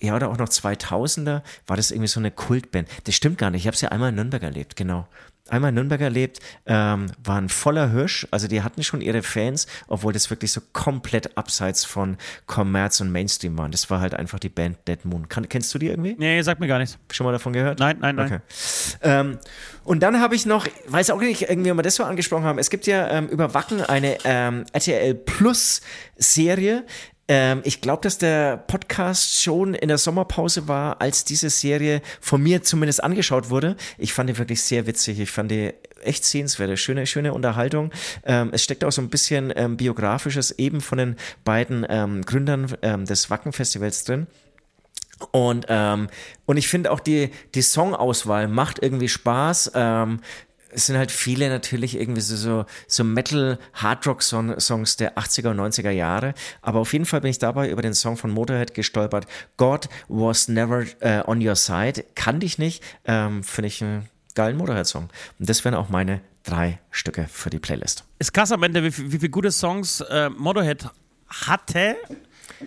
[0.00, 2.88] Ja, oder auch noch 2000er war das irgendwie so eine Kultband.
[3.04, 3.62] Das stimmt gar nicht.
[3.62, 5.06] Ich habe es ja einmal in Nürnberg erlebt, genau
[5.52, 8.26] einmal in Nürnberg erlebt, ähm, waren voller Hirsch.
[8.30, 12.16] Also die hatten schon ihre Fans, obwohl das wirklich so komplett abseits von
[12.46, 13.70] Kommerz und Mainstream waren.
[13.70, 15.28] Das war halt einfach die Band Dead Moon.
[15.28, 16.16] Kann, kennst du die irgendwie?
[16.18, 16.98] Nee, sagt mir gar nichts.
[17.10, 17.78] Schon mal davon gehört?
[17.78, 18.26] Nein, nein, nein.
[18.26, 18.40] Okay.
[19.02, 19.38] Ähm,
[19.84, 22.58] und dann habe ich noch, weiß auch nicht, irgendwie, ob wir das so angesprochen haben,
[22.58, 25.82] es gibt ja ähm, über Wacken eine ähm, RTL Plus
[26.16, 26.84] Serie,
[27.28, 32.42] ähm, ich glaube, dass der Podcast schon in der Sommerpause war, als diese Serie von
[32.42, 33.76] mir zumindest angeschaut wurde.
[33.98, 35.20] Ich fand die wirklich sehr witzig.
[35.20, 35.72] Ich fand die
[36.02, 36.78] echt sehenswert.
[36.78, 37.92] Schöne, schöne Unterhaltung.
[38.24, 42.74] Ähm, es steckt auch so ein bisschen ähm, biografisches eben von den beiden ähm, Gründern
[42.82, 44.26] ähm, des Wacken-Festivals drin.
[45.30, 46.08] Und, ähm,
[46.46, 49.72] und ich finde auch die, die Songauswahl macht irgendwie Spaß.
[49.74, 50.20] Ähm,
[50.72, 56.34] es sind halt viele natürlich irgendwie so, so, so Metal-Hardrock-Songs der 80er und 90er Jahre.
[56.60, 59.26] Aber auf jeden Fall bin ich dabei über den Song von Motorhead gestolpert.
[59.56, 62.04] God was never uh, on your side.
[62.14, 62.82] Kannte ich nicht.
[63.04, 65.10] Ähm, Finde ich einen geilen Motorhead-Song.
[65.38, 68.04] Und das wären auch meine drei Stücke für die Playlist.
[68.18, 70.88] Ist krass am Ende, wie, wie viele gute Songs äh, Motorhead
[71.28, 71.96] hatte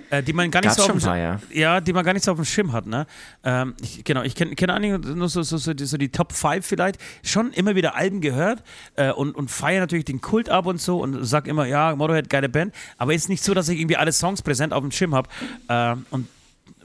[0.10, 1.40] äh, die man gar nicht so auf dem, paar, ja.
[1.52, 1.82] ja.
[1.82, 2.86] die man gar nicht so auf dem Schirm hat.
[2.86, 3.06] Ne?
[3.44, 6.34] Ähm, ich, genau, ich kenne kenn einige, nur so, so, so, die, so die Top
[6.34, 8.64] 5 vielleicht, schon immer wieder Alben gehört
[8.96, 12.30] äh, und, und feiere natürlich den Kult ab und so und sag immer, ja, Motorhead,
[12.30, 15.16] geile Band, aber ist nicht so, dass ich irgendwie alle Songs präsent auf dem Schirm
[15.16, 15.30] habe.
[15.68, 16.28] Äh, und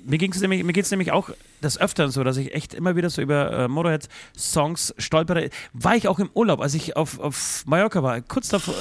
[0.04, 1.30] mir ging es nämlich, nämlich auch
[1.62, 5.50] des Öfteren so, dass ich echt immer wieder so über äh, Motorhead-Songs stolpere.
[5.72, 8.74] War ich auch im Urlaub, als ich auf, auf Mallorca war, kurz davor,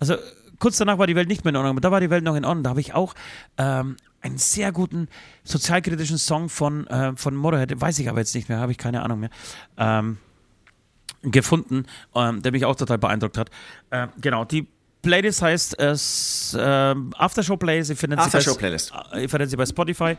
[0.00, 0.16] also
[0.64, 2.36] kurz danach war die Welt nicht mehr in Ordnung, aber da war die Welt noch
[2.36, 2.64] in Ordnung.
[2.64, 3.12] Da habe ich auch
[3.58, 5.08] ähm, einen sehr guten
[5.42, 9.02] sozialkritischen Song von, äh, von Motorhead, weiß ich aber jetzt nicht mehr, habe ich keine
[9.02, 9.28] Ahnung mehr.
[9.76, 10.16] Ähm,
[11.20, 11.84] gefunden,
[12.14, 13.50] ähm, der mich auch total beeindruckt hat.
[13.90, 14.66] Äh, genau, die
[15.02, 17.90] Playlist heißt es äh, Aftershow Playlist.
[17.90, 18.94] Ihr findet, Aftershow sie bei, Playlist.
[19.12, 20.16] Äh, ihr findet sie bei Spotify.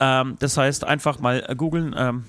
[0.00, 2.24] Ähm, das heißt, einfach mal googeln, ähm,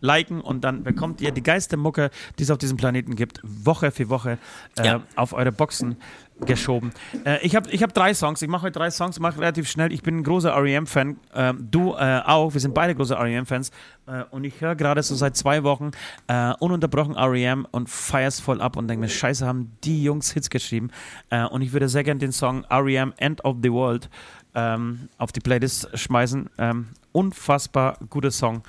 [0.00, 3.90] liken und dann bekommt ihr die geilste Mucke, die es auf diesem Planeten gibt, Woche
[3.90, 4.38] für Woche
[4.78, 5.02] äh, ja.
[5.16, 5.96] auf eure Boxen
[6.44, 6.92] geschoben.
[7.24, 8.42] Äh, ich habe ich hab drei Songs.
[8.42, 9.92] Ich mache heute drei Songs, mache relativ schnell.
[9.92, 11.16] Ich bin ein großer REM-Fan.
[11.32, 12.52] Äh, du auch.
[12.52, 13.70] Wir sind beide große REM-Fans.
[14.06, 15.90] Äh, und ich höre gerade so seit zwei Wochen
[16.28, 20.50] äh, ununterbrochen REM und feier's voll ab und denke mir, scheiße, haben die Jungs Hits
[20.50, 20.90] geschrieben.
[21.30, 24.08] Äh, und ich würde sehr gerne den Song REM End of the World
[24.54, 26.48] ähm, auf die Playlist schmeißen.
[26.58, 28.62] Ähm, unfassbar guter Song.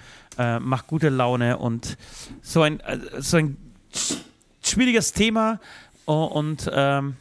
[0.60, 1.98] macht gute Laune und
[2.42, 2.82] so ein,
[3.20, 3.58] so ein
[4.64, 5.60] schwieriges Thema
[6.06, 7.16] und ähm,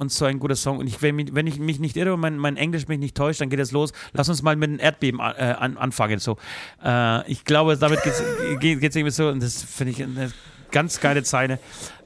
[0.00, 0.78] und so ein guter Song.
[0.78, 3.42] Und ich, wenn, wenn ich mich nicht irre und mein, mein Englisch mich nicht täuscht,
[3.42, 3.92] dann geht es los.
[4.14, 5.22] Lass uns mal mit einem Erdbeben äh,
[5.58, 6.18] an, anfangen.
[6.18, 6.38] So.
[6.82, 10.32] Äh, ich glaube, damit geht es irgendwie so, und das finde ich eine
[10.70, 11.58] ganz geile Zeile.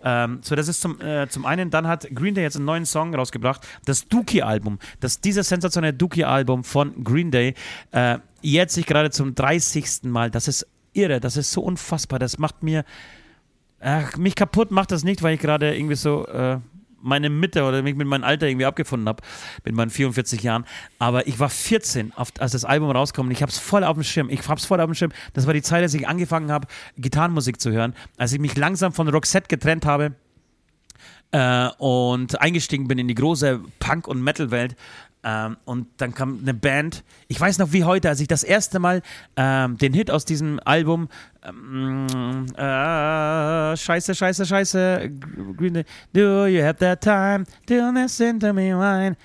[0.05, 2.85] Ähm, so, das ist zum, äh, zum einen, dann hat Green Day jetzt einen neuen
[2.85, 4.79] Song rausgebracht, das Dookie-Album.
[5.01, 7.55] Das dieses sensationelle Dookie-Album von Green Day
[7.93, 10.05] äh, jetzt sich gerade zum 30.
[10.05, 10.31] Mal.
[10.31, 12.19] Das ist irre, das ist so unfassbar.
[12.19, 12.85] Das macht mir.
[13.81, 16.59] Ach, mich kaputt macht das nicht, weil ich gerade irgendwie so äh,
[17.05, 19.23] meine Mitte oder mich mit meinem Alter irgendwie abgefunden habe,
[19.65, 20.65] mit meinen 44 Jahren.
[20.99, 24.03] Aber ich war 14, als das Album rauskam und ich habe es voll auf dem
[24.03, 24.29] Schirm.
[24.31, 25.13] Ich habe es voll auf dem Schirm.
[25.33, 26.67] Das war die Zeit, als ich angefangen habe,
[26.97, 30.15] Gitarrenmusik zu hören, als ich mich langsam von Roxette getrennt habe.
[31.31, 34.77] Äh, und eingestiegen bin in die große Punk- und Metal-Welt,
[35.25, 38.79] ähm, und dann kam eine Band, ich weiß noch wie heute, als ich das erste
[38.79, 39.01] Mal
[39.37, 41.09] ähm, den Hit aus diesem Album,
[41.45, 45.11] ähm, äh, scheiße, scheiße, scheiße,
[45.57, 49.17] Green Day, do you have that time to listen to me whine.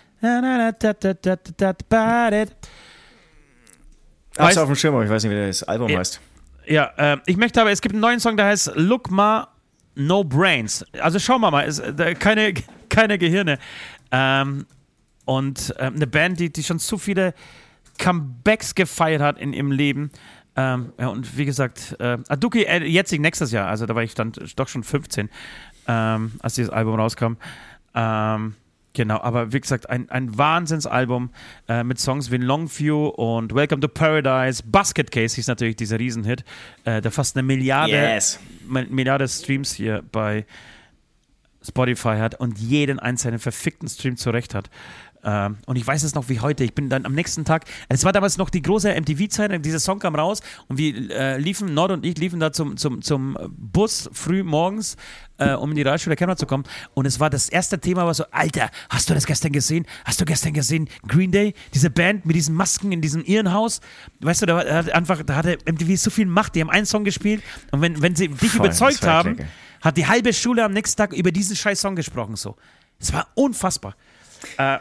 [4.38, 6.20] Hab's auf dem Schirm, ich weiß nicht, wie das Album ja, heißt.
[6.66, 9.48] Ja, äh, ich möchte aber, es gibt einen neuen Song, der heißt Look Ma
[9.96, 10.86] No Brains.
[11.00, 12.54] Also schauen wir mal, ist, äh, keine,
[12.90, 13.60] keine Gehirne.
[14.12, 14.66] Ähm,
[15.26, 17.34] und äh, eine Band, die, die schon zu viele
[17.98, 20.12] Comebacks gefeiert hat in ihrem Leben.
[20.56, 24.16] Ähm, ja, und wie gesagt, äh, Aduki äh, jetzt nächstes Jahr, also da war ich
[24.16, 25.30] dann doch schon 15,
[25.88, 27.34] ähm, als dieses Album rauskam.
[27.96, 28.56] Ähm,
[28.94, 31.30] genau, aber wie gesagt, ein, ein Wahnsinnsalbum
[31.68, 34.64] äh, mit Songs wie Longview und Welcome to Paradise.
[34.66, 36.44] Basket Case ist natürlich dieser Riesenhit,
[36.84, 38.40] äh, der fast eine Milliarde, yes.
[38.68, 40.46] Milliarde Streams hier bei
[41.62, 44.70] Spotify hat und jeden einzelnen verfickten Stream zurecht hat.
[45.24, 46.64] Ähm, und ich weiß es noch wie heute.
[46.64, 50.00] Ich bin dann am nächsten Tag, es war damals noch die große MTV-Zeit, dieser Song
[50.00, 54.10] kam raus und wir äh, liefen, Nord und ich liefen da zum, zum, zum Bus
[54.14, 54.96] früh morgens,
[55.38, 56.64] äh, um in die Realschule Kämmer zu kommen.
[56.94, 59.86] Und es war das erste Thema, war so, Alter, hast du das gestern gesehen?
[60.06, 60.90] Hast du gestern gesehen?
[61.08, 63.82] Green Day, diese Band mit diesen Masken in diesem Irrenhaus?
[64.22, 67.04] Weißt du, da, hat einfach, da hatte MTV so viel Macht, die haben einen Song
[67.04, 69.38] gespielt und wenn, wenn sie dich Voll, überzeugt haben,
[69.82, 72.36] hat die halbe Schule am nächsten Tag über diesen scheiß Song gesprochen.
[72.36, 72.56] So.
[73.00, 73.96] Es war unfassbar.
[74.58, 74.80] Äh.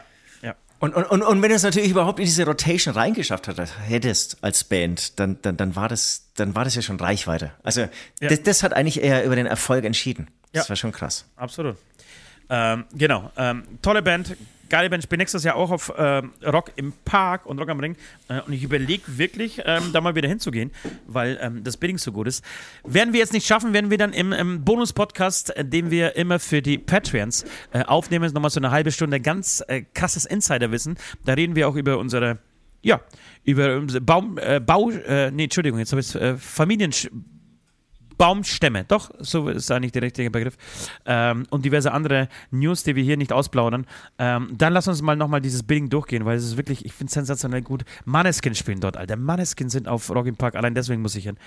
[0.79, 3.47] Und, und, und, und wenn du es natürlich überhaupt in diese Rotation reingeschafft
[3.87, 7.51] hättest als Band, dann, dann, dann, war das, dann war das ja schon Reichweite.
[7.63, 7.89] Also Ja.
[8.29, 10.27] das, das hat eigentlich eher über den Erfolg entschieden.
[10.53, 10.69] Das Ja.
[10.69, 11.25] war schon krass.
[11.35, 11.75] Absolut.
[12.49, 13.29] Ähm, genau.
[13.37, 14.35] Ähm, tolle Band,
[14.69, 15.03] geile Band.
[15.03, 17.95] Ich bin nächstes Jahr auch auf ähm, Rock im Park und Rock am Ring.
[18.27, 20.71] Äh, und ich überlege wirklich, ähm, da mal wieder hinzugehen,
[21.07, 22.43] weil ähm, das Bidding so gut ist.
[22.83, 26.39] Werden wir jetzt nicht schaffen, werden wir dann im, im Bonus-Podcast, äh, den wir immer
[26.39, 30.97] für die Patreons äh, aufnehmen, nochmal so eine halbe Stunde ganz äh, krasses Insiderwissen.
[31.25, 32.39] Da reden wir auch über unsere,
[32.81, 33.01] ja,
[33.43, 36.91] über unsere Baum, äh, Bau, äh, nee, Entschuldigung, jetzt habe ich äh, Familien.
[38.19, 40.57] Baumstämme, doch, so ist eigentlich der richtige Begriff.
[41.05, 43.87] Ähm, und diverse andere News, die wir hier nicht ausplaudern.
[44.17, 47.07] Ähm, dann lass uns mal nochmal dieses Bidding durchgehen, weil es ist wirklich, ich finde
[47.07, 47.85] es sensationell gut.
[48.03, 49.15] Maneskin spielen dort, Alter.
[49.15, 51.37] Maneskin sind auf Rock im Park, allein deswegen muss ich hin.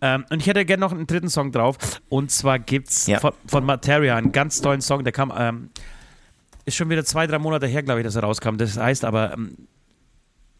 [0.00, 1.76] Ähm, und ich hätte gerne noch einen dritten Song drauf.
[2.08, 3.20] Und zwar gibt's Ja.
[3.20, 5.68] von, von Materia einen ganz tollen Song, der kam, ähm,
[6.64, 8.56] ist schon wieder zwei, drei Monate her, glaube ich, dass er rauskam.
[8.56, 9.56] Das heißt aber, ähm,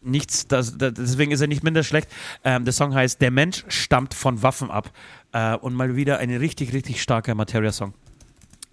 [0.04, 2.08] nichts, das, das, deswegen ist er nicht minder schlecht.
[2.44, 4.90] Ähm, der Song heißt Der Mensch stammt von Waffen ab.
[5.32, 7.94] Äh, und mal wieder ein richtig, richtig starker Materia-Song.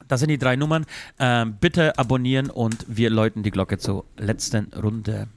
[0.08, 0.86] Das sind die drei Nummern.
[1.20, 5.28] Ähm, bitte abonnieren und wir läuten die Glocke zur letzten Runde.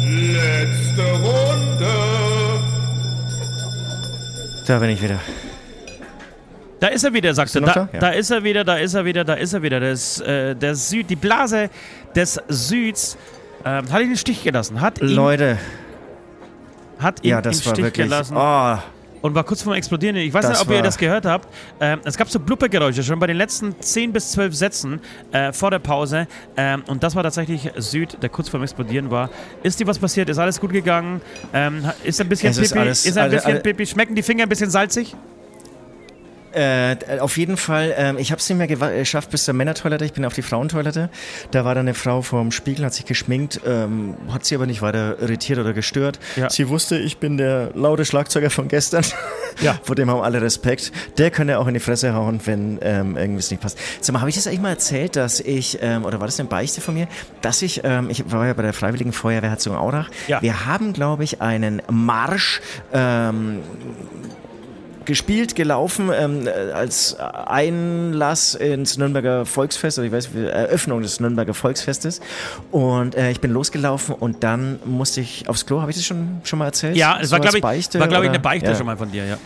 [0.00, 1.86] Letzte Runde.
[4.66, 5.18] Da bin ich wieder.
[6.78, 7.60] Da ist er wieder, sagst du.
[7.60, 7.88] Da, da?
[7.92, 7.98] Ja.
[7.98, 9.80] da ist er wieder, da ist er wieder, da ist er wieder.
[9.80, 11.68] Das, äh, der Süd, die Blase
[12.14, 13.18] des Süds
[13.64, 14.80] ähm, hat ihn im Stich gelassen.
[14.80, 15.58] Hat ihn, Leute,
[16.98, 18.06] hat ihn ja, das im war Stich wirklich.
[18.06, 18.36] gelassen.
[18.36, 18.78] Oh,
[19.22, 20.16] und war kurz vorm Explodieren.
[20.16, 21.48] Ich weiß Das nicht, ob ihr das gehört habt.
[21.80, 25.00] Ähm, es gab so Blubbergeräusche schon bei den letzten 10 bis 12 Sätzen
[25.32, 26.26] äh, vor der Pause.
[26.56, 29.30] Ähm, und das war tatsächlich Süd, der kurz vorm Explodieren war.
[29.62, 30.28] Ist dir was passiert?
[30.28, 31.20] Ist alles gut gegangen?
[31.52, 32.80] Ähm, ist ein bisschen Es ist Pipi?
[32.80, 33.86] alles- ist ein alle- bisschen alle- Pipi?
[33.86, 35.14] Schmecken die Finger ein bisschen salzig?
[36.52, 40.04] Äh, auf jeden Fall, ähm, ich habe es nicht mehr gewa- geschafft bis zur Männertoilette,
[40.04, 41.08] ich bin auf die Frauentoilette.
[41.52, 44.82] Da war dann eine Frau vorm Spiegel, hat sich geschminkt, ähm, hat sie aber nicht
[44.82, 46.18] weiter irritiert oder gestört.
[46.36, 46.50] Ja.
[46.50, 49.04] Sie wusste, ich bin der laute Schlagzeuger von gestern.
[49.60, 49.78] Ja.
[49.84, 50.92] Vor dem haben alle Respekt.
[51.18, 53.78] Der könnte auch in die Fresse hauen, wenn ähm, irgendwas nicht passt.
[54.00, 56.48] Sag mal, habe ich das eigentlich mal erzählt, dass ich, ähm, oder war das eine
[56.48, 57.06] Beichte von mir,
[57.42, 60.08] dass ich, ähm, ich war ja bei der Freiwilligen Feuerwehr Herzogenaurach.
[60.28, 60.42] Ja.
[60.42, 62.60] Wir haben, glaube ich, einen Marsch
[62.92, 63.60] ähm,
[65.10, 71.52] gespielt, gelaufen ähm, äh, als Einlass ins Nürnberger Volksfest, oder ich weiß, Eröffnung des Nürnberger
[71.52, 72.20] Volksfestes.
[72.70, 75.80] Und äh, ich bin losgelaufen und dann musste ich aufs Klo.
[75.80, 76.96] Habe ich das schon, schon mal erzählt?
[76.96, 78.74] Ja, es So war, glaube ich, Beichte, war, glaub ich, eine Beichte Ja.
[78.76, 79.36] schon mal von dir, ja.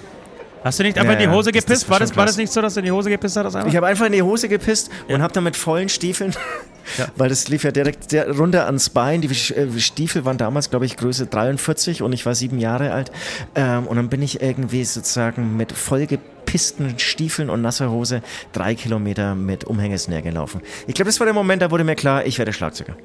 [0.63, 1.89] Hast du nicht einfach Ja, in die Hose das- das gepisst?
[1.89, 3.55] war war, das, war das nicht so, dass du in die Hose gepisst hast?
[3.67, 5.17] Ich habe einfach in die Hose gepisst Ja.
[5.17, 6.33] und habe dann mit vollen Stiefeln,
[6.99, 7.07] Ja.
[7.17, 9.21] weil das lief ja direkt runter ans Bein.
[9.21, 13.11] Die äh, Stiefel waren damals, glaube ich, Größe 43 und ich war sieben Jahre alt.
[13.55, 19.35] Ähm, und dann bin ich irgendwie sozusagen mit vollgepissten Stiefeln und nasser Hose drei Kilometer
[19.35, 20.61] mit Umhängesnare gelaufen.
[20.87, 22.97] Ich glaube, das war der Moment, da wurde mir klar, ich werde Schlagzeuger.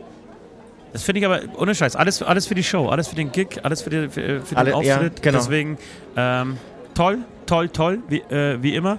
[0.92, 1.96] Das finde ich aber ohne Scheiß.
[1.96, 4.58] Alles, alles für die Show, alles für den Gig, alles für, die, für, für den
[4.58, 5.22] Alle- ja, Auftritt.
[5.22, 5.38] genau.
[5.38, 5.78] Deswegen
[6.18, 6.58] ähm,
[6.96, 8.98] toll, toll, toll, wie, äh, wie immer.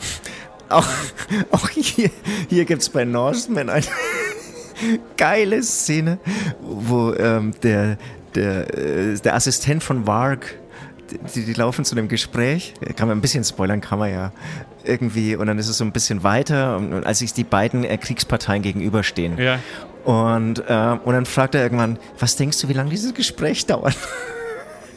[0.69, 0.87] Auch,
[1.51, 2.11] auch hier,
[2.49, 3.85] hier gibt es bei Norseman eine
[5.17, 6.19] geile Szene,
[6.61, 7.99] wo ähm, der,
[8.35, 10.59] der, äh, der Assistent von Varg,
[11.35, 14.33] die, die laufen zu einem Gespräch, kann man ein bisschen spoilern, kann man ja
[14.85, 17.97] irgendwie, und dann ist es so ein bisschen weiter, und, als sich die beiden äh,
[17.99, 19.39] Kriegsparteien gegenüberstehen.
[19.39, 19.59] Ja.
[20.05, 23.97] Und, äh, und dann fragt er irgendwann, was denkst du, wie lange dieses Gespräch dauert?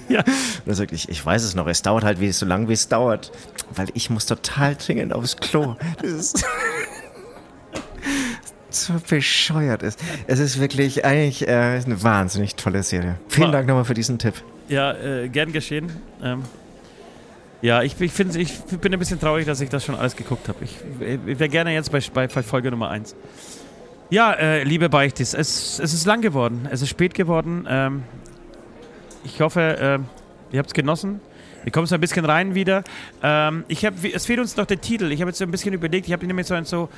[0.10, 0.20] Ja.
[0.20, 2.74] Und er sagt, ich, ich weiß es noch, es dauert halt wie, so lange, wie
[2.74, 3.32] es dauert,
[3.74, 5.76] weil ich muss total dringend aufs Klo.
[6.02, 6.46] Das ist
[8.76, 10.00] so bescheuert ist.
[10.28, 13.16] Es ist wirklich eigentlich äh, eine wahnsinnig tolle Serie.
[13.28, 14.36] Vielen Dank nochmal für diesen Tipp.
[14.68, 15.92] Ja, äh, gern geschehen.
[16.22, 16.44] Ähm,
[17.62, 20.64] ja, ich, ich, ich bin ein bisschen traurig, dass ich das schon alles geguckt habe.
[20.64, 23.16] Ich, ich wäre gerne jetzt bei, bei Folge Nummer 1.
[24.10, 26.68] Ja, äh, liebe Beichtis, es, es ist lang geworden.
[26.70, 27.66] Es ist spät geworden.
[27.70, 28.04] Ähm,
[29.24, 30.06] ich hoffe, ähm,
[30.52, 31.22] ihr habt es genossen.
[31.64, 32.84] Wir kommen so ein bisschen rein wieder.
[33.22, 35.12] Ähm, ich hab, es fehlt uns noch der Titel.
[35.12, 36.08] Ich habe jetzt so ein bisschen überlegt.
[36.08, 36.90] Ich habe nämlich so, ein, so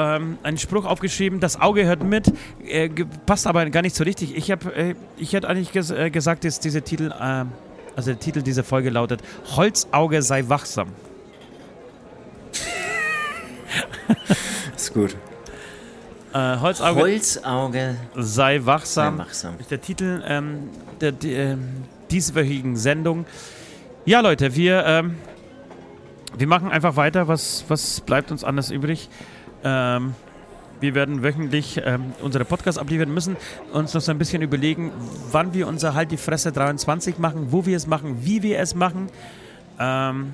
[0.00, 1.40] ähm, einen Spruch aufgeschrieben.
[1.40, 2.32] Das Auge hört mit.
[2.66, 2.88] Äh,
[3.26, 4.34] passt aber gar nicht so richtig.
[4.36, 7.52] Ich habe, äh, ich hätte eigentlich ges äh, gesagt, dass dieser Titel, ähm,
[7.96, 9.20] also der Titel dieser Folge lautet:
[9.56, 10.88] Holzauge sei wachsam.
[14.76, 15.16] Ist gut.
[16.32, 17.96] Äh, Holzauge Holzauge.
[18.16, 19.18] sei wachsam.
[19.18, 19.54] Sei wachsam.
[19.58, 20.70] Ist der Titel ähm,
[21.00, 23.26] der, die, ähm, dieswöchigen Sendung.
[24.06, 25.16] Ja, Leute, wir, ähm,
[26.38, 27.28] wir machen einfach weiter.
[27.28, 29.08] Was, was bleibt uns anders übrig?
[29.64, 30.14] Ähm,
[30.80, 33.36] wir werden wöchentlich ähm, unsere Podcasts abliefern müssen,
[33.72, 34.92] uns noch so ein bisschen überlegen,
[35.30, 38.74] wann wir unser Halt die Fresse 23 machen, wo wir es machen, wie wir es
[38.74, 39.08] machen.
[39.78, 40.32] Ähm,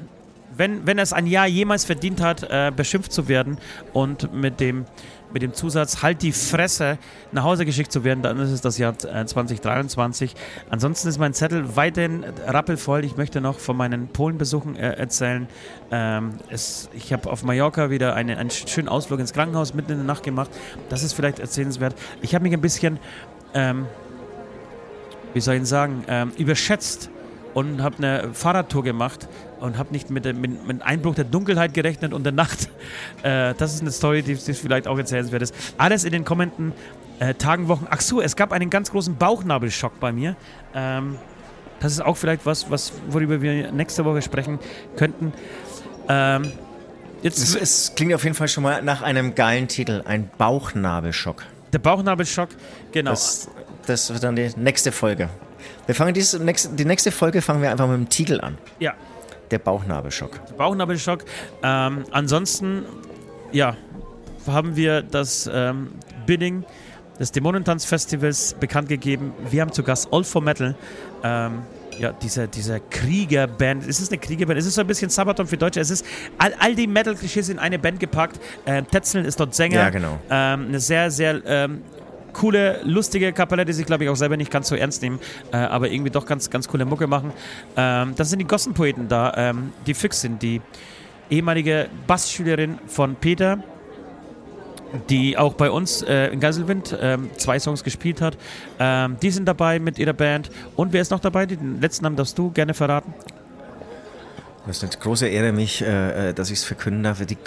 [0.57, 3.59] wenn, wenn es ein Jahr jemals verdient hat, äh, beschimpft zu werden
[3.93, 4.85] und mit dem,
[5.37, 6.97] mit dem Zusatz halt die Fresse
[7.31, 10.35] nach Hause geschickt zu werden, dann ist es das Jahr äh, 2023.
[10.71, 13.05] Ansonsten ist mein Zettel weiterhin rappelvoll.
[13.05, 15.47] Ich möchte noch von meinen Polenbesuchen äh, erzählen.
[15.91, 19.99] Ähm, es, ich habe auf Mallorca wieder eine, einen schönen Ausflug ins Krankenhaus mitten in
[19.99, 20.51] der Nacht gemacht.
[20.89, 21.95] Das ist vielleicht erzählenswert.
[22.23, 22.99] Ich habe mich ein bisschen,
[23.53, 23.85] ähm,
[25.35, 27.11] wie soll ich sagen, ähm, überschätzt
[27.53, 29.29] und habe eine Fahrradtour gemacht
[29.61, 32.69] und habe nicht mit, mit, mit Einbruch der Dunkelheit gerechnet und der Nacht.
[33.23, 35.55] Äh, das ist eine Story, die, die vielleicht auch erzählenswert ist.
[35.79, 36.73] Alles in den kommenden
[37.19, 37.87] äh, Tagen, Wochen.
[37.91, 40.37] Ach so, es gab einen ganz großen Bauchnabelschock bei mir.
[40.75, 41.19] Ähm,
[41.81, 44.59] das ist auch vielleicht was, was, worüber wir nächste Woche sprechen
[44.97, 45.33] könnten.
[46.09, 46.53] Ähm,
[47.23, 51.43] jetzt es, es klingt auf jeden Fall schon mal nach einem geilen Titel, ein Bauchnabelschock.
[51.73, 52.51] Der Bauchnabelschock,
[52.93, 53.11] genau.
[53.11, 53.49] Das,
[53.87, 55.29] das wird dann die nächste Folge.
[55.87, 58.59] Wir fangen diese, die nächste Folge fangen wir einfach mit dem Titel an.
[58.79, 58.95] Ja.
[59.51, 60.47] Der Bauchnabelschock.
[60.49, 61.25] Der Bauchnabelschock.
[61.63, 62.85] Ähm, ansonsten,
[63.53, 63.77] ja,
[64.47, 65.89] haben wir das ähm,
[66.27, 66.65] Bidding
[67.19, 69.33] des Dämonentanz-Festivals bekannt gegeben.
[69.51, 70.75] Wir haben zu Gast All for Metal.
[71.23, 71.63] Ähm,
[71.99, 73.87] ja, diese, diese Kriegerband.
[73.87, 74.59] Ist es eine Kriegerband?
[74.59, 75.81] Es ist so ein bisschen Sabaton für Deutsche.
[75.81, 76.05] Es ist
[76.37, 78.39] all, all die Metal-Klischees in eine Band gepackt.
[78.67, 79.77] Äh, Tetzeln ist dort Sänger.
[79.77, 80.19] Ja, genau.
[80.31, 81.83] Ähm, eine sehr, sehr ähm,
[82.37, 85.19] coole, lustige Kapelle, die sich, glaube ich, auch selber nicht ganz so ernst nehmen,
[85.53, 87.33] äh, aber irgendwie doch ganz, ganz coole Mucke machen.
[87.77, 90.61] Ähm, dann sind die Gossenpoeten da, ähm, die Fix sind, die
[91.31, 93.59] ehemalige Bassschülerin von Peter,
[95.09, 98.37] die auch bei uns äh, in Geiselwind ähm, zwei Songs gespielt hat.
[98.79, 100.51] Ähm, die sind dabei mit ihrer Band.
[100.77, 101.47] Und wer ist noch dabei?
[101.47, 103.15] Den letzten Namen darfst du gerne verraten.
[104.67, 107.25] Das ist eine große Ehre, mich, äh, äh dass ich es verkünden darf.
[107.25, 107.39] Die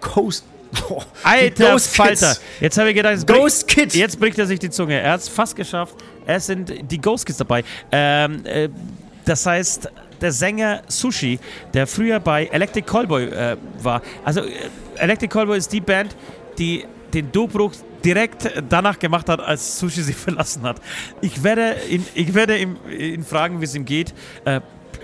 [0.00, 0.44] Coast
[0.88, 2.36] Boah, Alter Falter.
[2.60, 3.94] Jetzt habe ich gedacht, Ghost Kids.
[3.94, 5.00] Jetzt bricht er sich die Zunge.
[5.00, 5.94] Er hat es fast geschafft.
[6.26, 7.64] Es sind die Ghost Kids dabei.
[7.92, 8.68] Ähm, äh,
[9.24, 9.90] das heißt,
[10.20, 11.38] der Sänger Sushi,
[11.72, 14.02] der früher bei Electric Callboy äh, war.
[14.24, 14.50] Also, äh,
[14.96, 16.16] Electric Callboy ist die Band,
[16.58, 17.72] die den Dobruch
[18.04, 20.80] direkt danach gemacht hat, als Sushi sie verlassen hat.
[21.20, 24.14] Ich werde ihn, ich werde ihn, ihn fragen, wie es ihm geht.
[24.44, 24.60] Äh,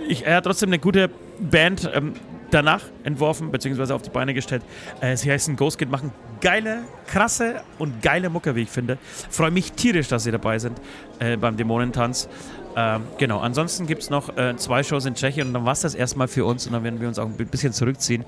[0.08, 1.90] ich, er hat trotzdem eine gute Band.
[1.94, 2.14] Ähm,
[2.50, 4.62] danach entworfen, beziehungsweise auf die Beine gestellt.
[5.00, 8.98] Äh, sie heißen Ghost Kid, machen geile, krasse und geile Mucke, wie ich finde.
[9.30, 10.80] Freue mich tierisch, dass sie dabei sind
[11.18, 12.28] äh, beim Dämonentanz.
[12.76, 15.80] Ähm, genau, ansonsten gibt es noch äh, zwei Shows in Tschechien und dann war es
[15.80, 18.24] das erstmal für uns und dann werden wir uns auch ein bisschen zurückziehen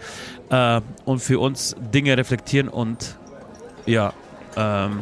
[0.50, 3.16] äh, und für uns Dinge reflektieren und
[3.86, 4.12] ja,
[4.56, 4.98] ähm,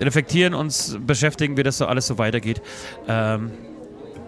[0.00, 2.60] reflektieren, uns beschäftigen, wie das so alles so weitergeht.
[3.06, 3.52] Ähm,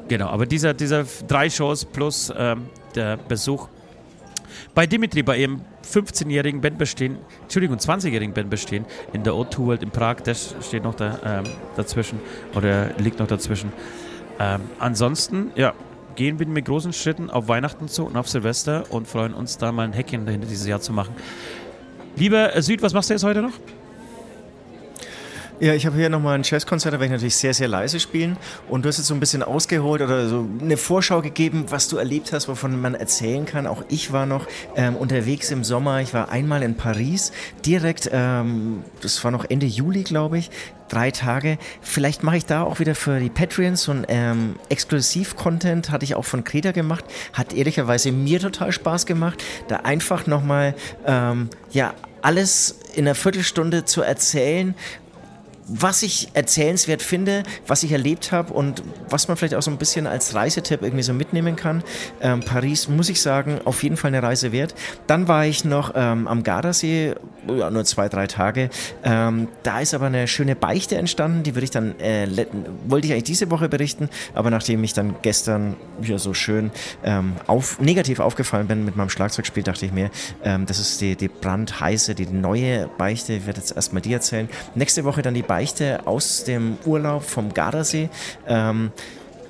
[0.09, 3.69] genau, aber dieser, dieser drei Shows plus ähm, der Besuch
[4.75, 10.17] bei Dimitri, bei ihrem 15-jährigen Bandbestehen, Entschuldigung, 20-jährigen Bandbestehen in der O2 World in Prag,
[10.25, 11.45] das steht noch da, ähm,
[11.77, 12.21] dazwischen
[12.55, 13.73] oder liegt noch dazwischen.
[14.39, 15.75] Ähm, ansonsten, ja,
[16.15, 19.73] gehen wir mit großen Schritten auf Weihnachten zu und auf Silvester und freuen uns da
[19.73, 21.15] mal ein Häkchen dahinter dieses Jahr zu machen.
[22.17, 23.53] Lieber Süd, was machst du jetzt heute noch?
[25.59, 28.37] Ja, ich habe hier nochmal ein Jazzkonzert, da werde ich natürlich sehr, sehr leise spielen.
[28.69, 31.97] Und du hast jetzt so ein bisschen ausgeholt oder so eine Vorschau gegeben, was du
[31.97, 33.67] erlebt hast, wovon man erzählen kann.
[33.67, 34.47] Auch ich war noch
[34.77, 36.03] ähm, unterwegs im Sommer.
[36.03, 37.33] Ich war einmal in Paris,
[37.65, 40.51] direkt, ähm, das war noch Ende Juli, glaube ich,
[40.89, 41.57] drei Tage.
[41.81, 46.17] Vielleicht mache ich da auch wieder für die Patreons so ein ähm, Exklusiv-Content, hatte ich
[46.17, 47.07] auch von Kreta gemacht.
[47.33, 50.75] Hat ehrlicherweise mir total Spaß gemacht, da einfach nochmal,
[51.07, 54.75] ähm, ja, alles in einer Viertelstunde zu erzählen,
[55.69, 59.79] was ich erzählenswert finde, was ich erlebt habe und was man vielleicht auch so ein
[59.79, 61.83] bisschen als Reisetipp irgendwie so mitnehmen kann.
[62.21, 64.75] Ähm, Paris, muss ich sagen, auf jeden Fall eine Reise wert.
[65.07, 67.15] Dann war ich noch ähm, am Gardasee,
[67.49, 68.71] ja, nur zwei, drei Tage.
[69.03, 72.47] Ähm, da ist aber eine schöne Beichte entstanden, die würde ich dann, äh,
[72.87, 76.71] wollte ich eigentlich diese Woche berichten, aber nachdem ich dann gestern ja so schön
[77.05, 80.11] ähm, auf, negativ aufgefallen bin mit meinem Schlagzeugspiel, dachte ich mir,
[80.45, 83.35] ähm, das ist die, die brandheiße, die neue Beichte.
[83.35, 84.49] Ich werde jetzt erstmal die erzählen.
[84.75, 88.11] Nächste Woche dann die Beichte Beichte aus dem Urlaub vom Gardasee.
[88.47, 88.93] Ähm,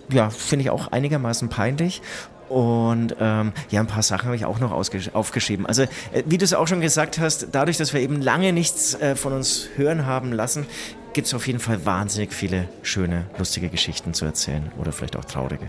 [0.08, 2.00] ja, finde ich auch einigermaßen peinlich.
[2.48, 5.66] Und ähm, ja, ein paar Sachen habe ich auch noch aufgeschrieben.
[5.66, 8.94] Also, äh, wie du es auch schon gesagt hast, dadurch, dass wir eben lange nichts
[8.94, 10.66] äh, von uns hören haben lassen,
[11.12, 15.24] gibt es auf jeden Fall wahnsinnig viele schöne, lustige Geschichten zu erzählen oder vielleicht auch
[15.24, 15.68] traurige.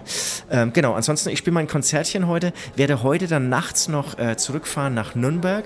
[0.52, 4.94] Ähm, genau, ansonsten, ich spiele mein Konzertchen heute, werde heute dann nachts noch äh, zurückfahren
[4.94, 5.66] nach Nürnberg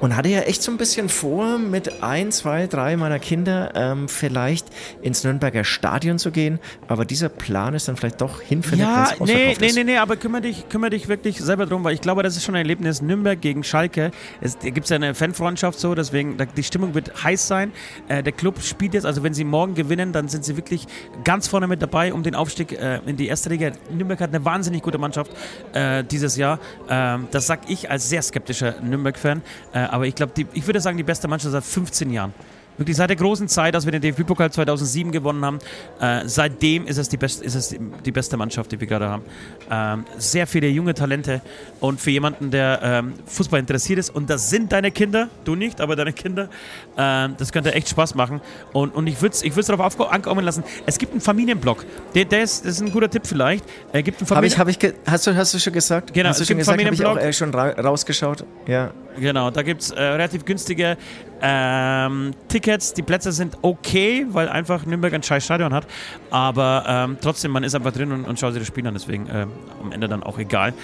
[0.00, 4.08] und hatte ja echt so ein bisschen vor, mit ein, zwei, drei meiner Kinder ähm,
[4.08, 4.66] vielleicht
[5.02, 6.58] ins Nürnberger Stadion zu gehen.
[6.86, 8.80] Aber dieser Plan ist dann vielleicht doch hinfällig.
[8.80, 12.00] Ja, nee, nee, nee, nee, aber kümmere dich, kümmere dich wirklich selber drum, weil ich
[12.00, 13.02] glaube, das ist schon ein Erlebnis.
[13.02, 14.10] Nürnberg gegen Schalke.
[14.40, 17.72] Es gibt es ja eine Fanfreundschaft so, deswegen, die Stimmung wird heiß sein.
[18.08, 20.86] Äh, der Club spielt jetzt, also wenn sie morgen gewinnen, dann sind sie wirklich
[21.24, 23.72] ganz vorne mit dabei um den Aufstieg äh, in die erste Liga.
[23.90, 25.32] Nürnberg hat eine wahnsinnig gute Mannschaft
[25.72, 26.58] äh, dieses Jahr.
[26.88, 29.42] Ähm, das sag ich als sehr skeptischer Nürnberg-Fan.
[29.88, 32.32] Äh, aber ich glaube, ich würde sagen, die beste Mannschaft seit 15 Jahren.
[32.78, 35.58] Wirklich seit der großen Zeit, als wir den DFB-Pokal 2007 gewonnen haben,
[36.00, 39.24] äh, seitdem ist es, die best, ist es die beste Mannschaft, die wir gerade haben.
[39.68, 41.42] Ähm, sehr viele junge Talente
[41.80, 45.80] und für jemanden, der ähm, Fußball interessiert ist, und das sind deine Kinder, du nicht,
[45.80, 46.48] aber deine Kinder,
[46.96, 48.40] ähm, das könnte echt Spaß machen.
[48.72, 50.62] Und, und ich würde es ich würd's darauf ankommen lassen.
[50.86, 51.84] Es gibt einen Familienblog,
[52.14, 53.64] der, der ist, das ist ein guter Tipp vielleicht.
[53.92, 56.14] Er gibt einen Familien ich, habe ich, hast du, hast du schon gesagt?
[56.14, 58.44] Genau, hast du es schon gibt gesagt, habe ich auch äh, schon ra rausgeschaut.
[58.68, 58.92] Ja.
[59.20, 60.96] Genau, da gibt es äh, relativ günstige
[61.40, 62.94] ähm, Tickets.
[62.94, 65.86] Die Plätze sind okay, weil einfach Nürnberg ein scheiß Stadion hat.
[66.30, 68.94] Aber ähm, trotzdem, man ist einfach drin und, und schaut sich das Spiel an.
[68.94, 70.74] Deswegen ähm, am Ende dann auch egal.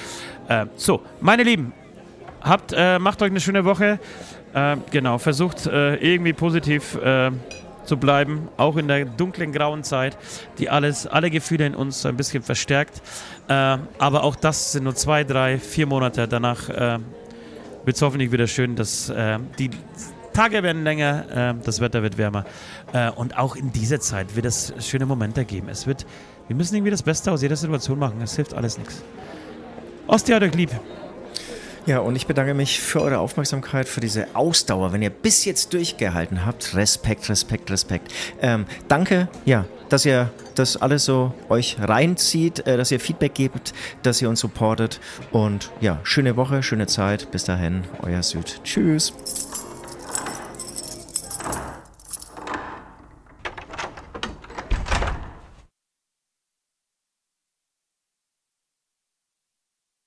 [0.48, 1.72] Äh, so, meine Lieben,
[2.40, 3.98] habt, äh, macht euch eine schöne Woche.
[4.52, 7.30] Äh, genau, versucht äh, irgendwie positiv äh,
[7.84, 10.16] zu bleiben, auch in der dunklen grauen Zeit,
[10.58, 13.02] die alles, alle Gefühle in uns ein bisschen verstärkt.
[13.48, 16.28] Äh, aber auch das sind nur zwei, drei, vier Monate.
[16.28, 16.98] Danach äh,
[17.84, 19.70] wird es hoffentlich wieder schön, dass äh, die
[20.32, 22.44] Tage werden länger, äh, das Wetter wird wärmer.
[22.92, 25.68] Äh, und auch in dieser Zeit wird es schöne Momente geben.
[25.68, 26.04] Es wird,
[26.48, 28.20] wir müssen irgendwie das Beste aus jeder Situation machen.
[28.20, 29.02] Es hilft alles nichts.
[30.06, 30.70] Osti hat euch lieb.
[31.86, 34.92] Ja, und ich bedanke mich für eure Aufmerksamkeit, für diese Ausdauer.
[34.94, 38.10] Wenn ihr bis jetzt durchgehalten habt, Respekt, Respekt, Respekt.
[38.40, 43.74] Ähm, danke, ja, dass ihr das alles so euch reinzieht, äh, dass ihr Feedback gebt,
[44.02, 44.98] dass ihr uns supportet.
[45.30, 47.30] Und ja, schöne Woche, schöne Zeit.
[47.30, 48.60] Bis dahin, euer Süd.
[48.64, 49.12] Tschüss.